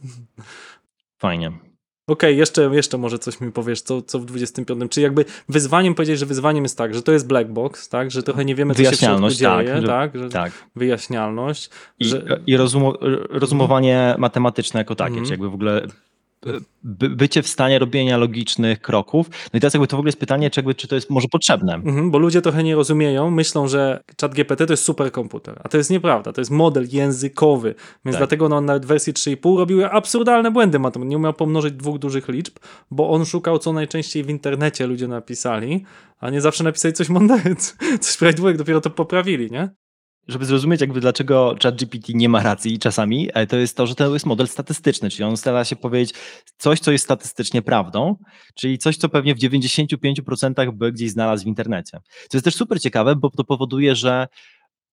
Fajnie. 1.18 1.71
Okej, 2.06 2.36
jeszcze, 2.38 2.62
jeszcze 2.72 2.98
może 2.98 3.18
coś 3.18 3.40
mi 3.40 3.52
powiesz, 3.52 3.80
co, 3.82 4.02
co 4.02 4.18
w 4.18 4.24
25. 4.24 4.90
Czy 4.92 5.00
jakby 5.00 5.24
wyzwaniem 5.48 5.94
powiedzieć, 5.94 6.18
że 6.18 6.26
wyzwaniem 6.26 6.64
jest 6.64 6.78
tak, 6.78 6.94
że 6.94 7.02
to 7.02 7.12
jest 7.12 7.26
black 7.26 7.50
box, 7.50 7.88
tak? 7.88 8.10
Że 8.10 8.22
trochę 8.22 8.44
nie 8.44 8.54
wiemy, 8.54 8.74
co 8.74 8.84
się 8.84 8.90
w 8.90 8.94
środku 8.94 9.22
tak, 9.28 9.66
dzieje, 9.66 9.80
że- 9.80 9.86
tak? 9.86 10.18
Że 10.18 10.28
Tak. 10.28 10.52
Wyjaśnialność. 10.76 11.70
I, 11.98 12.04
że, 12.04 12.40
i 12.46 12.56
rozumo, 12.56 12.94
rozumowanie 13.30 14.14
matematyczne 14.18 14.80
jako 14.80 14.94
takie, 14.94 15.08
Mhm. 15.08 15.24
czyli 15.24 15.30
jakby 15.32 15.50
w 15.50 15.54
ogóle 15.54 15.86
bycie 16.84 17.42
w 17.42 17.48
stanie 17.48 17.78
robienia 17.78 18.16
logicznych 18.16 18.80
kroków. 18.80 19.28
No 19.52 19.56
i 19.56 19.60
teraz 19.60 19.74
jakby 19.74 19.86
to 19.86 19.96
w 19.96 20.00
ogóle 20.00 20.08
jest 20.08 20.20
pytanie, 20.20 20.50
czy, 20.50 20.60
jakby, 20.60 20.74
czy 20.74 20.88
to 20.88 20.94
jest 20.94 21.10
może 21.10 21.28
potrzebne. 21.28 21.74
Mhm, 21.74 22.10
bo 22.10 22.18
ludzie 22.18 22.42
trochę 22.42 22.62
nie 22.62 22.74
rozumieją, 22.74 23.30
myślą, 23.30 23.68
że 23.68 24.02
ChatGPT 24.20 24.66
to 24.66 24.72
jest 24.72 24.84
superkomputer, 24.84 25.60
a 25.64 25.68
to 25.68 25.76
jest 25.76 25.90
nieprawda, 25.90 26.32
to 26.32 26.40
jest 26.40 26.50
model 26.50 26.86
językowy, 26.92 27.74
więc 28.04 28.14
Tak. 28.14 28.20
dlatego 28.20 28.48
no, 28.48 28.56
on 28.56 28.64
nawet 28.64 28.84
w 28.84 28.88
wersji 28.88 29.12
3,5 29.12 29.58
robił 29.58 29.84
absurdalne 29.84 30.50
błędy, 30.50 30.78
nie 30.98 31.16
umiał 31.16 31.34
pomnożyć 31.34 31.74
dwóch 31.74 31.98
dużych 31.98 32.28
liczb, 32.28 32.54
bo 32.90 33.10
on 33.10 33.24
szukał 33.24 33.58
co 33.58 33.72
najczęściej 33.72 34.24
w 34.24 34.30
internecie 34.30 34.86
ludzie 34.86 35.08
napisali, 35.08 35.84
a 36.20 36.30
nie 36.30 36.40
zawsze 36.40 36.64
napisali 36.64 36.94
coś 36.94 37.08
mądrego, 37.08 37.50
coś 38.00 38.16
prawidłowego, 38.16 38.58
dopiero 38.58 38.80
to 38.80 38.90
poprawili, 38.90 39.50
nie? 39.50 39.81
Żeby 40.28 40.44
zrozumieć 40.44 40.80
jakby 40.80 41.00
dlaczego 41.00 41.54
ChatGPT 41.62 42.08
nie 42.14 42.28
ma 42.28 42.42
racji 42.42 42.78
czasami, 42.78 43.28
e, 43.34 43.46
to 43.46 43.56
jest 43.56 43.76
to, 43.76 43.86
że 43.86 43.94
to 43.94 44.14
jest 44.14 44.26
model 44.26 44.48
statystyczny, 44.48 45.10
czyli 45.10 45.24
on 45.24 45.36
stara 45.36 45.64
się 45.64 45.76
powiedzieć 45.76 46.14
coś, 46.58 46.80
co 46.80 46.92
jest 46.92 47.04
statystycznie 47.04 47.62
prawdą, 47.62 48.16
czyli 48.54 48.78
coś, 48.78 48.96
co 48.96 49.08
pewnie 49.08 49.34
w 49.34 49.38
95% 49.38 50.72
by 50.72 50.92
gdzieś 50.92 51.10
znalazł 51.10 51.44
w 51.44 51.46
internecie. 51.46 51.98
To 52.30 52.36
jest 52.36 52.44
też 52.44 52.54
super 52.54 52.80
ciekawe, 52.80 53.16
bo 53.16 53.30
to 53.30 53.44
powoduje, 53.44 53.96
że 53.96 54.28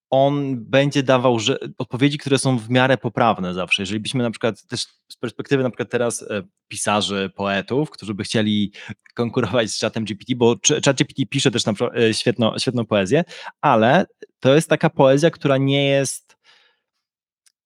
on 0.09 0.65
będzie 0.65 1.03
dawał 1.03 1.39
że, 1.39 1.57
odpowiedzi, 1.77 2.17
które 2.17 2.37
są 2.37 2.57
w 2.57 2.69
miarę 2.69 2.97
poprawne 2.97 3.53
zawsze. 3.53 3.81
Jeżeli 3.81 3.99
byśmy 3.99 4.23
na 4.23 4.31
przykład 4.31 4.67
też 4.67 4.85
z 5.11 5.17
perspektywy 5.17 5.63
na 5.63 5.69
przykład 5.69 5.89
teraz 5.89 6.21
e, 6.21 6.43
pisarzy, 6.67 7.31
poetów, 7.35 7.89
którzy 7.89 8.13
by 8.13 8.23
chcieli 8.23 8.71
konkurować 9.13 9.71
z 9.71 9.79
chatem 9.79 10.05
GPT, 10.05 10.35
bo 10.35 10.55
ch- 10.55 10.85
chat 10.85 10.97
GPT 10.97 11.25
pisze 11.29 11.51
też 11.51 11.65
na 11.65 11.73
e, 11.95 12.13
świetną, 12.13 12.51
świetną 12.57 12.85
poezję, 12.85 13.23
ale 13.61 14.05
to 14.39 14.55
jest 14.55 14.69
taka 14.69 14.89
poezja, 14.89 15.31
która 15.31 15.57
nie 15.57 15.87
jest. 15.87 16.37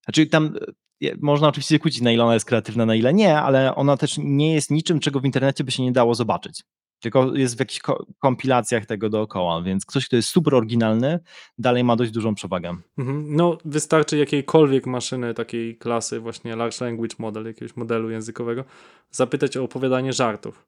Znaczy 0.05 0.25
tam 0.25 0.55
e, 1.03 1.07
można 1.21 1.47
oczywiście 1.47 1.79
kłócić, 1.79 2.01
na 2.01 2.11
ile 2.11 2.23
ona 2.23 2.33
jest 2.33 2.45
kreatywna, 2.45 2.85
na 2.85 2.95
ile 2.95 3.13
nie, 3.13 3.39
ale 3.39 3.75
ona 3.75 3.97
też 3.97 4.17
nie 4.17 4.53
jest 4.53 4.71
niczym, 4.71 4.99
czego 4.99 5.19
w 5.19 5.25
internecie 5.25 5.63
by 5.63 5.71
się 5.71 5.83
nie 5.83 5.91
dało 5.91 6.15
zobaczyć. 6.15 6.63
Tylko 6.99 7.35
jest 7.35 7.55
w 7.55 7.59
jakichś 7.59 7.79
ko- 7.79 8.05
kompilacjach 8.19 8.85
tego 8.85 9.09
dookoła, 9.09 9.61
więc 9.61 9.85
ktoś, 9.85 10.07
kto 10.07 10.15
jest 10.15 10.29
super 10.29 10.55
oryginalny, 10.55 11.19
dalej 11.57 11.83
ma 11.83 11.95
dość 11.95 12.11
dużą 12.11 12.35
przewagę. 12.35 12.77
Mhm. 12.97 13.35
No, 13.35 13.57
wystarczy 13.65 14.17
jakiejkolwiek 14.17 14.85
maszyny 14.85 15.33
takiej 15.33 15.77
klasy, 15.77 16.19
właśnie 16.19 16.55
large 16.55 16.85
language 16.85 17.15
model, 17.19 17.45
jakiegoś 17.45 17.75
modelu 17.75 18.09
językowego, 18.09 18.63
zapytać 19.11 19.57
o 19.57 19.63
opowiadanie 19.63 20.13
żartów. 20.13 20.65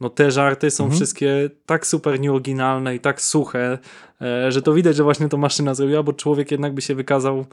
No 0.00 0.08
te 0.10 0.30
żarty 0.30 0.70
są 0.70 0.84
Mhm. 0.84 0.96
wszystkie 0.98 1.50
tak 1.66 1.86
super 1.86 2.20
nieoryginalne 2.20 2.94
i 2.94 3.00
tak 3.00 3.20
suche, 3.20 3.78
e, 4.22 4.52
że 4.52 4.62
to 4.62 4.72
widać, 4.72 4.96
że 4.96 5.02
właśnie 5.02 5.28
to 5.28 5.36
maszyna 5.36 5.74
zrobiła, 5.74 6.02
bo 6.02 6.12
człowiek 6.12 6.50
jednak 6.50 6.74
by 6.74 6.82
się 6.82 6.94
wykazał, 6.94 7.44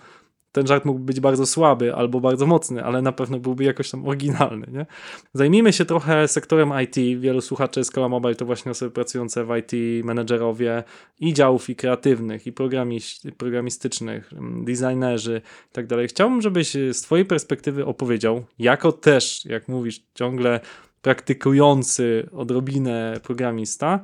ten 0.51 0.67
żart 0.67 0.85
mógłby 0.85 1.05
być 1.05 1.19
bardzo 1.19 1.45
słaby 1.45 1.95
albo 1.95 2.19
bardzo 2.19 2.45
mocny, 2.45 2.83
ale 2.83 3.01
na 3.01 3.11
pewno 3.11 3.39
byłby 3.39 3.63
jakoś 3.63 3.91
tam 3.91 4.07
oryginalny, 4.07 4.67
nie? 4.71 4.85
Zajmijmy 5.33 5.73
się 5.73 5.85
trochę 5.85 6.27
sektorem 6.27 6.71
IT. 6.83 6.95
Wielu 7.21 7.41
słuchaczy 7.41 7.83
Scala 7.83 8.09
Mobile 8.09 8.35
to 8.35 8.45
właśnie 8.45 8.71
osoby 8.71 8.91
pracujące 8.91 9.45
w 9.45 9.49
IT, 9.57 10.05
menedżerowie 10.05 10.83
i 11.19 11.33
działów 11.33 11.69
i 11.69 11.75
kreatywnych, 11.75 12.47
i 12.47 12.51
programiś, 12.51 13.19
programistycznych, 13.37 14.33
mm, 14.33 14.65
designerzy 14.65 15.41
i 15.71 15.73
tak 15.73 15.87
dalej. 15.87 16.07
Chciałbym, 16.07 16.41
żebyś 16.41 16.71
z 16.71 17.01
twojej 17.01 17.25
perspektywy 17.25 17.85
opowiedział, 17.85 18.43
jako 18.59 18.91
też, 18.91 19.45
jak 19.45 19.67
mówisz, 19.67 20.01
ciągle 20.15 20.59
praktykujący 21.01 22.29
odrobinę 22.33 23.19
programista, 23.23 23.99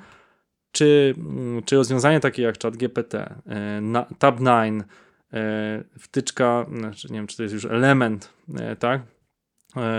czy, 0.71 1.13
mm, 1.17 1.63
czy 1.63 1.75
rozwiązania 1.75 2.19
takie 2.19 2.41
jak 2.41 2.61
ChatGPT, 2.61 3.15
e, 3.15 3.81
na- 3.81 4.05
Tab9, 4.19 4.83
e, 5.33 5.83
wtyczka, 5.99 6.65
znaczy 6.77 7.07
nie 7.11 7.19
wiem, 7.19 7.27
czy 7.27 7.37
to 7.37 7.43
jest 7.43 7.53
już 7.53 7.65
element, 7.65 8.33
e, 8.55 8.75
tak? 8.75 9.01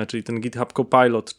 Czyli 0.08 0.22
ten 0.22 0.40
GitHub 0.40 0.72
Copilot. 0.72 1.34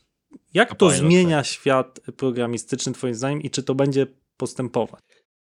Jak 0.54 0.70
to 0.70 0.76
Copilot, 0.76 0.96
zmienia 0.98 1.44
świat 1.44 2.00
programistyczny 2.18 2.94
twoim 2.94 3.14
zdaniem 3.16 3.42
i 3.42 3.50
czy 3.50 3.64
to 3.64 3.76
będzie 3.76 4.08
postępować? 4.38 5.04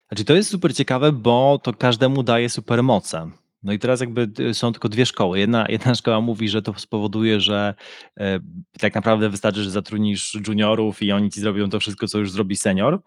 Znaczy 0.09 0.25
to 0.25 0.35
jest 0.35 0.51
super 0.51 0.75
ciekawe, 0.75 1.13
bo 1.13 1.61
to 1.63 1.73
każdemu 1.73 2.23
daje 2.23 2.49
super 2.49 2.83
moce. 2.83 3.31
No 3.63 3.73
i 3.73 3.79
teraz 3.79 4.01
jakby 4.01 4.29
y, 4.41 4.55
są 4.55 4.73
tylko 4.73 4.89
dwie 4.89 5.07
szkoły. 5.07 5.39
Jedna, 5.39 5.67
jedna 5.69 5.95
szkoła 5.95 6.21
mówi, 6.21 6.49
że 6.49 6.63
to 6.63 6.75
spowoduje, 6.77 7.41
że 7.41 7.75
e, 8.21 8.41
tak 8.81 8.95
naprawdę 8.95 9.29
wystarczy, 9.29 9.63
że 9.63 9.71
zatrudnisz 9.71 10.39
juniorów 10.49 11.03
i 11.03 11.13
oni 11.13 11.31
ci 11.31 11.41
zrobią 11.41 11.71
to 11.71 11.81
wszystko, 11.81 12.07
co 12.07 12.19
już 12.19 12.31
zrobi 12.31 12.57
senior. 12.57 13.01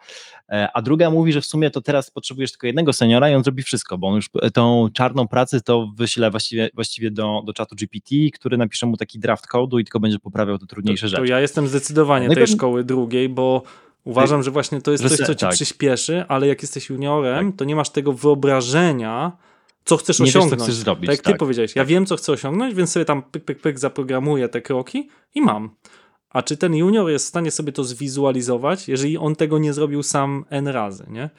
E, 0.50 0.70
a 0.74 0.82
druga 0.82 1.10
mówi, 1.10 1.34
że 1.34 1.42
w 1.42 1.46
sumie 1.46 1.72
to 1.72 1.82
teraz 1.82 2.12
potrzebujesz 2.12 2.52
tylko 2.52 2.68
jednego 2.68 2.94
seniora 2.94 3.30
i 3.30 3.36
on 3.36 3.44
zrobi 3.44 3.64
wszystko, 3.64 3.98
bo 3.98 4.08
on 4.08 4.16
już 4.16 4.30
e, 4.42 4.52
tą 4.52 4.90
czarną 4.94 5.28
pracę 5.28 5.62
to 5.62 5.88
wyśle 5.96 6.32
właściwie, 6.32 6.70
właściwie 6.74 7.12
do, 7.12 7.42
do 7.46 7.54
czatu 7.54 7.76
GPT, 7.76 8.16
który 8.34 8.58
napisze 8.58 8.86
mu 8.86 8.98
taki 8.98 9.20
draft 9.20 9.48
kodu 9.48 9.80
i 9.80 9.84
tylko 9.84 10.00
będzie 10.00 10.20
poprawiał 10.20 10.58
te 10.58 10.66
trudniejsze 10.66 11.06
to, 11.06 11.10
rzeczy. 11.10 11.22
to 11.22 11.26
ja 11.26 11.40
jestem 11.40 11.68
zdecydowanie 11.68 12.28
No 12.28 12.34
tej 12.34 12.48
szkoły 12.48 12.84
drugiej, 12.84 13.30
bo 13.30 13.64
uważam, 14.04 14.44
że 14.44 14.52
właśnie 14.52 14.82
to 14.82 14.92
jest 14.92 15.10
coś, 15.10 15.18
co 15.18 15.36
ci 15.36 15.46
tak. 15.46 15.54
przyspieszy, 15.54 16.26
ale 16.28 16.48
jak 16.48 16.62
jesteś 16.62 16.90
juniorem, 16.90 17.54
to 17.54 17.66
nie 17.66 17.76
masz 17.76 17.90
tego 17.90 18.14
wyobrażenia, 18.14 19.32
co 19.86 19.98
chcesz 19.98 20.20
Nie 20.20 20.26
wiesz, 20.26 20.34
co 20.34 20.40
osiągnąć. 20.40 20.62
chcesz 20.64 20.76
zrobić, 20.76 21.06
Tak 21.08 21.18
jak 21.18 21.26
ty 21.26 21.32
tak. 21.32 21.40
powiedziałeś, 21.40 21.76
ja 21.76 21.86
wiem, 21.86 22.06
co 22.06 22.16
chcę 22.18 22.32
osiągnąć, 22.32 22.76
więc 22.76 22.92
sobie 22.92 23.06
tam 23.06 23.24
pyk, 23.24 23.46
pyk, 23.46 23.62
pyk 23.62 23.80
zaprogramuję 23.80 24.50
te 24.50 24.62
kroki 24.62 25.10
i 25.36 25.42
mam. 25.42 25.70
A 26.30 26.42
czy 26.44 26.58
ten 26.58 26.76
junior 26.76 27.10
jest 27.10 27.26
w 27.26 27.28
stanie 27.28 27.52
sobie 27.52 27.72
to 27.72 27.84
zwizualizować, 27.84 28.88
jeżeli 28.88 29.18
on 29.18 29.36
tego 29.36 29.60
nie 29.60 29.74
zrobił 29.74 30.04
sam 30.04 30.46
N 30.50 30.68
razy, 30.68 31.06
nie? 31.10 31.30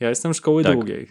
Ja 0.00 0.08
jestem 0.08 0.34
szkoły 0.34 0.62
Tak. 0.62 0.72
drugiej. 0.76 1.08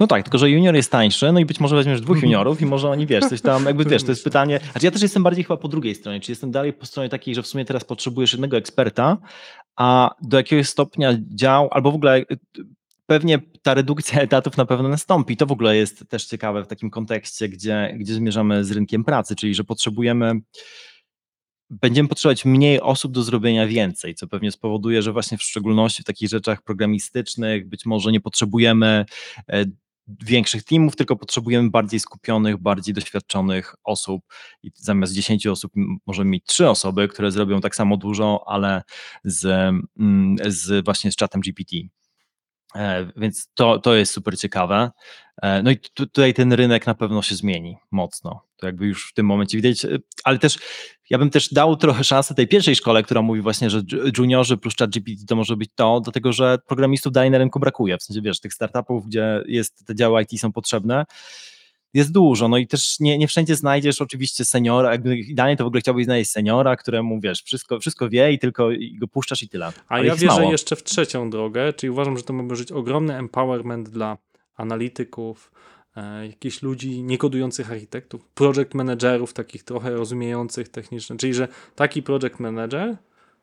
No 0.00 0.06
tak, 0.06 0.22
tylko 0.22 0.38
że 0.38 0.50
junior 0.50 0.74
jest 0.74 0.92
tańszy, 0.92 1.32
no 1.32 1.40
i 1.40 1.44
być 1.44 1.60
może 1.60 1.76
weźmiesz 1.76 2.00
dwóch 2.00 2.22
juniorów 2.22 2.60
i 2.62 2.66
może 2.66 2.88
oni, 2.90 3.06
wiesz, 3.06 3.24
coś 3.24 3.40
tam, 3.40 3.64
jakby 3.64 3.84
wiesz, 3.84 4.02
to 4.02 4.12
jest 4.12 4.24
pytanie, 4.24 4.60
znaczy 4.72 4.86
ja 4.86 4.90
też 4.92 5.02
jestem 5.02 5.22
bardziej 5.22 5.44
chyba 5.44 5.56
po 5.56 5.68
drugiej 5.68 5.94
stronie, 5.94 6.20
czyli 6.20 6.32
jestem 6.32 6.50
dalej 6.50 6.72
po 6.72 6.86
stronie 6.86 7.08
takiej, 7.08 7.34
że 7.34 7.42
w 7.42 7.46
sumie 7.46 7.64
teraz 7.64 7.84
potrzebujesz 7.84 8.32
jednego 8.32 8.56
eksperta, 8.56 9.16
a 9.76 10.10
do 10.22 10.36
jakiegoś 10.36 10.68
stopnia 10.68 11.12
dział, 11.34 11.68
albo 11.70 11.92
w 11.92 11.94
ogóle 11.94 12.24
pewnie 13.06 13.38
ta 13.62 13.74
redukcja 13.74 14.20
etatów 14.20 14.56
na 14.56 14.66
pewno 14.66 14.88
nastąpi. 14.88 15.36
To 15.36 15.46
w 15.46 15.52
ogóle 15.52 15.76
jest 15.76 16.04
też 16.08 16.26
ciekawe 16.26 16.64
w 16.64 16.66
takim 16.66 16.90
kontekście, 16.90 17.48
gdzie, 17.48 17.94
gdzie 17.98 18.14
zmierzamy 18.14 18.64
z 18.64 18.70
rynkiem 18.70 19.04
pracy, 19.04 19.36
czyli 19.36 19.54
że 19.54 19.64
potrzebujemy 19.64 20.40
będziemy 21.70 22.08
potrzebować 22.08 22.44
mniej 22.44 22.80
osób 22.80 23.12
do 23.12 23.22
zrobienia 23.22 23.66
więcej, 23.66 24.14
co 24.14 24.26
pewnie 24.26 24.52
spowoduje, 24.52 25.02
że 25.02 25.12
właśnie 25.12 25.38
w 25.38 25.42
szczególności 25.42 26.02
w 26.02 26.06
takich 26.06 26.28
rzeczach 26.28 26.62
programistycznych 26.62 27.68
być 27.68 27.86
może 27.86 28.12
nie 28.12 28.20
potrzebujemy 28.20 29.04
e, 29.48 29.64
większych 30.08 30.64
teamów, 30.64 30.96
tylko 30.96 31.16
potrzebujemy 31.16 31.70
bardziej 31.70 32.00
skupionych, 32.00 32.56
bardziej 32.56 32.94
doświadczonych 32.94 33.74
osób 33.84 34.22
i 34.62 34.70
zamiast 34.74 35.12
10 35.12 35.46
osób 35.46 35.72
możemy 36.06 36.30
mieć 36.30 36.44
3 36.44 36.68
osoby, 36.68 37.08
które 37.08 37.30
zrobią 37.30 37.60
tak 37.60 37.76
samo 37.76 37.96
dużo, 37.96 38.44
ale 38.46 38.82
z, 39.24 39.44
mm, 39.98 40.36
z 40.46 40.84
właśnie 40.84 41.12
z 41.12 41.16
czatem 41.16 41.40
GPT. 41.40 41.76
E, 42.76 43.06
Więc 43.16 43.48
to, 43.54 43.78
to 43.78 43.94
jest 43.94 44.12
super 44.12 44.38
ciekawe. 44.38 44.90
E, 45.42 45.62
No 45.62 45.70
i 45.70 45.76
tu, 45.78 45.88
tutaj 46.06 46.34
ten 46.34 46.52
rynek 46.52 46.86
na 46.86 46.94
pewno 46.94 47.22
się 47.22 47.34
zmieni 47.34 47.76
mocno. 47.90 48.42
To 48.56 48.66
jakby 48.66 48.86
już 48.86 49.10
w 49.10 49.14
tym 49.14 49.26
momencie 49.26 49.56
widać, 49.56 49.84
e, 49.84 49.98
ale 50.24 50.38
też 50.38 50.58
ja 51.10 51.18
bym 51.18 51.30
też 51.30 51.52
dał 51.52 51.76
trochę 51.76 52.04
szansę 52.04 52.34
tej 52.34 52.48
pierwszej 52.48 52.76
szkole, 52.76 53.02
która 53.02 53.22
mówi 53.22 53.40
właśnie, 53.40 53.70
że 53.70 53.82
juniorzy 54.18 54.56
plus 54.56 54.74
chat 54.76 54.90
GPT 54.90 55.26
to 55.26 55.36
może 55.36 55.56
być 55.56 55.70
to, 55.74 56.00
dlatego 56.00 56.32
że 56.32 56.58
programistów 56.66 57.12
dalej 57.12 57.30
na 57.30 57.38
rynku 57.38 57.60
brakuje. 57.60 57.98
W 57.98 58.02
sensie 58.02 58.22
wiesz, 58.22 58.40
tych 58.40 58.54
startupów, 58.54 59.06
gdzie 59.06 59.42
jest, 59.46 59.86
te 59.86 59.94
działy 59.94 60.22
IT 60.22 60.40
są 60.40 60.52
potrzebne, 60.52 61.04
jest 61.96 62.12
dużo, 62.12 62.48
no 62.48 62.56
i 62.56 62.66
też 62.66 63.00
nie, 63.00 63.18
nie 63.18 63.28
wszędzie 63.28 63.56
znajdziesz 63.56 64.02
oczywiście 64.02 64.44
seniora, 64.44 64.92
jakby 64.92 65.18
idealnie 65.18 65.56
to 65.56 65.64
w 65.64 65.66
ogóle 65.66 65.80
chciałbyś 65.80 66.04
znaleźć 66.04 66.30
seniora, 66.30 66.76
któremu 66.76 67.20
wiesz, 67.20 67.42
wszystko, 67.42 67.80
wszystko 67.80 68.08
wie 68.08 68.32
i 68.32 68.38
tylko 68.38 68.68
go 68.98 69.08
puszczasz 69.08 69.42
i 69.42 69.48
tyle. 69.48 69.66
A 69.66 69.72
Ale 69.88 70.06
ja 70.06 70.16
wierzę 70.16 70.40
mało. 70.40 70.52
jeszcze 70.52 70.76
w 70.76 70.82
trzecią 70.84 71.30
drogę, 71.30 71.72
czyli 71.72 71.90
uważam, 71.90 72.16
że 72.16 72.22
to 72.22 72.32
może 72.32 72.62
być 72.62 72.72
ogromny 72.72 73.16
empowerment 73.16 73.88
dla 73.88 74.18
analityków, 74.56 75.50
e, 75.96 76.26
jakichś 76.26 76.62
ludzi 76.62 77.02
niekodujących 77.02 77.72
architektów, 77.72 78.24
project 78.34 78.74
managerów, 78.74 79.32
takich 79.32 79.62
trochę 79.62 79.90
rozumiejących 79.90 80.68
technicznie, 80.68 81.16
czyli 81.16 81.34
że 81.34 81.48
taki 81.74 82.02
project 82.02 82.40
manager 82.40 82.96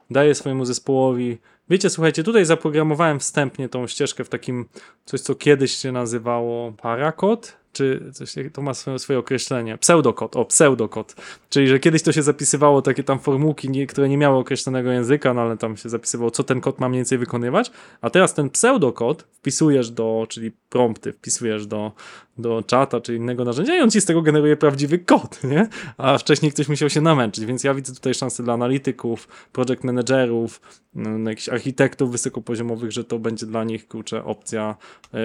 daje 0.09 0.35
swojemu 0.35 0.65
zespołowi, 0.65 1.37
wiecie, 1.69 1.89
słuchajcie, 1.89 2.23
tutaj 2.23 2.45
zaprogramowałem 2.45 3.19
wstępnie 3.19 3.69
tą 3.69 3.87
ścieżkę 3.87 4.23
w 4.23 4.29
takim, 4.29 4.65
coś 5.05 5.21
co 5.21 5.35
kiedyś 5.35 5.71
się 5.71 5.91
nazywało 5.91 6.71
parakod, 6.71 7.62
czy 7.73 8.11
coś, 8.13 8.35
to 8.53 8.61
ma 8.61 8.73
swoje, 8.73 8.99
swoje 8.99 9.19
określenie, 9.19 9.77
pseudokod, 9.77 10.35
o, 10.35 10.45
pseudokod, 10.45 11.15
czyli 11.49 11.67
że 11.67 11.79
kiedyś 11.79 12.03
to 12.03 12.11
się 12.11 12.23
zapisywało 12.23 12.81
takie 12.81 13.03
tam 13.03 13.19
formułki, 13.19 13.69
nie, 13.69 13.87
które 13.87 14.09
nie 14.09 14.17
miały 14.17 14.37
określonego 14.37 14.91
języka, 14.91 15.33
no 15.33 15.41
ale 15.41 15.57
tam 15.57 15.77
się 15.77 15.89
zapisywało, 15.89 16.31
co 16.31 16.43
ten 16.43 16.61
kod 16.61 16.79
ma 16.79 16.89
mniej 16.89 16.99
więcej 16.99 17.17
wykonywać, 17.17 17.71
a 18.01 18.09
teraz 18.09 18.33
ten 18.33 18.49
pseudokod 18.49 19.21
wpisujesz 19.21 19.89
do, 19.91 20.25
czyli 20.29 20.51
prompty 20.69 21.13
wpisujesz 21.13 21.67
do, 21.67 21.91
do 22.37 22.63
czata, 22.67 23.01
czy 23.01 23.15
innego 23.15 23.45
narzędzia 23.45 23.77
i 23.77 23.81
on 23.81 23.91
ci 23.91 24.01
z 24.01 24.05
tego 24.05 24.21
generuje 24.21 24.57
prawdziwy 24.57 24.99
kod, 24.99 25.43
nie? 25.43 25.67
A 25.97 26.17
wcześniej 26.17 26.51
ktoś 26.51 26.69
musiał 26.69 26.89
się 26.89 27.01
namęczyć, 27.01 27.45
więc 27.45 27.63
ja 27.63 27.73
widzę 27.73 27.93
tutaj 27.93 28.13
szansę 28.13 28.43
dla 28.43 28.53
analityków, 28.53 29.27
project 29.51 29.83
managerów, 29.83 30.61
mm, 30.95 31.25
jakichś 31.25 31.49
architektów 31.49 32.11
wysokopoziomowych, 32.11 32.91
że 32.91 33.03
to 33.03 33.19
będzie 33.19 33.45
dla 33.45 33.63
nich, 33.63 33.87
kurczę, 33.87 34.25
opcja 34.25 34.75
e, 35.13 35.17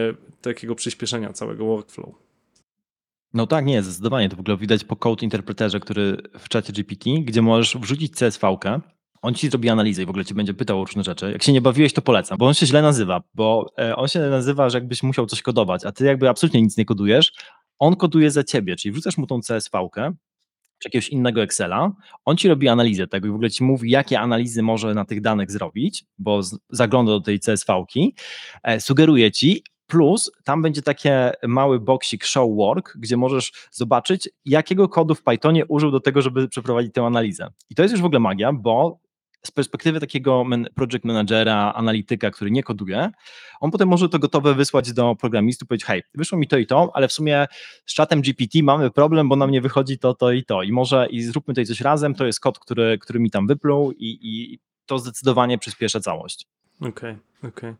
takiego 0.43 0.75
przyspieszenia 0.75 1.33
całego 1.33 1.65
workflow. 1.65 2.29
No 3.39 3.47
tak, 3.47 3.65
nie, 3.67 3.83
zdecydowanie. 3.83 4.29
To 4.29 4.37
w 4.37 4.41
ogóle 4.41 4.57
widać 4.57 4.85
po 4.85 4.97
code 4.97 5.25
interpreterze, 5.25 5.81
który 5.81 6.17
w 6.39 6.49
czacie 6.49 6.73
GPT, 6.73 7.11
gdzie 7.21 7.43
możesz 7.43 7.77
wrzucić 7.77 8.13
CSV-kę, 8.15 8.81
on 9.23 9.35
ci 9.35 9.49
zrobi 9.49 9.69
analizę 9.69 10.03
i 10.03 10.07
w 10.07 10.11
ogóle 10.11 10.25
ci 10.25 10.35
będzie 10.35 10.55
pytał 10.55 10.81
o 10.81 10.85
różne 10.85 11.05
rzeczy. 11.05 11.33
Jak 11.33 11.43
się 11.43 11.53
nie 11.53 11.61
bawiłeś, 11.61 11.93
to 11.93 12.03
polecam, 12.03 12.39
bo 12.39 12.47
on 12.47 12.55
się 12.55 12.67
źle 12.67 12.83
nazywa, 12.83 13.23
bo 13.35 13.67
e, 13.79 13.97
on 13.97 14.09
się 14.09 14.21
nazywa, 14.21 14.71
że 14.71 14.79
jakbyś 14.79 15.03
musiał 15.03 15.27
coś 15.27 15.43
kodować, 15.43 15.85
a 15.85 15.93
ty 15.93 16.05
jakby 16.05 16.29
absolutnie 16.29 16.63
nic 16.63 16.77
nie 16.77 16.85
kodujesz, 16.85 17.33
on 17.79 17.97
koduje 17.97 18.31
za 18.31 18.45
ciebie, 18.45 18.77
czyli 18.77 18.93
wrzucasz 18.93 19.19
mu 19.19 19.27
tą 19.27 19.41
CSV-kę, 19.41 20.13
czy 20.79 20.89
jakiegoś 20.89 21.09
innego 21.09 21.43
Excela, 21.43 21.93
on 22.25 22.37
ci 22.37 22.49
robi 22.49 22.69
analizę 22.69 23.07
tego 23.07 23.29
i 23.29 23.31
w 23.31 23.35
ogóle 23.35 23.51
ci 23.51 23.65
mówi, 23.65 23.91
jakie 23.91 24.21
analizy 24.21 24.63
może 24.63 24.95
na 24.95 25.05
tych 25.05 25.21
danych 25.21 25.51
zrobić, 25.51 26.05
bo 26.19 26.41
zagląda 26.71 27.13
do 27.13 27.21
tej 27.21 27.41
CSV-ki, 27.41 28.15
e, 28.63 28.81
sugeruje 28.81 29.33
ci, 29.33 29.63
plus 29.89 30.31
tam 30.45 30.63
będzie 30.63 30.83
takie 30.83 31.33
mały 31.47 31.81
boksik 31.81 32.25
show 32.25 32.57
work, 32.57 32.97
gdzie 32.97 33.17
możesz 33.17 33.53
zobaczyć, 33.71 34.29
jakiego 34.45 34.89
kodu 34.89 35.15
w 35.15 35.23
Pythonie 35.23 35.67
użył 35.67 35.91
do 35.91 36.01
tego, 36.01 36.23
żeby 36.23 36.49
przeprowadzić 36.49 36.95
tę 36.95 37.03
analizę. 37.07 37.49
I 37.71 37.75
to 37.75 37.83
jest 37.83 37.93
już 37.93 38.03
w 38.03 38.05
ogóle 38.05 38.21
magia, 38.21 38.53
bo 38.53 39.01
z 39.47 39.51
perspektywy 39.51 40.01
takiego 40.01 40.45
project 40.75 41.05
managera, 41.05 41.73
analityka, 41.73 42.31
który 42.31 42.51
nie 42.51 42.63
koduje, 42.63 43.11
on 43.61 43.71
potem 43.71 43.89
może 43.89 44.09
to 44.09 44.19
gotowe 44.19 44.55
wysłać 44.55 44.93
do 44.93 45.17
programistów, 45.17 45.69
powiedzieć, 45.69 45.87
hej, 45.87 46.03
wyszło 46.15 46.39
mi 46.39 46.49
to 46.49 46.59
i 46.59 46.67
to, 46.67 46.91
ale 46.95 47.09
w 47.09 47.13
sumie 47.13 47.47
z 47.87 47.95
czatem 47.95 48.21
GPT 48.21 48.63
mamy 48.63 48.91
problem, 48.91 49.29
bo 49.29 49.37
nam 49.37 49.51
nie 49.51 49.61
wychodzi 49.61 49.99
to, 49.99 50.15
to 50.15 50.33
i 50.33 50.45
to 50.45 50.63
i 50.63 50.73
może 50.73 51.07
i 51.11 51.23
zróbmy 51.23 51.55
tutaj 51.55 51.67
coś 51.67 51.81
razem, 51.81 52.15
to 52.15 52.27
jest 52.27 52.41
kod, 52.41 52.59
który, 52.59 52.99
który 52.99 53.21
mi 53.21 53.31
tam 53.31 53.47
wypluł 53.47 53.93
i, 53.93 54.19
i 54.23 54.59
to 54.87 54.99
zdecydowanie 54.99 55.59
przyspiesza 55.59 56.01
całość. 56.01 56.47
Okej, 56.81 56.91
okay, 56.91 57.19
okej. 57.39 57.71
Okay. 57.71 57.75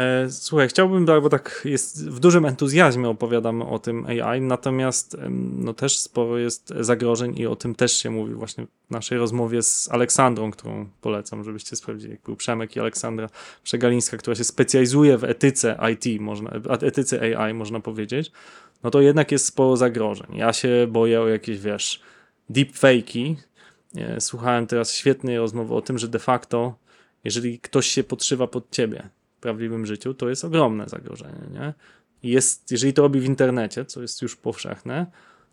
E, 0.00 0.30
słuchaj, 0.30 0.68
chciałbym, 0.68 1.04
bo 1.04 1.28
tak 1.28 1.62
jest 1.64 2.08
w 2.10 2.20
dużym 2.20 2.46
entuzjazmie 2.46 3.08
opowiadamy 3.08 3.64
o 3.64 3.78
tym 3.78 4.06
AI, 4.06 4.40
natomiast 4.40 5.16
no 5.56 5.74
też 5.74 5.98
sporo 5.98 6.38
jest 6.38 6.72
zagrożeń 6.80 7.38
i 7.38 7.46
o 7.46 7.56
tym 7.56 7.74
też 7.74 7.92
się 7.92 8.10
mówi 8.10 8.34
właśnie 8.34 8.66
w 8.88 8.90
naszej 8.90 9.18
rozmowie 9.18 9.62
z 9.62 9.88
Aleksandrą, 9.92 10.50
którą 10.50 10.88
polecam, 11.00 11.44
żebyście 11.44 11.76
sprawdzili, 11.76 12.10
jak 12.10 12.22
był 12.22 12.36
Przemek 12.36 12.76
i 12.76 12.80
Aleksandra 12.80 13.28
Przegalińska, 13.62 14.16
która 14.16 14.36
się 14.36 14.44
specjalizuje 14.44 15.18
w 15.18 15.24
etyce 15.24 15.78
IT, 15.92 16.20
można, 16.20 16.50
etyce 16.80 17.36
AI 17.36 17.54
można 17.54 17.80
powiedzieć, 17.80 18.32
no 18.82 18.90
to 18.90 19.00
jednak 19.00 19.32
jest 19.32 19.46
sporo 19.46 19.76
zagrożeń. 19.76 20.26
Ja 20.34 20.52
się 20.52 20.86
boję 20.88 21.20
o 21.20 21.28
jakieś, 21.28 21.58
wiesz, 21.60 22.00
deepfake'i. 22.50 23.34
E, 23.96 24.20
słuchałem 24.20 24.66
teraz 24.66 24.94
świetnej 24.94 25.38
rozmowy 25.38 25.74
o 25.74 25.82
tym, 25.82 25.98
że 25.98 26.08
de 26.08 26.18
facto 26.18 26.74
jeżeli 27.24 27.58
ktoś 27.58 27.86
się 27.86 28.04
podszywa 28.04 28.46
pod 28.46 28.70
ciebie, 28.70 29.08
prawdziwym 29.40 29.86
życiu, 29.86 30.14
to 30.14 30.28
jest 30.28 30.44
ogromne 30.44 30.88
zagrożenie. 30.88 31.42
Nie? 31.52 31.74
Jest, 32.22 32.70
jeżeli 32.70 32.92
to 32.92 33.02
robi 33.02 33.20
w 33.20 33.24
internecie, 33.24 33.84
co 33.84 34.02
jest 34.02 34.22
już 34.22 34.36
powszechne, 34.36 35.06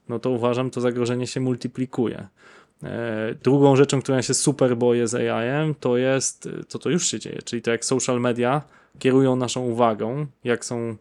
no 0.10 0.20
to 0.20 0.30
uważam, 0.30 0.70
to 0.70 0.82
zagrożenie 0.82 1.28
się 1.28 1.40
multiplikuje. 1.40 2.28
E, 2.84 3.36
drugą 3.44 3.76
rzeczą, 3.76 4.02
którą 4.02 4.16
ja 4.16 4.22
się 4.22 4.34
super 4.34 4.78
boję 4.78 5.08
z 5.08 5.16
AI-em, 5.16 5.76
to 5.76 5.98
jest, 5.98 6.50
co 6.68 6.80
to 6.80 6.90
już 6.90 7.08
się 7.08 7.20
dzieje, 7.20 7.40
czyli 7.46 7.62
to 7.62 7.72
jak 7.72 7.86
social 7.86 8.22
media 8.22 8.62
kierują 9.00 9.36
naszą 9.36 9.62
uwagą, 9.62 10.26
jak 10.44 10.66
są 10.66 10.96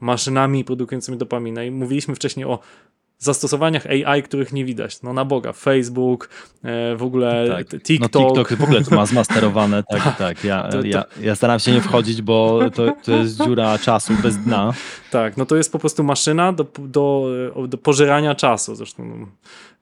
maszynami 0.00 0.64
produkującymi 0.64 1.18
dopaminę. 1.18 1.66
I 1.66 1.70
mówiliśmy 1.70 2.14
wcześniej 2.14 2.46
o 2.46 2.58
zastosowaniach 3.24 3.86
AI, 3.86 4.22
których 4.22 4.52
nie 4.52 4.64
widać. 4.64 5.02
No 5.02 5.12
na 5.12 5.24
Boga, 5.24 5.52
Facebook, 5.52 6.28
e, 6.64 6.96
w 6.96 7.02
ogóle 7.02 7.48
tak. 7.48 7.82
TikTok. 7.82 8.12
No 8.12 8.26
TikTok 8.26 8.58
w 8.58 8.62
ogóle 8.62 8.84
to 8.84 8.94
ma 8.94 9.06
zmasterowane, 9.06 9.82
tak, 9.90 10.02
tak. 10.04 10.16
tak. 10.16 10.44
Ja, 10.44 10.62
to, 10.62 10.80
to... 10.80 10.86
Ja, 10.86 11.04
ja 11.20 11.34
staram 11.36 11.58
się 11.58 11.72
nie 11.72 11.80
wchodzić, 11.80 12.22
bo 12.22 12.60
to, 12.74 12.92
to 13.04 13.12
jest 13.12 13.44
dziura 13.44 13.78
czasu 13.78 14.12
bez 14.22 14.36
dna. 14.36 14.72
Tak, 15.10 15.36
no 15.36 15.46
to 15.46 15.56
jest 15.56 15.72
po 15.72 15.78
prostu 15.78 16.04
maszyna 16.04 16.52
do, 16.52 16.66
do, 16.78 17.28
do 17.68 17.78
pożerania 17.78 18.34
czasu 18.34 18.74
zresztą. 18.74 19.04
No. 19.04 19.26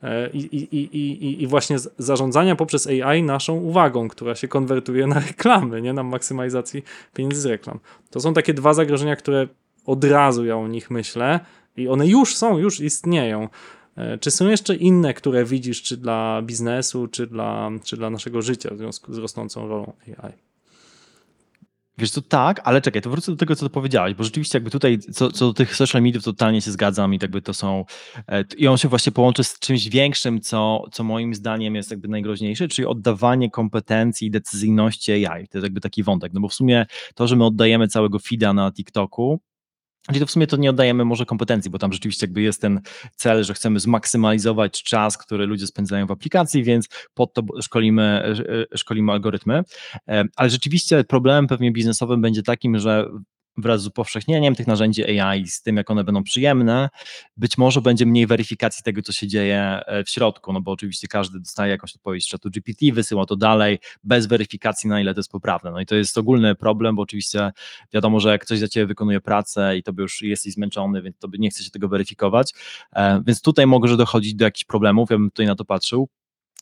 E, 0.02 0.30
I, 0.30 0.56
i, 0.56 0.76
i, 0.76 0.96
i, 0.96 1.42
I 1.42 1.46
właśnie 1.46 1.76
zarządzania 1.98 2.56
poprzez 2.56 2.86
AI 2.86 3.22
naszą 3.22 3.54
uwagą, 3.54 4.08
która 4.08 4.34
się 4.34 4.48
konwertuje 4.48 5.06
na 5.06 5.20
reklamy, 5.20 5.82
nie 5.82 5.92
na 5.92 6.02
maksymalizacji 6.02 6.82
pieniędzy 7.14 7.40
z 7.40 7.46
reklam. 7.46 7.78
To 8.10 8.20
są 8.20 8.34
takie 8.34 8.54
dwa 8.54 8.74
zagrożenia, 8.74 9.16
które 9.16 9.48
od 9.86 10.04
razu 10.04 10.44
ja 10.44 10.56
o 10.56 10.68
nich 10.68 10.90
myślę, 10.90 11.40
i 11.76 11.88
one 11.88 12.06
już 12.06 12.36
są, 12.36 12.58
już 12.58 12.80
istnieją. 12.80 13.48
E, 13.96 14.18
czy 14.18 14.30
są 14.30 14.48
jeszcze 14.48 14.76
inne, 14.76 15.14
które 15.14 15.44
widzisz, 15.44 15.82
czy 15.82 15.96
dla 15.96 16.42
biznesu, 16.42 17.08
czy 17.08 17.26
dla, 17.26 17.70
czy 17.84 17.96
dla 17.96 18.10
naszego 18.10 18.42
życia 18.42 18.70
w 18.74 18.78
związku 18.78 19.14
z 19.14 19.18
rosnącą 19.18 19.68
rolą 19.68 19.92
AI? 20.06 20.32
Wiesz 22.00 22.10
co, 22.10 22.22
tak, 22.22 22.60
ale 22.64 22.80
czekaj, 22.80 23.02
to 23.02 23.10
wrócę 23.10 23.32
do 23.32 23.38
tego, 23.38 23.56
co 23.56 23.66
ty 23.66 23.70
powiedziałeś, 23.72 24.14
bo 24.14 24.24
rzeczywiście 24.24 24.56
jakby 24.56 24.70
tutaj 24.70 24.98
co, 24.98 25.32
co 25.32 25.46
do 25.46 25.54
tych 25.54 25.76
social 25.76 26.02
mediów 26.02 26.24
totalnie 26.24 26.60
się 26.60 26.70
zgadzam 26.70 27.14
i 27.14 27.18
jakby 27.22 27.42
to 27.42 27.54
są, 27.54 27.84
e, 28.28 28.44
i 28.56 28.68
on 28.68 28.78
się 28.78 28.88
właśnie 28.88 29.12
połączy 29.12 29.44
z 29.44 29.58
czymś 29.58 29.88
większym, 29.88 30.40
co, 30.40 30.84
co 30.92 31.04
moim 31.04 31.34
zdaniem 31.34 31.74
jest 31.74 31.90
jakby 31.90 32.08
najgroźniejsze, 32.08 32.68
czyli 32.68 32.86
oddawanie 32.86 33.50
kompetencji 33.50 34.28
i 34.28 34.30
decyzyjności 34.30 35.12
AI. 35.12 35.48
To 35.48 35.58
jest 35.58 35.64
jakby 35.64 35.80
taki 35.80 36.02
wątek, 36.02 36.32
no 36.32 36.40
bo 36.40 36.48
w 36.48 36.54
sumie 36.54 36.86
to, 37.14 37.26
że 37.26 37.36
my 37.36 37.44
oddajemy 37.44 37.88
całego 37.88 38.18
feeda 38.18 38.52
na 38.52 38.72
TikToku, 38.72 39.40
Czyli 40.06 40.20
to 40.20 40.26
w 40.26 40.30
sumie 40.30 40.46
to 40.46 40.56
nie 40.56 40.70
oddajemy 40.70 41.04
może 41.04 41.26
kompetencji, 41.26 41.70
bo 41.70 41.78
tam 41.78 41.92
rzeczywiście 41.92 42.26
jakby 42.26 42.42
jest 42.42 42.60
ten 42.60 42.80
cel, 43.16 43.44
że 43.44 43.54
chcemy 43.54 43.80
zmaksymalizować 43.80 44.82
czas, 44.82 45.18
który 45.18 45.46
ludzie 45.46 45.66
spędzają 45.66 46.06
w 46.06 46.10
aplikacji, 46.10 46.64
więc 46.64 46.88
pod 47.14 47.34
to 47.34 47.42
szkolimy, 47.62 48.34
szkolimy 48.76 49.12
algorytmy. 49.12 49.62
E, 50.08 50.24
ale 50.36 50.50
rzeczywiście 50.50 51.04
problemem 51.04 51.46
pewnie 51.46 51.72
biznesowym 51.72 52.20
będzie 52.20 52.42
takim, 52.42 52.78
że 52.78 53.06
wraz 53.60 53.82
z 53.82 53.86
upowszechnieniem 53.86 54.54
tych 54.54 54.66
narzędzi 54.66 55.20
AI, 55.20 55.46
z 55.46 55.62
tym 55.62 55.76
jak 55.76 55.90
one 55.90 56.04
będą 56.04 56.22
przyjemne, 56.22 56.88
być 57.36 57.58
może 57.58 57.80
będzie 57.80 58.06
mniej 58.06 58.26
weryfikacji 58.26 58.82
tego, 58.82 59.02
co 59.02 59.12
się 59.12 59.26
dzieje 59.26 59.80
e, 59.86 60.04
w 60.04 60.10
środku, 60.10 60.52
no 60.52 60.60
bo 60.60 60.72
oczywiście 60.72 61.08
każdy 61.08 61.40
dostaje 61.40 61.70
jakąś 61.70 61.96
odpowiedź 61.96 62.24
z 62.24 62.28
czatu 62.28 62.50
GPT, 62.50 62.86
wysyła 62.92 63.26
to 63.26 63.36
dalej, 63.36 63.78
bez 64.04 64.26
weryfikacji, 64.26 64.90
na 64.90 65.00
ile 65.00 65.14
to 65.14 65.20
jest 65.20 65.30
poprawne. 65.30 65.70
No 65.70 65.80
i 65.80 65.86
to 65.86 65.94
jest 65.94 66.18
ogólny 66.18 66.54
problem, 66.54 66.96
bo 66.96 67.02
oczywiście 67.02 67.50
wiadomo, 67.92 68.20
że 68.20 68.28
jak 68.28 68.44
ktoś 68.44 68.58
za 68.58 68.68
ciebie 68.68 68.86
wykonuje 68.86 69.20
pracę 69.20 69.76
i 69.76 69.82
to 69.82 69.92
by 69.92 70.02
już 70.02 70.22
jesteś 70.22 70.52
zmęczony, 70.52 71.02
więc 71.02 71.18
to 71.18 71.28
by 71.28 71.38
nie 71.38 71.50
chce 71.50 71.64
się 71.64 71.70
tego 71.70 71.88
weryfikować, 71.88 72.52
e, 72.92 73.22
więc 73.26 73.42
tutaj 73.42 73.66
może 73.66 73.96
dochodzić 73.96 74.34
do 74.34 74.44
jakichś 74.44 74.64
problemów, 74.64 75.10
ja 75.10 75.16
bym 75.16 75.30
tutaj 75.30 75.46
na 75.46 75.54
to 75.54 75.64
patrzył. 75.64 76.08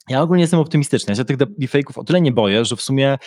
Ja 0.09 0.23
ogólnie 0.23 0.43
jestem 0.43 0.61
optymistyczny. 0.61 1.13
Ja 1.13 1.17
się 1.17 1.25
tych 1.25 1.37
deepfake'ów 1.37 1.99
o 2.01 2.05
tyle 2.05 2.21
nie 2.21 2.33
boję, 2.33 2.65
że 2.65 2.77
w 2.77 2.83
sumie 2.83 3.19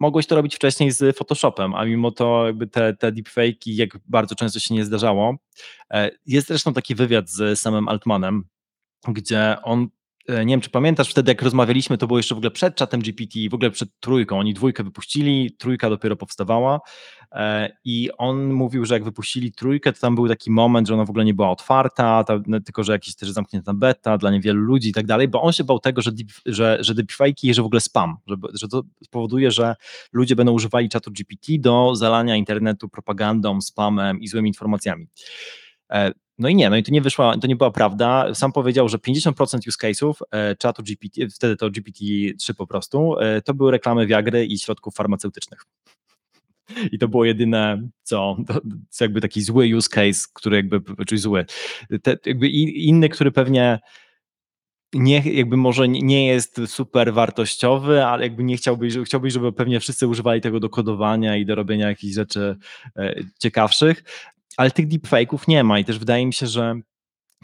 mogłeś 0.00 0.26
to 0.26 0.34
robić 0.34 0.56
wcześniej 0.56 0.90
z 0.90 1.16
Photoshopem, 1.16 1.74
a 1.74 1.84
mimo 1.84 2.10
to 2.10 2.46
jakby 2.46 2.66
te, 2.66 2.96
te 2.96 3.12
deepfake'i, 3.12 3.74
jak 3.74 3.98
bardzo 4.06 4.34
często 4.34 4.60
się 4.60 4.74
nie 4.74 4.84
zdarzało. 4.84 5.36
E, 5.90 6.10
jest 6.26 6.48
zresztą 6.48 6.72
taki 6.72 6.94
wywiad 6.94 7.30
z 7.30 7.60
samym 7.60 7.88
Altmanem, 7.88 8.44
gdzie 9.08 9.56
on 9.62 9.88
nie 10.28 10.46
wiem, 10.46 10.60
czy 10.60 10.70
pamiętasz, 10.70 11.10
wtedy 11.10 11.30
jak 11.30 11.42
rozmawialiśmy, 11.42 11.98
to 11.98 12.06
było 12.06 12.18
jeszcze 12.18 12.34
w 12.34 12.38
ogóle 12.38 12.50
przed 12.50 12.74
czatem 12.74 13.00
GPT, 13.00 13.38
w 13.50 13.54
ogóle 13.54 13.70
przed 13.70 13.88
trójką. 14.00 14.38
Oni 14.38 14.54
dwójkę 14.54 14.84
wypuścili, 14.84 15.56
trójka 15.58 15.90
dopiero 15.90 16.16
powstawała 16.16 16.80
e, 17.32 17.70
i 17.84 18.10
on 18.18 18.52
mówił, 18.52 18.84
że 18.84 18.94
jak 18.94 19.04
wypuścili 19.04 19.52
trójkę, 19.52 19.92
to 19.92 20.00
tam 20.00 20.14
był 20.14 20.28
taki 20.28 20.50
moment, 20.50 20.88
że 20.88 20.94
ona 20.94 21.04
w 21.04 21.10
ogóle 21.10 21.24
nie 21.24 21.34
była 21.34 21.50
otwarta, 21.50 22.24
no, 22.46 22.60
tylko 22.60 22.84
że 22.84 22.92
jakiś 22.92 23.16
też 23.16 23.30
zamknięta 23.30 23.74
beta 23.74 24.18
dla 24.18 24.30
niewielu 24.30 24.60
ludzi 24.60 24.88
i 24.88 24.92
tak 24.92 25.06
dalej, 25.06 25.28
bo 25.28 25.42
on 25.42 25.52
się 25.52 25.64
bał 25.64 25.78
tego, 25.78 26.02
że, 26.02 26.12
deep, 26.12 26.28
że, 26.46 26.78
że 26.80 26.94
deepfake'i 26.94 27.54
że 27.54 27.62
w 27.62 27.66
ogóle 27.66 27.80
spam, 27.80 28.16
że, 28.26 28.36
że 28.54 28.68
to 28.68 28.82
spowoduje, 29.04 29.50
że 29.50 29.74
ludzie 30.12 30.36
będą 30.36 30.52
używali 30.52 30.88
czatu 30.88 31.10
GPT 31.10 31.52
do 31.58 31.96
zalania 31.96 32.36
internetu 32.36 32.88
propagandą, 32.88 33.60
spamem 33.60 34.20
i 34.20 34.28
złymi 34.28 34.48
informacjami. 34.48 35.06
No 36.38 36.48
i 36.48 36.54
nie, 36.54 36.70
no 36.70 36.76
i 36.76 36.82
to 36.82 36.92
nie 36.92 37.00
wyszła, 37.00 37.38
to 37.38 37.46
nie 37.46 37.56
była 37.56 37.70
prawda. 37.70 38.34
Sam 38.34 38.52
powiedział, 38.52 38.88
że 38.88 38.98
50% 38.98 39.58
use 39.68 39.78
case'ów 39.88 40.14
e, 40.30 40.56
czatu 40.56 40.82
GPT, 40.82 41.28
wtedy 41.28 41.56
to 41.56 41.70
GPT-3 41.70 42.54
po 42.54 42.66
prostu, 42.66 43.18
e, 43.18 43.42
to 43.42 43.54
były 43.54 43.70
reklamy 43.70 44.06
Viagry 44.06 44.46
i 44.46 44.58
środków 44.58 44.94
farmaceutycznych. 44.94 45.64
I 46.92 46.98
to 46.98 47.08
było 47.08 47.24
jedyne, 47.24 47.88
co, 48.02 48.36
co 48.88 49.04
jakby 49.04 49.20
taki 49.20 49.42
zły 49.42 49.76
use 49.76 49.88
case, 49.88 50.28
który 50.34 50.56
jakby, 50.56 50.80
czyli 51.06 51.20
zły. 51.20 51.44
Te, 52.02 52.16
jakby 52.26 52.48
inny, 52.48 53.08
który 53.08 53.32
pewnie 53.32 53.78
nie, 54.94 55.22
jakby 55.32 55.56
może 55.56 55.88
nie 55.88 56.26
jest 56.26 56.60
super 56.66 57.12
wartościowy, 57.12 58.04
ale 58.04 58.22
jakby 58.22 58.44
nie 58.44 58.56
chciałbyś, 58.56 58.96
chciałbyś, 59.04 59.32
żeby 59.32 59.52
pewnie 59.52 59.80
wszyscy 59.80 60.08
używali 60.08 60.40
tego 60.40 60.60
do 60.60 60.68
kodowania 60.68 61.36
i 61.36 61.46
do 61.46 61.54
robienia 61.54 61.88
jakichś 61.88 62.14
rzeczy 62.14 62.56
e, 62.96 63.14
ciekawszych 63.38 64.04
ale 64.56 64.70
tych 64.70 64.88
deepfake'ów 64.88 65.48
nie 65.48 65.64
ma 65.64 65.78
i 65.78 65.84
też 65.84 65.98
wydaje 65.98 66.26
mi 66.26 66.32
się, 66.32 66.46
że 66.46 66.80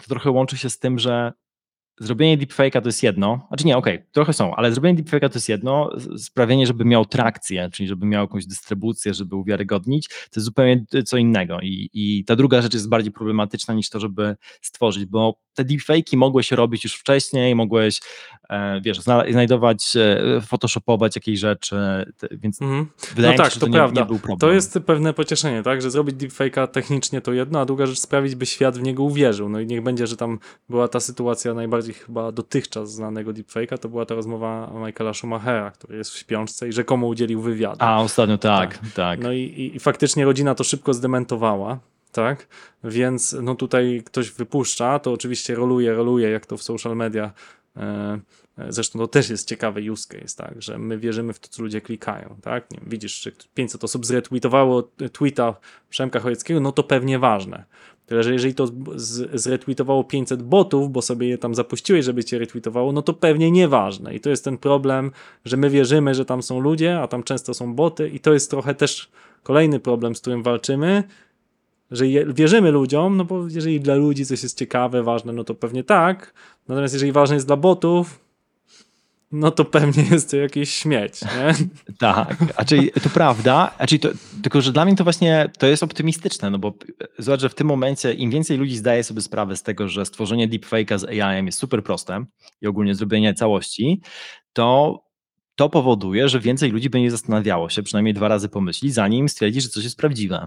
to 0.03 0.09
trochę 0.09 0.31
łączy 0.31 0.59
się 0.59 0.71
z 0.71 0.79
tym, 0.79 0.99
że 0.99 1.33
zrobienie 2.01 2.47
deepfake'a 2.47 2.83
to 2.83 2.89
jest 2.89 3.03
jedno, 3.03 3.47
znaczy 3.49 3.67
nie, 3.67 3.77
okej, 3.77 4.05
trochę 4.13 4.33
są, 4.33 4.55
ale 4.55 4.73
zrobienie 4.73 5.03
deepfake'a 5.03 5.29
to 5.29 5.35
jest 5.35 5.49
jedno, 5.49 5.91
sprawienie, 6.17 6.67
żeby 6.67 6.85
miał 6.85 7.05
trakcję, 7.07 7.69
czyli 7.73 7.89
żeby 7.89 8.07
miał 8.07 8.25
jakąś 8.25 8.47
dystrybucję, 8.47 9.15
żeby 9.15 9.37
uwiarygodnić, 9.37 10.09
to 10.09 10.15
jest 10.37 10.45
zupełnie 10.45 10.85
co 11.05 11.17
innego 11.17 11.61
i, 11.61 11.91
i 11.93 12.25
ta 12.25 12.37
druga 12.37 12.63
rzecz 12.63 12.75
jest 12.75 12.89
bardziej 12.89 13.13
problematyczna 13.13 13.75
niż 13.75 13.91
to, 13.91 14.01
żeby 14.01 14.37
stworzyć, 14.63 15.07
bo 15.07 15.35
te 15.55 15.65
deepfake'i 15.65 16.17
mogłeś 16.17 16.53
robić 16.53 16.85
już 16.85 16.95
wcześniej, 16.95 17.55
mogłeś, 17.55 18.01
e, 18.51 18.81
wiesz, 18.81 19.01
zna, 19.01 19.25
znajdować, 19.31 19.97
e, 19.97 20.41
photoshopować 20.41 21.17
jakieś 21.17 21.39
rzeczy, 21.39 21.77
więc 22.33 22.63
Mhm. 22.63 22.87
wydaje 23.15 23.27
no 23.27 23.33
mi 23.33 23.37
tak, 23.37 23.47
się, 23.47 23.55
że 23.55 23.61
to 23.61 23.67
to, 23.67 23.73
prawda. 23.73 24.01
nie 24.01 24.07
był 24.07 24.19
problem. 24.19 24.39
To 24.39 24.53
jest 24.53 24.79
pewne 24.87 25.13
pocieszenie, 25.13 25.63
tak? 25.63 25.83
Że 25.83 25.91
zrobić 25.91 26.17
deepfake'a 26.17 26.69
technicznie 26.69 27.21
to 27.21 27.33
jedno, 27.33 27.61
a 27.61 27.65
druga 27.65 27.87
rzecz 27.87 27.99
sprawić, 27.99 28.35
by 28.35 28.47
świat 28.47 28.79
w 28.79 28.83
niego 28.83 29.03
uwierzył. 29.03 29.49
No 29.49 29.61
i 29.61 29.67
niech 29.67 29.83
będzie, 29.83 30.07
że 30.07 30.17
tam 30.17 30.39
była 30.69 30.89
ta 30.89 31.01
sytuacja 31.01 31.55
najbardziej 31.55 31.90
chyba 31.93 32.33
dotychczas 32.33 32.93
znanego 32.93 33.31
deepfake'a, 33.33 33.79
to 33.79 33.89
była 33.89 34.07
ta 34.07 34.15
rozmowa 34.15 34.73
Michaela 34.87 35.15
Schumachera, 35.15 35.71
który 35.71 35.99
jest 35.99 36.11
w 36.11 36.19
śpiączce 36.19 36.69
i 36.69 36.73
rzekomo 36.73 37.07
udzielił 37.07 37.41
wywiadu. 37.41 37.77
A, 37.79 38.01
ostatnio 38.01 38.39
tak, 38.39 38.79
tak. 38.95 39.21
No 39.21 39.33
i, 39.33 39.39
i, 39.41 39.77
i 39.77 39.81
faktycznie 39.81 40.25
rodzina 40.25 40.55
to 40.55 40.65
szybko 40.65 40.95
zdementowała, 40.95 41.79
tak? 42.13 42.47
Więc 42.85 43.37
no 43.43 43.55
tutaj 43.55 44.03
ktoś 44.07 44.31
wypuszcza, 44.31 44.99
to 44.99 45.13
oczywiście 45.13 45.55
roluje, 45.55 45.95
roluje, 45.95 46.31
jak 46.31 46.47
to 46.47 46.57
w 46.57 46.63
social 46.63 46.97
media. 46.97 47.33
E, 48.61 48.73
Zresztą 48.73 48.99
to 48.99 49.09
też 49.09 49.31
jest 49.31 49.49
ciekawy 49.49 49.93
use 49.93 50.09
case, 50.09 50.37
tak, 50.37 50.63
że 50.63 50.79
my 50.79 50.99
wierzymy 50.99 51.33
w 51.33 51.39
to, 51.39 51.49
co 51.49 51.63
ludzie 51.63 51.81
klikają, 51.81 52.37
tak? 52.43 52.71
Nie 52.71 52.79
wiem, 52.79 52.89
widzisz, 52.91 53.23
że 53.23 53.31
500 53.55 53.85
osób 53.85 54.07
zretweetowało 54.07 54.83
tweeta 55.13 55.57
Przemka 55.91 56.21
Chojeckiego, 56.21 56.61
no 56.61 56.73
to 56.73 56.83
pewnie 56.83 57.19
ważne. 57.19 57.65
Tyle, 58.07 58.23
że 58.23 58.33
jeżeli 58.33 58.55
to 58.55 58.69
zretweetowało 59.35 60.05
500 60.05 60.43
botów, 60.43 60.93
bo 60.93 61.03
sobie 61.03 61.29
je 61.29 61.39
tam 61.39 61.55
zapuściłeś, 61.55 62.05
żeby 62.05 62.25
cię 62.25 62.39
retweetowało, 62.39 62.93
no 62.93 63.03
to 63.03 63.15
pewnie 63.15 63.51
nieważne. 63.51 64.15
I 64.15 64.21
to 64.21 64.31
jest 64.31 64.45
ten 64.45 64.59
problem, 64.59 65.11
że 65.45 65.57
my 65.57 65.71
wierzymy, 65.71 66.15
że 66.15 66.25
tam 66.25 66.43
są 66.43 66.61
ludzie, 66.61 67.01
a 67.01 67.09
tam 67.09 67.23
często 67.23 67.55
są 67.55 67.75
boty 67.75 68.09
i 68.09 68.21
to 68.21 68.33
jest 68.33 68.51
trochę 68.51 68.75
też 68.75 69.11
kolejny 69.43 69.81
problem, 69.81 70.15
z 70.15 70.21
którym 70.21 70.43
walczymy, 70.43 71.05
że 71.91 72.05
wierzymy 72.27 72.71
ludziom, 72.71 73.17
no 73.17 73.25
bo 73.25 73.49
jeżeli 73.49 73.81
dla 73.81 73.95
ludzi 73.95 74.27
coś 74.27 74.43
jest 74.43 74.59
ciekawe, 74.59 75.03
ważne, 75.03 75.33
no 75.33 75.45
to 75.45 75.55
pewnie 75.55 75.85
tak. 75.85 76.35
Natomiast 76.69 76.95
jeżeli 76.95 77.13
ważne 77.13 77.37
jest 77.37 77.47
dla 77.47 77.57
botów, 77.57 78.21
no 79.33 79.51
to 79.51 79.65
pewnie 79.65 80.03
jest 80.11 80.31
to 80.31 80.37
jakiś 80.37 80.71
śmieć, 80.71 81.23
nie? 81.23 81.55
Tak, 81.99 82.37
a 82.57 82.65
czyli 82.65 82.91
to 82.91 83.09
prawda, 83.09 83.75
czyli 83.89 84.01
to, 84.01 84.09
tylko 84.43 84.61
że 84.61 84.73
dla 84.73 84.85
mnie 84.85 84.97
to 84.97 85.05
właśnie 85.05 85.51
to 85.59 85.67
jest 85.67 85.83
optymistyczne, 85.83 86.51
no 86.51 86.59
bo 86.59 86.75
zobacz, 87.19 87.41
że 87.41 87.49
w 87.49 87.55
tym 87.55 87.67
momencie 87.67 88.13
im 88.15 88.31
więcej 88.31 88.59
ludzi 88.59 88.77
zdaje 88.77 89.05
sobie 89.05 89.21
sprawę 89.21 89.57
z 89.57 89.63
tego, 89.63 89.89
że 89.89 90.07
stworzenie 90.07 90.49
deepfake'a 90.49 90.99
z 90.99 91.05
AI 91.05 91.47
jest 91.47 91.59
super 91.59 91.83
proste 91.85 92.25
i 92.61 92.67
ogólnie 92.67 92.95
zrobienie 92.95 93.35
całości, 93.35 94.01
to 94.53 95.01
to 95.57 95.69
powoduje, 95.69 96.29
że 96.29 96.41
więcej 96.41 96.71
ludzi 96.71 96.91
będzie 96.91 97.11
zastanawiało 97.11 97.69
się, 97.69 97.83
przynajmniej 97.83 98.15
dwa 98.15 98.29
razy 98.29 98.49
pomyśli, 98.49 98.93
zanim 98.93 99.29
stwierdzi, 99.29 99.61
że 99.61 99.69
coś 99.69 99.85
jest 99.85 99.97
prawdziwe. 99.97 100.47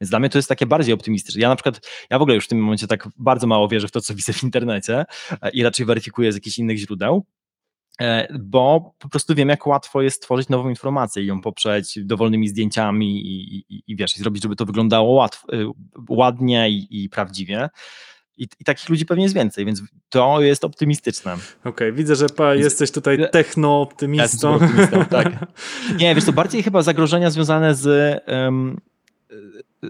Więc 0.00 0.10
dla 0.10 0.18
mnie 0.18 0.28
to 0.28 0.38
jest 0.38 0.48
takie 0.48 0.66
bardziej 0.66 0.94
optymistyczne. 0.94 1.42
Ja 1.42 1.48
na 1.48 1.56
przykład, 1.56 1.80
ja 2.10 2.18
w 2.18 2.22
ogóle 2.22 2.34
już 2.34 2.44
w 2.44 2.48
tym 2.48 2.62
momencie 2.62 2.86
tak 2.86 3.08
bardzo 3.18 3.46
mało 3.46 3.68
wierzę 3.68 3.88
w 3.88 3.90
to, 3.90 4.00
co 4.00 4.14
widzę 4.14 4.32
w 4.32 4.42
internecie 4.42 5.04
e, 5.42 5.50
i 5.50 5.62
raczej 5.62 5.86
weryfikuję 5.86 6.32
z 6.32 6.34
jakichś 6.34 6.58
innych 6.58 6.78
źródeł, 6.78 7.26
E, 7.26 7.41
bo 8.40 8.94
po 8.98 9.08
prostu 9.08 9.34
wiem, 9.34 9.48
jak 9.48 9.66
łatwo 9.66 10.02
jest 10.02 10.16
stworzyć 10.16 10.48
nową 10.48 10.68
informację 10.68 11.22
i 11.22 11.26
ją 11.26 11.40
poprzeć 11.40 11.98
dowolnymi 12.04 12.48
zdjęciami 12.48 13.26
i, 13.26 13.56
i, 13.68 13.82
i 13.86 13.96
wiesz, 13.96 14.16
i 14.16 14.20
zrobić, 14.20 14.42
żeby 14.42 14.56
to 14.56 14.64
wyglądało 14.66 15.14
łatw, 15.14 15.44
y, 15.52 15.66
ładnie 16.08 16.70
i, 16.70 17.04
i 17.04 17.08
prawdziwie. 17.08 17.68
I, 18.36 18.46
I 18.60 18.64
takich 18.64 18.88
ludzi 18.88 19.06
pewnie 19.06 19.22
jest 19.22 19.34
więcej, 19.34 19.64
więc 19.64 19.82
to 20.08 20.40
jest 20.40 20.64
optymistyczne. 20.64 21.36
Okej, 21.64 21.92
widzę, 21.92 22.16
że 22.16 22.28
pa, 22.28 22.54
jesteś 22.54 22.90
tutaj 22.90 23.18
Ja 23.18 23.28
techno-optymistą. 23.28 24.54
optymistą, 24.54 25.04
tak. 25.04 25.46
Nie, 26.00 26.14
wiesz, 26.14 26.24
to 26.24 26.32
bardziej 26.32 26.62
chyba 26.62 26.82
zagrożenia 26.82 27.30
związane 27.30 27.74
z, 27.74 28.22
em, 28.26 28.80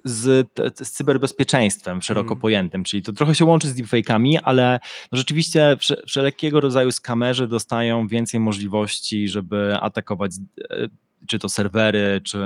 z, 0.04 0.48
z 0.82 0.90
cyberbezpieczeństwem 0.90 2.02
szeroko 2.02 2.22
Mhm. 2.26 2.40
pojętym, 2.40 2.84
czyli 2.84 3.02
to 3.02 3.12
trochę 3.12 3.34
się 3.34 3.44
łączy 3.44 3.68
z 3.68 3.74
deepfake'ami, 3.76 4.38
ale 4.42 4.80
no 5.12 5.18
rzeczywiście 5.18 5.76
wsze- 5.80 6.02
wszelkiego 6.06 6.60
rodzaju 6.60 6.92
skamerzy 6.92 7.48
dostają 7.48 8.06
więcej 8.08 8.40
możliwości, 8.40 9.28
żeby 9.28 9.76
atakować 9.80 10.32
e, 10.70 10.88
czy 11.26 11.38
to 11.38 11.48
serwery, 11.48 12.20
czy 12.24 12.38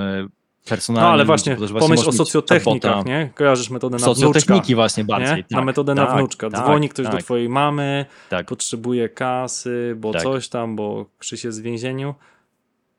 personalnie. 0.69 1.07
No 1.07 1.13
ale 1.13 1.25
właśnie, 1.25 1.55
właśnie 1.55 1.79
pomyśl 1.79 2.09
o 2.09 2.11
socjotechnikach, 2.11 3.05
nie? 3.05 3.29
Kojarzysz 3.35 3.69
metodę 3.69 3.93
na 3.97 4.05
wnuczka. 4.05 4.15
Socjotechniki 4.15 4.75
właśnie 4.75 5.03
bardziej. 5.03 5.43
Tak, 5.43 5.51
na 5.51 5.61
metodę 5.61 5.95
tak, 5.95 6.09
na 6.09 6.15
wnuczka. 6.15 6.49
tak, 6.49 6.61
Dzwoni 6.63 6.89
ktoś 6.89 7.05
do 7.05 7.11
tak, 7.11 7.23
twojej 7.23 7.49
mamy, 7.49 8.05
Tak. 8.29 8.45
potrzebuje 8.47 9.09
kasy, 9.09 9.95
bo 9.97 10.13
Tak. 10.13 10.23
coś 10.23 10.49
tam, 10.49 10.75
bo 10.75 11.05
Krzyś 11.19 11.43
jest 11.43 11.59
w 11.59 11.63
więzieniu. 11.63 12.15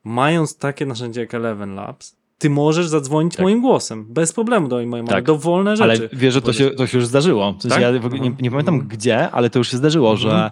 Mając 0.03 0.57
takie 0.57 0.85
narzędzie 0.85 1.21
jak 1.21 1.33
Eleven 1.33 1.75
Labs, 1.75 2.15
ty 2.39 2.49
możesz 2.49 2.87
zadzwonić 2.87 3.33
Tak. 3.35 3.43
moim 3.43 3.61
głosem, 3.61 4.05
bez 4.09 4.33
problemu 4.33 4.67
do 4.67 4.75
mojej 4.75 4.87
mamy, 4.87 5.07
Tak. 5.07 5.23
dowolne 5.25 5.71
Ale 5.81 5.95
rzeczy. 5.95 6.09
wiesz, 6.13 6.33
że 6.33 6.41
to 6.41 6.53
się, 6.53 6.69
to 6.71 6.87
się 6.87 6.97
już 6.97 7.07
zdarzyło. 7.07 7.53
W 7.53 7.61
sensie 7.61 7.75
Tak? 7.81 7.81
ja 7.81 8.19
nie, 8.19 8.31
nie 8.41 8.51
pamiętam 8.51 8.75
Mhm. 8.75 8.87
gdzie, 8.87 9.31
ale 9.31 9.49
to 9.49 9.59
już 9.59 9.71
się 9.71 9.77
zdarzyło, 9.77 10.15
że 10.17 10.29
Mhm. 10.31 10.51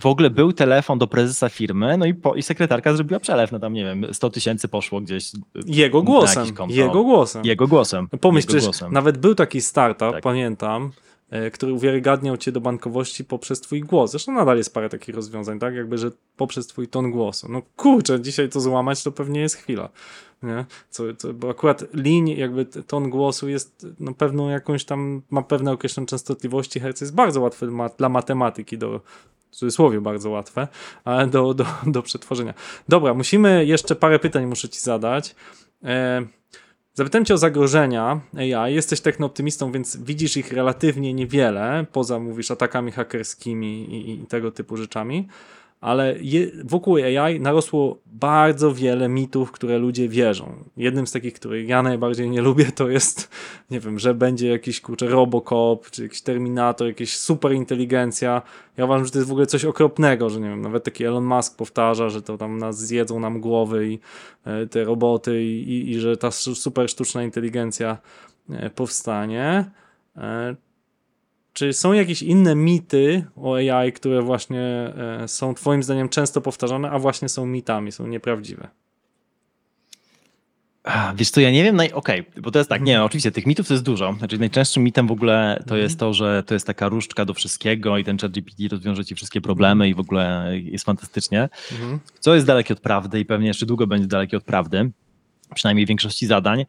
w 0.00 0.06
ogóle 0.06 0.30
był 0.30 0.52
telefon 0.52 0.98
do 0.98 1.06
prezesa 1.06 1.48
firmy, 1.48 1.96
no 1.98 2.06
i, 2.06 2.14
po, 2.14 2.34
i 2.34 2.42
sekretarka 2.42 2.94
zrobiła 2.94 3.20
przelew 3.20 3.52
na 3.52 3.58
tam, 3.58 3.72
nie 3.72 3.84
wiem, 3.84 4.06
100 4.12 4.30
tysięcy 4.30 4.68
poszło 4.68 5.00
gdzieś 5.00 5.32
Jego 5.66 6.02
głosem, 6.02 6.44
jego 6.70 7.04
głosem. 7.04 7.44
jego 7.44 7.66
głosem. 7.66 8.08
No 8.12 8.18
pomyśl, 8.18 8.48
jego 8.54 8.64
głosem. 8.64 8.92
nawet 8.92 9.18
był 9.18 9.34
taki 9.34 9.60
startup, 9.60 10.12
Tak. 10.12 10.22
pamiętam, 10.22 10.90
który 11.52 11.72
uwiarygadniał 11.72 12.36
cię 12.36 12.52
do 12.52 12.60
bankowości 12.60 13.24
poprzez 13.24 13.60
twój 13.60 13.80
głos. 13.80 14.10
Zresztą 14.10 14.32
nadal 14.32 14.56
jest 14.56 14.74
parę 14.74 14.88
takich 14.88 15.14
rozwiązań, 15.14 15.58
tak? 15.58 15.74
Jakby, 15.74 15.98
że 15.98 16.10
poprzez 16.36 16.66
twój 16.66 16.88
ton 16.88 17.10
głosu. 17.10 17.46
No 17.50 17.62
kurczę, 17.76 18.20
dzisiaj 18.20 18.48
to 18.48 18.60
złamać 18.60 19.02
to 19.02 19.12
pewnie 19.12 19.40
jest 19.40 19.56
chwila. 19.56 19.88
Nie? 20.42 20.64
Co, 20.90 21.14
co, 21.14 21.32
bo 21.32 21.50
akurat 21.50 21.84
liń, 21.94 22.28
jakby 22.28 22.66
ton 22.66 23.10
głosu 23.10 23.48
jest 23.48 23.86
no, 24.00 24.14
pewną 24.14 24.48
jakąś 24.48 24.84
tam, 24.84 25.22
ma 25.30 25.42
pewne 25.42 25.72
określone 25.72 26.06
częstotliwości 26.06 26.80
herc, 26.80 27.00
jest 27.00 27.14
bardzo 27.14 27.40
łatwy 27.40 27.66
ma, 27.66 27.88
dla 27.88 28.08
matematyki 28.08 28.78
do 28.78 29.00
w 29.50 29.56
cudzysłowie 29.56 30.00
bardzo 30.00 30.30
łatwe, 30.30 30.68
ale 31.04 31.26
do, 31.26 31.54
do, 31.54 31.66
do 31.86 32.02
przetworzenia. 32.02 32.54
Dobra, 32.88 33.14
musimy 33.14 33.64
jeszcze 33.64 33.96
parę 33.96 34.18
pytań 34.18 34.46
muszę 34.46 34.68
ci 34.68 34.80
zadać. 34.80 35.34
E, 35.84 36.26
Zapytałem 37.00 37.24
cię 37.24 37.34
o 37.34 37.38
zagrożenia 37.38 38.20
AI. 38.36 38.74
Jesteś 38.74 39.00
technooptymistą, 39.00 39.72
więc 39.72 39.96
widzisz 39.96 40.36
ich 40.36 40.52
relatywnie 40.52 41.14
niewiele, 41.14 41.86
poza, 41.92 42.18
mówisz, 42.18 42.50
atakami 42.50 42.92
hakerskimi 42.92 43.94
i, 43.94 44.22
i 44.22 44.26
tego 44.26 44.50
typu 44.50 44.76
rzeczami, 44.76 45.28
ale 45.80 46.16
je, 46.20 46.46
wokół 46.64 46.96
AI 46.96 47.40
narosło 47.40 47.98
bardzo 48.06 48.74
wiele 48.74 49.08
mitów, 49.08 49.52
które 49.52 49.78
ludzie 49.78 50.08
wierzą. 50.08 50.64
Jednym 50.76 51.06
z 51.06 51.12
takich, 51.12 51.34
których 51.34 51.68
ja 51.68 51.82
najbardziej 51.82 52.30
nie 52.30 52.42
lubię, 52.42 52.64
to 52.64 52.88
jest, 52.88 53.28
nie 53.70 53.80
wiem, 53.80 53.98
że 53.98 54.14
będzie 54.14 54.48
jakiś, 54.48 54.80
kurczę, 54.80 55.06
Robocop, 55.06 55.90
czy 55.90 56.02
jakiś 56.02 56.22
Terminator, 56.22 56.86
jakaś 56.86 57.16
superinteligencja. 57.16 58.42
Ja 58.76 58.84
uważam, 58.84 59.06
że 59.06 59.12
to 59.12 59.18
jest 59.18 59.28
w 59.28 59.32
ogóle 59.32 59.46
coś 59.46 59.64
okropnego, 59.64 60.30
że 60.30 60.40
nie 60.40 60.48
wiem, 60.48 60.60
nawet 60.60 60.84
taki 60.84 61.04
Elon 61.04 61.24
Musk 61.24 61.56
powtarza, 61.56 62.08
że 62.08 62.22
to 62.22 62.38
tam 62.38 62.58
nas 62.58 62.78
zjedzą 62.78 63.20
nam 63.20 63.40
głowy 63.40 63.88
i 63.88 63.98
e, 64.44 64.66
te 64.66 64.84
roboty 64.84 65.42
i, 65.42 65.70
i, 65.72 65.90
i 65.90 66.00
że 66.00 66.16
ta 66.16 66.30
su- 66.30 66.54
super 66.54 66.88
sztuczna 66.88 67.22
inteligencja 67.22 67.98
e, 68.50 68.70
powstanie. 68.70 69.70
E, 70.16 70.56
Czy 71.60 71.72
są 71.72 71.92
jakieś 71.92 72.22
inne 72.22 72.54
mity 72.54 73.24
o 73.36 73.54
AI, 73.54 73.92
które 73.92 74.22
właśnie 74.22 74.60
e, 75.22 75.28
są 75.28 75.54
Twoim 75.54 75.82
zdaniem 75.82 76.08
często 76.08 76.40
powtarzane, 76.40 76.90
a 76.90 76.98
właśnie 76.98 77.28
są 77.28 77.46
mitami, 77.46 77.92
są 77.92 78.06
nieprawdziwe? 78.06 78.68
Wiesz 81.14 81.30
co, 81.30 81.40
ja 81.40 81.50
nie 81.50 81.64
wiem, 81.64 81.76
naj... 81.76 81.92
okej, 81.92 82.24
bo 82.42 82.50
to 82.50 82.58
jest 82.58 82.68
tak, 82.70 82.82
nie, 82.82 83.02
oczywiście 83.04 83.30
tych 83.30 83.46
mitów 83.46 83.68
to 83.68 83.74
jest 83.74 83.84
dużo, 83.84 84.12
znaczy 84.18 84.38
najczęstszym 84.38 84.82
mitem 84.84 85.06
w 85.06 85.10
ogóle 85.12 85.54
to 85.58 85.62
Mhm. 85.62 85.80
jest 85.80 85.98
to, 85.98 86.14
że 86.14 86.42
to 86.46 86.54
jest 86.54 86.66
taka 86.66 86.88
różdżka 86.88 87.24
do 87.24 87.34
wszystkiego 87.34 87.98
i 87.98 88.04
ten 88.04 88.18
chat 88.18 88.32
GPT 88.32 88.62
rozwiąże 88.70 89.04
ci 89.04 89.14
wszystkie 89.14 89.40
problemy 89.40 89.88
i 89.88 89.94
w 89.94 90.00
ogóle 90.00 90.50
jest 90.62 90.84
fantastycznie, 90.84 91.48
Mhm. 91.72 92.00
co 92.20 92.34
jest 92.34 92.46
dalekie 92.46 92.74
od 92.74 92.80
prawdy 92.80 93.20
i 93.20 93.24
pewnie 93.24 93.46
jeszcze 93.48 93.66
długo 93.66 93.86
będzie 93.86 94.06
dalekie 94.06 94.36
od 94.36 94.44
prawdy, 94.44 94.90
przynajmniej 95.54 95.86
w 95.86 95.88
większości 95.88 96.26
zadań. 96.26 96.64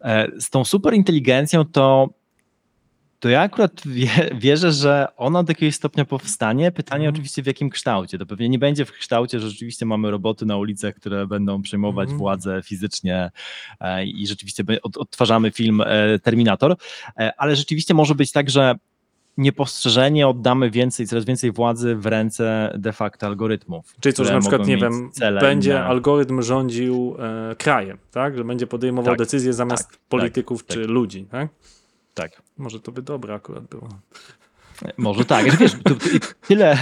E, 0.00 0.26
Z 0.40 0.50
tą 0.50 0.64
superinteligencją 0.64 1.64
to 1.64 2.08
to 3.20 3.28
ja 3.28 3.40
akurat 3.40 3.72
wie, 3.86 4.10
wierzę, 4.34 4.72
że 4.72 5.06
ona 5.16 5.42
do 5.42 5.50
jakiegoś 5.50 5.74
stopnia 5.74 6.04
powstanie. 6.04 6.72
Pytanie 6.72 7.04
Mhm. 7.06 7.14
oczywiście 7.14 7.42
w 7.42 7.46
jakim 7.46 7.70
kształcie. 7.70 8.18
To 8.18 8.26
pewnie 8.26 8.48
nie 8.48 8.58
będzie 8.58 8.84
w 8.84 8.92
kształcie, 8.92 9.40
że 9.40 9.50
rzeczywiście 9.50 9.86
mamy 9.86 10.10
roboty 10.10 10.46
na 10.46 10.56
ulicach, 10.56 10.94
które 10.94 11.26
będą 11.26 11.62
przejmować 11.62 12.04
Mhm. 12.04 12.18
władzę 12.18 12.60
fizycznie 12.64 13.30
e, 13.80 14.04
i 14.04 14.26
rzeczywiście 14.26 14.64
odtwarzamy 14.82 15.50
film 15.50 15.80
e, 15.86 16.18
Terminator, 16.18 16.76
e, 17.18 17.32
ale 17.38 17.56
rzeczywiście 17.56 17.94
może 17.94 18.14
być 18.14 18.32
tak, 18.32 18.50
że 18.50 18.74
niepostrzeżenie 19.36 20.28
oddamy 20.28 20.70
więcej, 20.70 21.06
coraz 21.06 21.24
więcej 21.24 21.52
władzy 21.52 21.96
w 21.96 22.06
ręce 22.06 22.72
de 22.78 22.92
facto 22.92 23.26
algorytmów. 23.26 23.94
Czyli 24.00 24.12
co, 24.12 24.24
że 24.24 24.28
które 24.28 24.36
na 24.36 24.40
przykład, 24.40 24.68
nie 24.68 24.76
wiem, 24.76 25.10
będzie 25.40 25.70
inne. 25.70 25.84
algorytm 25.84 26.42
rządził 26.42 27.16
e, 27.50 27.56
krajem, 27.56 27.98
tak? 28.10 28.36
Że 28.36 28.44
będzie 28.44 28.66
podejmował 28.66 29.12
Tak, 29.12 29.18
decyzje 29.18 29.52
zamiast 29.52 29.88
tak, 29.90 29.98
polityków 30.08 30.64
tak, 30.64 30.76
czy 30.76 30.82
tak. 30.82 30.90
ludzi, 30.90 31.26
tak? 31.30 31.48
Tak. 32.14 32.42
Może 32.58 32.80
to 32.80 32.92
by 32.92 33.02
dobre 33.02 33.34
akurat 33.34 33.64
było. 33.64 33.88
Może 34.96 35.24
tak, 35.24 35.44
Znaczy, 35.44 35.58
wiesz, 35.58 35.76
tyle, 36.46 36.78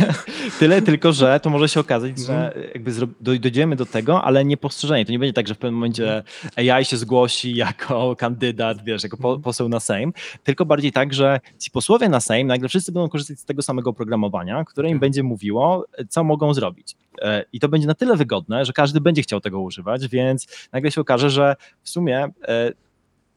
tyle 0.59 0.83
tylko, 0.83 1.13
że 1.13 1.41
to 1.41 1.51
może 1.51 1.69
się 1.69 1.81
okazać, 1.81 2.19
że 2.19 2.55
jakby 2.75 2.93
zro- 2.93 3.09
doj- 3.23 3.41
dojdziemy 3.41 3.77
do 3.77 3.87
tego, 3.87 4.25
ale 4.25 4.45
niepostrzeżenie. 4.45 5.07
To 5.07 5.13
nie 5.13 5.19
będzie 5.19 5.33
tak, 5.33 5.49
że 5.49 5.55
w 5.55 5.59
pewnym 5.59 5.75
momencie 5.75 6.23
AI 6.57 6.85
się 6.85 6.97
zgłosi 6.97 7.55
jako 7.55 8.17
kandydat, 8.17 8.85
wiesz, 8.85 9.03
jako 9.03 9.17
po, 9.17 9.39
poseł 9.39 9.69
na 9.69 9.81
Sejm, 9.81 10.13
tylko 10.45 10.67
bardziej 10.67 10.93
tak, 10.93 11.15
że 11.15 11.41
ci 11.59 11.71
posłowie 11.71 12.09
na 12.09 12.21
Sejm 12.21 12.47
nagle 12.47 12.69
wszyscy 12.69 12.93
będą 12.93 13.09
korzystać 13.09 13.41
z 13.41 13.45
tego 13.45 13.63
samego 13.63 13.91
oprogramowania, 13.91 14.65
które 14.65 14.91
im 14.91 14.99
będzie 14.99 15.23
mówiło, 15.23 15.87
co 16.09 16.25
mogą 16.25 16.55
zrobić. 16.55 16.97
E, 17.23 17.45
I 17.53 17.61
to 17.61 17.69
będzie 17.69 17.87
na 17.87 17.95
tyle 17.95 18.17
wygodne, 18.17 18.65
że 18.65 18.73
każdy 18.73 19.01
będzie 19.01 19.23
chciał 19.23 19.41
tego 19.41 19.61
używać, 19.61 20.09
więc 20.09 20.69
nagle 20.73 20.91
się 20.91 21.01
okaże, 21.01 21.31
że 21.31 21.57
w 21.83 21.89
sumie 21.91 22.29
e, 22.49 22.73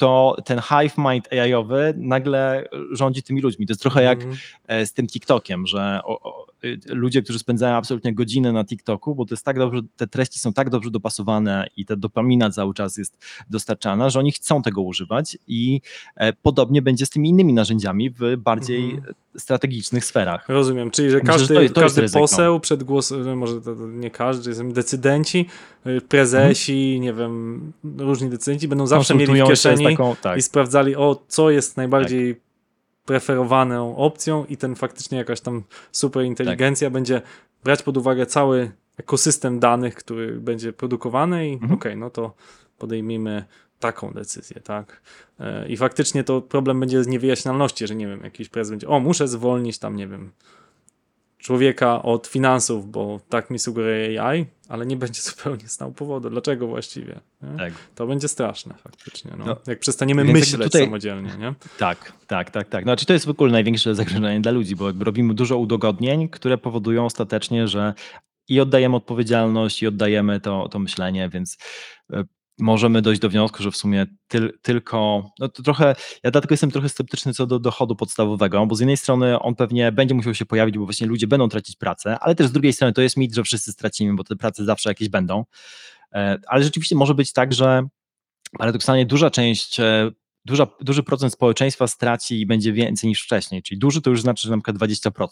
to 0.01 0.35
ten 0.45 0.59
hive 0.59 0.97
mind 0.97 1.33
AI-owy 1.33 1.93
nagle 1.97 2.67
rządzi 2.91 3.23
tymi 3.23 3.41
ludźmi. 3.41 3.67
To 3.67 3.71
jest 3.71 3.81
trochę 3.81 4.03
jak 4.03 4.19
e, 4.67 4.85
z 4.85 4.93
tym 4.93 5.07
TikTokiem, 5.07 5.67
że 5.67 5.99
o, 6.03 6.21
o, 6.21 6.47
y, 6.63 6.79
ludzie, 6.85 7.21
którzy 7.21 7.39
spędzają 7.39 7.75
absolutnie 7.75 8.13
godzinę 8.13 8.51
na 8.51 8.65
TikToku, 8.65 9.15
bo 9.15 9.25
to 9.25 9.33
jest 9.33 9.45
tak 9.45 9.59
dobrze, 9.59 9.81
te 9.97 10.07
treści 10.07 10.39
są 10.39 10.53
tak 10.53 10.69
dobrze 10.69 10.91
dopasowane 10.91 11.67
i 11.77 11.85
ta 11.85 11.95
dopamina 11.95 12.49
cały 12.49 12.73
czas 12.73 12.97
jest 12.97 13.17
dostarczana, 13.49 14.09
że 14.09 14.19
oni 14.19 14.31
chcą 14.31 14.61
tego 14.61 14.81
używać 14.81 15.37
i 15.47 15.81
e, 16.15 16.33
podobnie 16.33 16.81
będzie 16.81 17.05
z 17.05 17.09
tymi 17.09 17.29
innymi 17.29 17.53
narzędziami 17.53 18.09
w 18.09 18.37
bardziej 18.37 18.91
Mhm. 18.91 19.13
Strategicznych 19.37 20.05
sferach. 20.05 20.45
Rozumiem, 20.49 20.91
czyli 20.91 21.09
że 21.09 21.17
Myślę, 21.17 21.33
że 21.33 21.39
każdy, 21.39 21.69
to 21.69 21.73
to 21.73 21.81
każdy 21.81 22.09
poseł 22.09 22.59
przed 22.59 22.83
głosem, 22.83 23.37
może 23.37 23.61
to, 23.61 23.75
nie 23.87 24.11
każdy, 24.11 24.55
są 24.55 24.71
decydenci, 24.71 25.45
y, 25.87 26.01
prezesi, 26.01 26.99
nie 27.01 27.13
wiem, 27.13 27.61
różni 27.97 28.29
decydenci 28.29 28.67
będą 28.67 28.87
zawsze 28.87 29.15
mieli 29.15 29.41
w 29.41 29.45
kieszeni 29.47 29.85
taką, 29.85 30.15
tak, 30.21 30.37
i 30.37 30.41
sprawdzali, 30.41 30.95
o, 30.95 31.23
co 31.27 31.49
jest 31.49 31.77
najbardziej 31.77 32.41
preferowaną 33.05 33.95
opcją 33.97 34.45
i 34.45 34.57
ten 34.57 34.75
faktycznie 34.75 35.17
jakaś 35.17 35.41
tam 35.41 35.63
super 35.91 36.23
inteligencja 36.23 36.85
Tak. 36.85 36.93
będzie 36.93 37.21
brać 37.63 37.83
pod 37.83 37.97
uwagę 37.97 38.25
cały 38.25 38.71
ekosystem 38.97 39.59
danych, 39.59 39.95
który 39.95 40.31
będzie 40.39 40.73
produkowany 40.73 41.49
i 41.49 41.53
Mhm. 41.53 41.71
okej, 41.71 41.97
no 41.97 42.09
to 42.09 42.33
podejmijmy 42.77 43.45
taką 43.81 44.13
decyzję, 44.13 44.61
tak? 44.61 45.01
E, 45.39 45.67
I 45.67 45.77
faktycznie 45.77 46.23
to 46.23 46.41
problem 46.41 46.79
będzie 46.79 47.03
z 47.03 47.07
niewyjaśnialności, 47.07 47.87
że 47.87 47.95
nie 47.95 48.07
wiem, 48.07 48.23
jakiś 48.23 48.49
prezes 48.49 48.69
będzie, 48.69 48.87
o, 48.87 48.99
muszę 48.99 49.27
zwolnić 49.27 49.79
tam, 49.79 49.95
nie 49.95 50.07
wiem, 50.07 50.31
człowieka 51.37 52.01
od 52.01 52.27
finansów, 52.27 52.91
bo 52.91 53.19
tak 53.29 53.49
mi 53.49 53.59
sugeruje 53.59 54.23
AI, 54.23 54.45
ale 54.69 54.85
nie 54.85 54.97
będzie 54.97 55.21
zupełnie 55.31 55.67
znał 55.67 55.91
powodu, 55.91 56.29
dlaczego 56.29 56.67
właściwie. 56.67 57.19
Tak. 57.57 57.73
To 57.95 58.07
będzie 58.07 58.27
straszne 58.27 58.73
faktycznie, 58.73 59.31
no. 59.37 59.45
No, 59.45 59.57
jak 59.67 59.79
przestaniemy 59.79 60.23
myśleć 60.23 60.71
tutaj- 60.71 60.85
samodzielnie, 60.85 61.31
nie? 61.39 61.53
Tak, 61.77 62.13
tak, 62.27 62.51
tak, 62.51 62.69
tak. 62.69 62.83
Znaczy 62.83 63.05
to 63.05 63.13
jest 63.13 63.25
w 63.25 63.29
ogóle 63.29 63.51
największe 63.51 63.95
zagrożenie 63.95 64.41
dla 64.41 64.51
ludzi, 64.51 64.75
bo 64.75 64.91
robimy 64.99 65.33
dużo 65.33 65.57
udogodnień, 65.57 66.29
które 66.29 66.57
powodują 66.57 67.05
ostatecznie, 67.05 67.67
że 67.67 67.93
i 68.47 68.59
oddajemy 68.59 68.95
odpowiedzialność, 68.95 69.83
i 69.83 69.87
oddajemy 69.87 70.39
to, 70.39 70.69
to 70.69 70.79
myślenie, 70.79 71.29
więc 71.29 71.57
e, 72.13 72.23
możemy 72.59 73.01
dojść 73.01 73.21
do 73.21 73.29
wniosku, 73.29 73.63
że 73.63 73.71
w 73.71 73.77
sumie 73.77 74.05
tyl, 74.27 74.59
tylko, 74.61 75.29
no 75.39 75.49
to 75.49 75.63
trochę, 75.63 75.95
ja 76.23 76.31
dlatego 76.31 76.53
jestem 76.53 76.71
trochę 76.71 76.89
sceptyczny 76.89 77.33
co 77.33 77.47
do 77.47 77.59
dochodu 77.59 77.95
podstawowego, 77.95 78.65
bo 78.65 78.75
z 78.75 78.79
jednej 78.79 78.97
strony 78.97 79.39
on 79.39 79.55
pewnie 79.55 79.91
będzie 79.91 80.15
musiał 80.15 80.33
się 80.33 80.45
pojawić, 80.45 80.77
bo 80.77 80.85
właśnie 80.85 81.07
ludzie 81.07 81.27
będą 81.27 81.49
tracić 81.49 81.75
pracę, 81.75 82.19
ale 82.19 82.35
też 82.35 82.47
z 82.47 82.51
drugiej 82.51 82.73
strony 82.73 82.93
to 82.93 83.01
jest 83.01 83.17
mit, 83.17 83.35
że 83.35 83.43
wszyscy 83.43 83.71
stracimy, 83.71 84.15
bo 84.15 84.23
te 84.23 84.35
prace 84.35 84.65
zawsze 84.65 84.89
jakieś 84.89 85.09
będą, 85.09 85.45
E, 86.13 86.39
ale 86.47 86.63
rzeczywiście 86.63 86.95
może 86.95 87.13
być 87.13 87.33
tak, 87.33 87.53
że 87.53 87.87
paradoksalnie 88.57 89.05
duża 89.05 89.29
część, 89.29 89.79
e, 89.79 90.11
duża, 90.45 90.67
duży 90.81 91.03
procent 91.03 91.33
społeczeństwa 91.33 91.87
straci 91.87 92.41
i 92.41 92.45
będzie 92.45 92.73
więcej 92.73 93.07
niż 93.07 93.23
wcześniej, 93.23 93.63
czyli 93.63 93.79
duży 93.79 94.01
to 94.01 94.09
już 94.09 94.21
znaczy, 94.21 94.47
że 94.47 94.51
na 94.55 94.57
przykład 94.57 94.77
20%. 94.77 95.27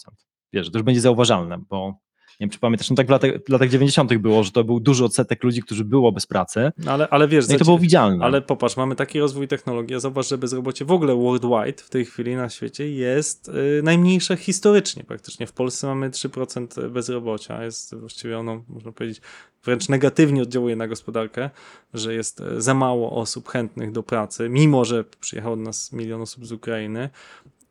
Wiesz, 0.53 0.71
to 0.71 0.77
już 0.77 0.85
będzie 0.85 1.01
zauważalne, 1.01 1.57
bo 1.69 1.99
nie 2.39 2.45
wiem, 2.45 2.49
czy 2.49 2.59
pamiętasz, 2.59 2.89
no 2.89 2.95
tak 2.95 3.07
w 3.07 3.09
latach, 3.09 3.31
w 3.47 3.49
latach 3.49 3.69
90. 3.69 4.17
było, 4.17 4.43
że 4.43 4.51
to 4.51 4.63
był 4.63 4.79
duży 4.79 5.05
odsetek 5.05 5.43
ludzi, 5.43 5.61
którzy 5.61 5.85
było 5.85 6.11
bez 6.11 6.25
pracy, 6.25 6.71
No 6.77 6.91
ale, 6.91 7.07
ale 7.09 7.27
wiesz, 7.27 7.47
no 7.47 7.55
i 7.55 7.57
to 7.57 7.65
było 7.65 7.79
widzialne. 7.79 8.25
ale 8.25 8.41
popatrz, 8.41 8.77
mamy 8.77 8.95
taki 8.95 9.19
rozwój 9.19 9.47
technologii, 9.47 9.95
a 9.95 9.99
zobacz, 9.99 10.27
że 10.27 10.37
bezrobocie 10.37 10.85
w 10.85 10.91
ogóle 10.91 11.15
worldwide 11.15 11.83
w 11.83 11.89
tej 11.89 12.05
chwili 12.05 12.35
na 12.35 12.49
świecie 12.49 12.89
jest 12.91 13.47
y, 13.49 13.81
najmniejsze 13.83 14.37
historycznie 14.37 15.03
praktycznie. 15.03 15.47
W 15.47 15.53
Polsce 15.53 15.87
mamy 15.87 16.09
3% 16.09 16.89
bezrobocia, 16.89 17.63
jest 17.63 17.95
właściwie 17.95 18.39
ono, 18.39 18.63
można 18.69 18.91
powiedzieć, 18.91 19.21
wręcz 19.63 19.89
negatywnie 19.89 20.41
oddziałuje 20.41 20.75
na 20.75 20.87
gospodarkę, 20.87 21.49
że 21.93 22.13
jest 22.13 22.41
y, 22.41 22.61
za 22.61 22.73
mało 22.73 23.11
osób 23.11 23.49
chętnych 23.49 23.91
do 23.91 24.03
pracy, 24.03 24.49
mimo 24.49 24.85
że 24.85 25.03
przyjechało 25.19 25.55
do 25.55 25.61
nas 25.63 25.91
milion 25.93 26.21
osób 26.21 26.45
z 26.45 26.51
Ukrainy 26.51 27.09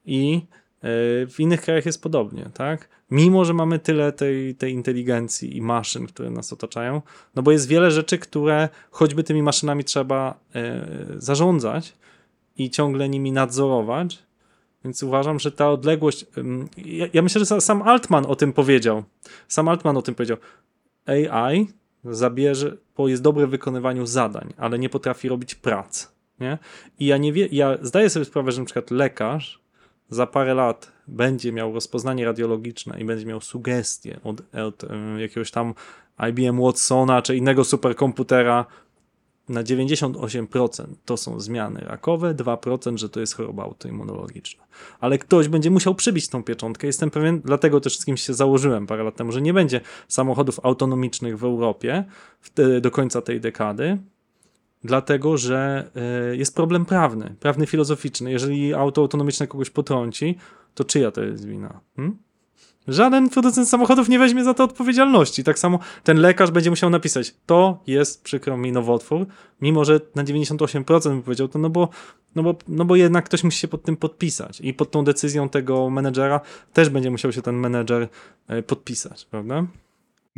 i 0.05 0.43
w 0.83 1.35
innych 1.39 1.61
krajach 1.61 1.87
jest 1.87 2.03
podobnie, 2.03 2.51
tak? 2.55 2.89
Mimo, 3.11 3.45
że 3.45 3.55
mamy 3.55 3.79
tyle 3.79 4.13
tej, 4.13 4.55
tej 4.55 4.73
inteligencji 4.73 5.57
i 5.57 5.63
maszyn, 5.63 6.07
które 6.07 6.31
nas 6.31 6.53
otaczają, 6.53 7.03
no 7.35 7.43
bo 7.43 7.53
jest 7.53 7.69
wiele 7.69 7.91
rzeczy, 7.91 8.19
które 8.19 8.69
choćby 8.91 9.25
tymi 9.25 9.43
maszynami 9.43 9.85
trzeba 9.85 10.41
e, 10.55 10.87
zarządzać 11.17 11.95
i 12.57 12.71
ciągle 12.71 13.09
nimi 13.09 13.33
nadzorować. 13.33 14.19
Więc 14.85 15.03
uważam, 15.03 15.39
że 15.39 15.53
ta 15.53 15.71
odległość. 15.71 16.27
ja, 16.77 17.07
ja 17.13 17.23
myślę, 17.23 17.39
że 17.39 17.45
sa- 17.45 17.61
sam 17.61 17.83
Altman 17.83 18.27
o 18.27 18.37
tym 18.37 18.53
powiedział. 18.53 19.05
Sam 19.49 19.69
Altman 19.69 19.97
o 19.97 20.03
tym 20.03 20.15
powiedział. 20.15 20.37
AI 21.07 21.69
zabierze, 22.05 22.77
bo 22.97 23.09
jest 23.09 23.23
dobre 23.23 23.47
w 23.47 23.51
wykonywaniu 23.51 24.07
zadań, 24.07 24.55
ale 24.57 24.79
nie 24.79 24.89
potrafi 24.89 25.29
robić 25.29 25.55
prac. 25.55 26.09
Nie? 26.41 26.59
I 26.99 27.07
ja 27.07 27.17
nie 27.17 27.33
wie, 27.33 27.49
ja 27.53 27.79
zdaję 27.83 28.11
sobie 28.11 28.25
sprawę, 28.25 28.53
że 28.53 28.65
przykład 28.65 28.91
lekarz 28.91 29.61
za 30.11 30.27
parę 30.27 30.55
lat 30.55 30.93
będzie 31.09 31.53
miał 31.53 31.75
rozpoznanie 31.75 32.25
radiologiczne 32.25 33.01
i 33.01 33.05
będzie 33.05 33.27
miał 33.27 33.41
sugestie 33.41 34.21
od, 34.25 34.55
od 34.55 34.83
jakiegoś 35.19 35.51
tam 35.51 35.75
IBM 36.29 36.63
Watsona 36.63 37.23
czy 37.23 37.37
innego 37.37 37.65
superkomputera 37.65 38.67
na 39.49 39.63
98% 39.63 40.85
to 41.05 41.17
są 41.17 41.41
zmiany 41.41 41.81
rakowe, 41.81 42.35
2% 42.35 42.97
że 42.97 43.09
to 43.09 43.21
jest 43.21 43.35
choroba 43.35 43.65
autoimmunologiczna. 43.65 44.65
Ale 45.01 45.19
ktoś 45.19 45.49
będzie 45.49 45.71
musiał 45.71 45.95
przybić 45.95 46.29
tą 46.29 46.43
pieczątkę. 46.43 46.87
Jestem 46.87 47.11
pewien, 47.11 47.41
dlatego 47.45 47.81
też 47.81 47.99
z 47.99 48.05
kimś 48.05 48.23
się 48.23 48.35
założyłem 48.35 48.87
parę 48.87 49.05
lat 49.05 49.17
temu, 49.17 49.33
że 49.33 49.43
nie 49.43 49.55
będzie 49.55 49.81
samochodów 50.09 50.61
autonomicznych 50.63 51.39
w 51.39 51.45
Europie 51.45 52.05
do 52.81 52.91
końca 52.91 53.23
tej 53.23 53.41
dekady, 53.41 53.99
dlatego 54.85 55.37
że 55.37 55.91
y, 56.33 56.37
jest 56.37 56.55
problem 56.55 56.85
prawny, 56.85 57.35
prawny 57.41 57.67
filozoficzny. 57.67 58.31
Jeżeli 58.31 58.75
auto 58.75 59.01
autonomiczne 59.01 59.47
kogoś 59.47 59.71
potrąci, 59.71 60.39
to 60.75 60.85
czyja 60.85 61.11
to 61.11 61.23
jest 61.23 61.47
wina? 61.47 61.81
Hmm? 61.97 62.19
Żaden 62.89 63.29
producent 63.31 63.69
samochodów 63.69 64.09
nie 64.09 64.19
weźmie 64.19 64.45
za 64.45 64.55
to 64.55 64.65
odpowiedzialności. 64.65 65.45
Tak 65.45 65.59
samo 65.59 65.79
ten 66.05 66.19
lekarz 66.19 66.51
będzie 66.51 66.71
musiał 66.71 66.91
napisać, 66.91 67.35
to 67.47 67.83
jest, 67.87 68.23
przykro 68.23 68.57
mi, 68.57 68.73
nowotwór, 68.73 69.27
mimo 69.61 69.85
że 69.85 70.01
na 70.15 70.25
98% 70.25 71.17
by 71.17 71.23
powiedział 71.23 71.49
to, 71.49 71.59
no 71.59 71.71
bo, 71.71 71.89
no, 72.35 72.43
bo, 72.43 72.55
no 72.69 72.85
bo 72.85 72.97
jednak 72.97 73.25
ktoś 73.25 73.45
musi 73.45 73.59
się 73.59 73.69
pod 73.69 73.83
tym 73.83 73.97
podpisać. 73.97 74.61
I 74.61 74.75
pod 74.75 74.91
tą 74.91 75.05
decyzją 75.05 75.49
tego 75.49 75.91
menedżera 75.91 76.41
też 76.73 76.89
będzie 76.89 77.11
musiał 77.11 77.33
się 77.33 77.43
ten 77.43 77.57
menedżer 77.57 78.09
e, 78.49 78.63
podpisać, 78.63 79.25
prawda? 79.25 79.67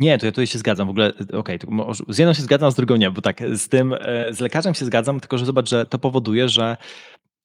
Nie, 0.01 0.17
to 0.17 0.25
ja 0.25 0.31
tutaj 0.31 0.47
się 0.47 0.59
zgadzam. 0.59 0.87
W 0.87 0.89
ogóle, 0.89 1.13
e, 1.33 1.37
okej, 1.37 1.59
może- 1.67 2.03
z 2.07 2.17
jedną 2.17 2.33
się 2.33 2.41
zgadzam, 2.41 2.71
z 2.71 2.75
drugą 2.75 2.95
nie, 2.95 3.11
bo 3.11 3.21
tak, 3.21 3.41
z 3.53 3.69
tym, 3.69 3.93
e, 3.93 4.33
z 4.33 4.39
lekarzem 4.39 4.73
się 4.73 4.85
zgadzam, 4.85 5.19
tylko 5.19 5.37
że 5.37 5.45
zobacz, 5.45 5.69
że 5.69 5.85
to 5.85 5.99
powoduje, 5.99 6.49
że 6.49 6.77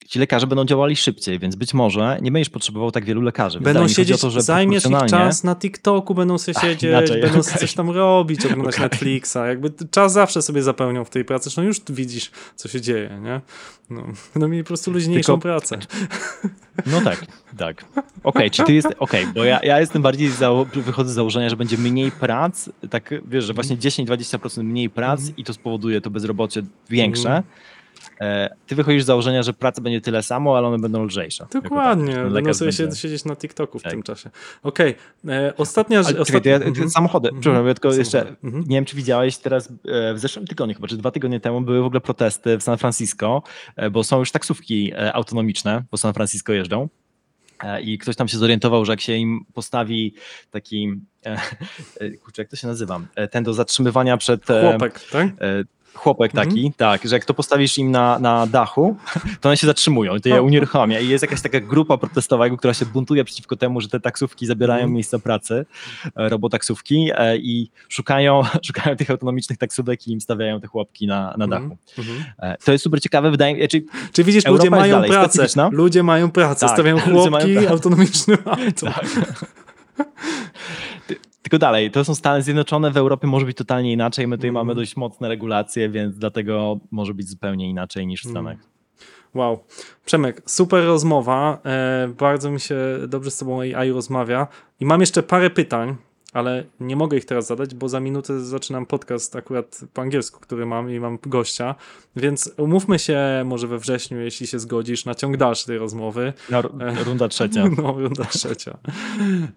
ci 0.05 0.19
lekarze 0.19 0.47
będą 0.47 0.65
działali 0.65 0.95
szybciej, 0.95 1.39
więc 1.39 1.55
być 1.55 1.73
może 1.73 2.17
nie 2.21 2.31
będziesz 2.31 2.49
potrzebował 2.49 2.91
tak 2.91 3.05
wielu 3.05 3.21
lekarzy. 3.21 3.59
Będą 3.59 3.87
siedzieć, 3.87 4.21
to, 4.21 4.41
zajmiesz 4.41 4.85
ich 4.85 4.91
proporcjonalnie- 4.91 5.09
czas 5.27 5.43
na 5.43 5.55
TikToku, 5.55 6.15
będą 6.15 6.37
sobie 6.37 6.57
Ach, 6.57 6.63
siedzieć, 6.63 6.83
inaczej, 6.83 7.21
będą 7.21 7.39
okej. 7.39 7.53
coś 7.59 7.73
tam 7.73 7.89
robić, 7.89 8.39
oglądać 8.45 8.75
Okej. 8.75 8.83
Netflixa. 8.83 9.35
Jakby 9.47 9.71
czas 9.91 10.13
zawsze 10.13 10.41
sobie 10.41 10.63
zapełnią 10.63 11.05
w 11.05 11.09
tej 11.09 11.25
pracy. 11.25 11.43
Zresztą 11.43 11.61
już 11.61 11.81
widzisz, 11.89 12.31
co 12.55 12.67
się 12.69 12.81
dzieje, 12.81 13.19
nie? 13.23 13.41
No, 13.89 14.03
będą 14.33 14.47
mieli 14.47 14.63
po 14.63 14.67
prostu 14.67 14.91
luźniejszą 14.91 15.33
Tylko- 15.33 15.41
pracę. 15.41 15.77
No 16.85 17.01
tak, 17.01 17.25
tak. 17.57 17.85
Okej, 18.23 18.51
czy 18.51 18.63
ty 18.63 18.73
jest. 18.73 18.87
Okej, 18.99 19.27
bo 19.35 19.43
ja, 19.43 19.59
ja 19.63 19.79
jestem 19.79 20.01
bardziej 20.01 20.29
zało- 20.31 20.65
wychodzę 20.65 21.11
z 21.11 21.13
założenia, 21.13 21.49
że 21.49 21.55
będzie 21.57 21.77
mniej 21.77 22.11
prac, 22.11 22.69
tak 22.89 23.13
wiesz, 23.27 23.45
że 23.45 23.53
właśnie 23.53 23.77
10-20% 23.77 24.63
mniej 24.63 24.89
prac 24.89 25.19
Mhm. 25.19 25.37
i 25.37 25.43
to 25.43 25.53
spowoduje 25.53 26.01
to 26.01 26.09
bezrobocie 26.09 26.61
większe. 26.89 27.27
Mhm. 27.29 27.43
E, 28.21 28.55
Ty 28.67 28.75
wychodzisz 28.75 29.03
z 29.03 29.05
założenia, 29.05 29.43
że 29.43 29.53
pracy 29.53 29.81
będzie 29.81 30.01
tyle 30.01 30.23
samo, 30.23 30.57
ale 30.57 30.67
one 30.67 30.79
będą 30.79 31.03
lżejsze. 31.03 31.43
Jako 31.53 31.61
Dokładnie, 31.69 32.15
tak, 32.15 32.31
będą 32.33 32.53
sobie 32.53 32.71
będzie- 32.71 32.91
się, 32.95 33.01
siedzieć 33.01 33.25
na 33.25 33.35
TikToku 33.35 33.79
w 33.79 33.83
Tak. 33.83 33.91
tym 33.91 34.03
czasie. 34.03 34.29
Okej, 34.63 34.95
e, 35.27 35.53
ostatnia 35.57 36.03
rzecz. 36.03 36.17
To 36.43 36.49
ja, 36.49 36.55
Mhm. 36.55 36.89
samochody, 36.89 37.27
Mhm. 37.27 37.41
przepraszam, 37.41 37.67
ja 37.67 37.73
tylko 37.73 37.91
Samochody. 37.91 38.17
jeszcze, 38.17 38.35
Mhm. 38.43 38.63
nie 38.67 38.77
wiem 38.77 38.85
czy 38.85 38.95
widziałeś 38.95 39.37
teraz 39.37 39.67
e, 39.85 40.13
w 40.13 40.19
zeszłym 40.19 40.47
tygodniu 40.47 40.75
chyba, 40.75 40.87
czy 40.87 40.97
dwa 40.97 41.11
tygodnie 41.11 41.39
temu 41.39 41.61
były 41.61 41.81
w 41.81 41.85
ogóle 41.85 42.01
protesty 42.01 42.57
w 42.57 42.63
San 42.63 42.77
Francisco, 42.77 43.43
bo 43.91 44.03
są 44.03 44.19
już 44.19 44.31
taksówki 44.31 44.93
autonomiczne, 45.13 45.83
po 45.89 45.97
San 45.97 46.13
Francisco 46.13 46.53
jeżdżą 46.53 46.89
i 47.83 47.97
ktoś 47.97 48.15
tam 48.15 48.27
się 48.27 48.37
zorientował, 48.37 48.85
że 48.85 48.91
jak 48.93 49.01
się 49.01 49.13
im 49.13 49.45
postawi 49.53 50.13
taki, 50.51 50.93
kurczę, 52.23 52.41
jak 52.41 52.49
to 52.49 52.55
się 52.55 52.67
nazywa, 52.67 53.01
ten 53.31 53.43
do 53.43 53.53
zatrzymywania 53.53 54.17
przed... 54.17 54.45
Chłopek, 54.45 54.99
tak? 55.11 55.27
Chłopek 55.93 56.31
Mhm. 56.31 56.49
taki, 56.49 56.71
tak, 56.77 57.07
że 57.07 57.15
jak 57.15 57.25
to 57.25 57.33
postawisz 57.33 57.77
im 57.77 57.91
na, 57.91 58.19
na 58.19 58.47
dachu, 58.47 58.97
to 59.41 59.49
one 59.49 59.57
się 59.57 59.67
zatrzymują 59.67 60.15
i 60.15 60.21
to 60.21 60.29
je 60.29 60.41
unieruchamia. 60.41 60.99
I 60.99 61.07
jest 61.07 61.21
jakaś 61.21 61.41
taka 61.41 61.59
grupa 61.59 61.97
protestowa, 61.97 62.49
która 62.49 62.73
się 62.73 62.85
buntuje 62.85 63.23
przeciwko 63.23 63.55
temu, 63.55 63.81
że 63.81 63.87
te 63.87 63.99
taksówki 63.99 64.45
zabierają 64.45 64.79
Mhm. 64.79 64.93
miejsca 64.93 65.19
pracy, 65.19 65.65
e, 66.15 66.29
robotaksówki 66.29 67.09
e, 67.15 67.37
i 67.37 67.69
szukają, 67.89 68.41
szukają 68.67 68.95
tych 68.95 69.09
autonomicznych 69.11 69.57
taksówek 69.57 70.07
i 70.07 70.11
im 70.11 70.21
stawiają 70.21 70.61
te 70.61 70.67
chłopki 70.67 71.07
na, 71.07 71.35
na 71.37 71.47
dachu. 71.47 71.77
Mhm. 71.97 72.23
E, 72.39 72.57
To 72.65 72.71
jest 72.71 72.83
super 72.83 73.01
ciekawe, 73.01 73.31
wydaje 73.31 73.55
mi 73.55 73.61
się, 73.61 73.67
Czy 74.13 74.23
widzisz, 74.23 74.45
Europa 74.45 74.57
ludzie 74.63 74.69
mają 74.69 74.95
dalej 74.95 75.09
pracę. 75.11 75.47
Ludzie 75.71 76.03
mają 76.03 76.31
pracę, 76.31 76.65
Tak, 76.65 76.75
stawiają 76.75 76.99
chłopki 76.99 77.29
mają 77.31 77.53
pracę. 77.53 77.69
autonomicznym 77.69 78.37
autom. 78.45 78.89
Tylko 81.49 81.59
dalej, 81.59 81.91
to 81.91 82.05
są 82.05 82.15
Stany 82.15 82.41
Zjednoczone, 82.41 82.91
w 82.91 82.97
Europie 82.97 83.27
może 83.27 83.45
być 83.45 83.57
totalnie 83.57 83.93
inaczej. 83.93 84.27
My 84.27 84.37
tutaj 84.37 84.49
Mhm. 84.49 84.65
mamy 84.67 84.75
dość 84.75 84.95
mocne 84.97 85.27
regulacje, 85.27 85.89
więc 85.89 86.17
dlatego 86.17 86.79
może 86.91 87.13
być 87.13 87.29
zupełnie 87.29 87.69
inaczej 87.69 88.07
niż 88.07 88.23
w 88.23 88.25
Mhm. 88.27 88.45
Stanach. 88.45 88.67
Wow. 89.33 89.59
Przemek, 90.05 90.41
super 90.45 90.85
rozmowa. 90.85 91.59
E, 91.65 92.07
bardzo 92.19 92.51
mi 92.51 92.59
się 92.59 92.75
dobrze 93.07 93.31
z 93.31 93.37
Tobą 93.37 93.61
AI 93.61 93.91
rozmawia. 93.91 94.47
I 94.79 94.85
mam 94.85 94.99
jeszcze 95.01 95.23
parę 95.23 95.49
pytań, 95.49 95.95
ale 96.37 96.63
nie 96.79 96.95
mogę 96.95 97.17
ich 97.17 97.25
teraz 97.25 97.47
zadać, 97.47 97.75
bo 97.75 97.89
za 97.89 97.99
minutę 97.99 98.39
zaczynam 98.39 98.85
podcast 98.85 99.35
akurat 99.35 99.81
po 99.93 100.01
angielsku, 100.01 100.39
który 100.39 100.65
mam 100.65 100.91
i 100.91 100.99
mam 100.99 101.17
gościa. 101.25 101.75
Więc 102.15 102.51
umówmy 102.57 102.99
się 102.99 103.19
może 103.45 103.67
we 103.67 103.77
wrześniu, 103.79 104.19
jeśli 104.19 104.47
się 104.47 104.59
zgodzisz, 104.59 105.05
na 105.05 105.15
ciąg 105.15 105.37
dalszy 105.37 105.65
tej 105.65 105.77
rozmowy. 105.77 106.33
Ru- 106.49 106.81
E. 106.81 107.03
runda 107.03 107.27
trzecia. 107.27 107.63
No, 107.77 107.91
runda 107.91 108.25
trzecia. 108.25 108.77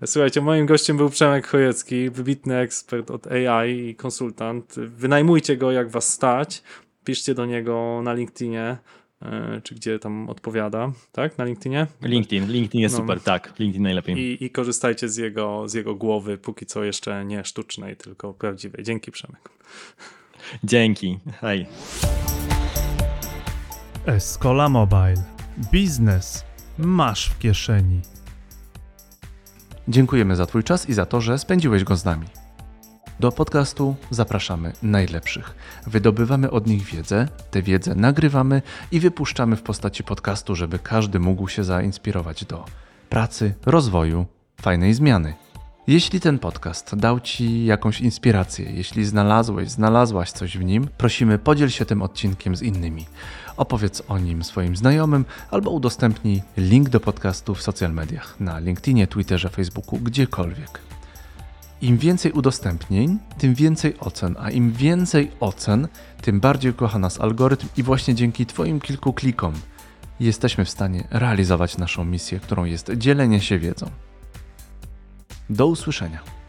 Słuchajcie, 0.07 0.41
moim 0.41 0.67
gościem 0.67 0.97
był 0.97 1.11
Przemek 1.11 1.47
Chojecki, 1.47 2.11
wybitny 2.11 2.57
ekspert 2.57 3.11
od 3.11 3.27
AI 3.27 3.71
i 3.79 3.95
konsultant. 3.95 4.75
Wynajmujcie 4.79 5.57
go, 5.57 5.73
jak 5.73 5.91
was 5.91 6.09
stać. 6.09 6.63
Piszcie 7.05 7.35
do 7.35 7.47
niego 7.47 8.01
na 8.05 8.13
LinkedInie, 8.13 8.77
czy 9.63 9.75
gdzie 9.75 9.99
tam 9.99 10.29
odpowiada, 10.29 10.93
tak? 11.13 11.39
Na 11.39 11.45
LinkedInie? 11.45 11.87
LinkedIn, 12.03 12.47
LinkedIn 12.53 12.81
jest 12.81 12.95
No. 12.95 13.01
super, 13.01 13.21
tak, 13.21 13.53
LinkedIn 13.59 13.83
najlepiej. 13.83 14.19
I, 14.19 14.45
I 14.45 14.51
korzystajcie 14.51 15.09
z 15.09 15.17
jego, 15.17 15.69
z 15.69 15.75
jego 15.75 15.95
głowy, 15.95 16.39
póki 16.39 16.67
co 16.67 16.85
jeszcze 16.85 17.25
nie 17.25 17.45
sztucznej, 17.45 17.97
tylko 17.97 18.35
prawdziwej. 18.35 18.85
Dzięki, 18.85 19.11
Przemek. 19.11 19.51
Dzięki, 20.65 21.19
hej. 21.41 21.67
Escola 24.07 24.69
Mobile. 24.69 25.25
Biznes 25.73 26.45
masz 26.79 27.29
w 27.29 27.39
kieszeni. 27.39 28.01
Dziękujemy 29.89 30.37
za 30.37 30.47
Twój 30.47 30.65
czas 30.65 30.89
i 30.89 30.93
za 30.95 31.07
to, 31.07 31.21
że 31.21 31.39
spędziłeś 31.39 31.85
go 31.85 31.97
z 31.97 32.05
nami. 32.05 32.27
Do 33.21 33.33
podcastu 33.33 33.97
zapraszamy 34.11 34.73
najlepszych. 34.83 35.55
Wydobywamy 35.87 36.51
od 36.51 36.67
nich 36.67 36.85
wiedzę, 36.85 37.29
tę 37.51 37.63
wiedzę 37.63 37.95
nagrywamy 37.95 38.63
i 38.93 39.01
wypuszczamy 39.01 39.57
w 39.57 39.63
postaci 39.63 40.05
podcastu, 40.05 40.57
żeby 40.57 40.79
każdy 40.79 41.19
mógł 41.19 41.49
się 41.49 41.65
zainspirować 41.65 42.45
do 42.45 42.65
pracy, 43.09 43.55
rozwoju, 43.67 44.27
fajnej 44.63 44.95
zmiany. 44.95 45.35
Jeśli 45.87 46.21
ten 46.21 46.39
podcast 46.39 46.97
dał 46.97 47.21
Ci 47.21 47.65
jakąś 47.65 48.01
inspirację, 48.01 48.73
jeśli 48.73 49.05
znalazłeś, 49.05 49.71
znalazłaś 49.71 50.31
coś 50.31 50.59
w 50.59 50.65
nim, 50.65 50.89
prosimy 50.99 51.39
podziel 51.39 51.69
się 51.69 51.85
tym 51.85 52.03
odcinkiem 52.03 52.57
z 52.57 52.63
innymi. 52.63 53.07
Opowiedz 53.57 54.03
o 54.09 54.19
nim 54.19 54.45
swoim 54.45 54.77
znajomym 54.77 55.25
albo 55.51 55.71
udostępnij 55.71 56.43
link 56.57 56.89
do 56.89 57.01
podcastu 57.01 57.55
w 57.55 57.63
social 57.63 57.93
mediach, 57.93 58.41
na 58.41 58.59
LinkedInie, 58.59 59.07
Twitterze, 59.07 59.49
Facebooku, 59.49 59.99
gdziekolwiek. 59.99 60.90
Im 61.83 61.99
więcej 61.99 62.33
udostępnień, 62.33 63.19
tym 63.39 63.55
więcej 63.55 63.99
ocen, 64.01 64.37
a 64.39 64.51
im 64.51 64.73
więcej 64.73 65.31
ocen, 65.41 65.89
tym 66.23 66.41
bardziej 66.41 66.75
kocha 66.75 66.99
nas 66.99 67.21
algorytm 67.21 67.69
i 67.77 67.83
właśnie 67.83 68.15
dzięki 68.15 68.47
Twoim 68.47 68.81
kilku 68.81 69.13
klikom 69.13 69.53
jesteśmy 70.21 70.65
w 70.65 70.71
stanie 70.71 71.09
realizować 71.11 71.79
naszą 71.79 72.05
misję, 72.05 72.41
którą 72.41 72.65
jest 72.65 72.91
dzielenie 72.97 73.41
się 73.41 73.59
wiedzą. 73.59 73.91
Do 75.51 75.67
usłyszenia. 75.67 76.40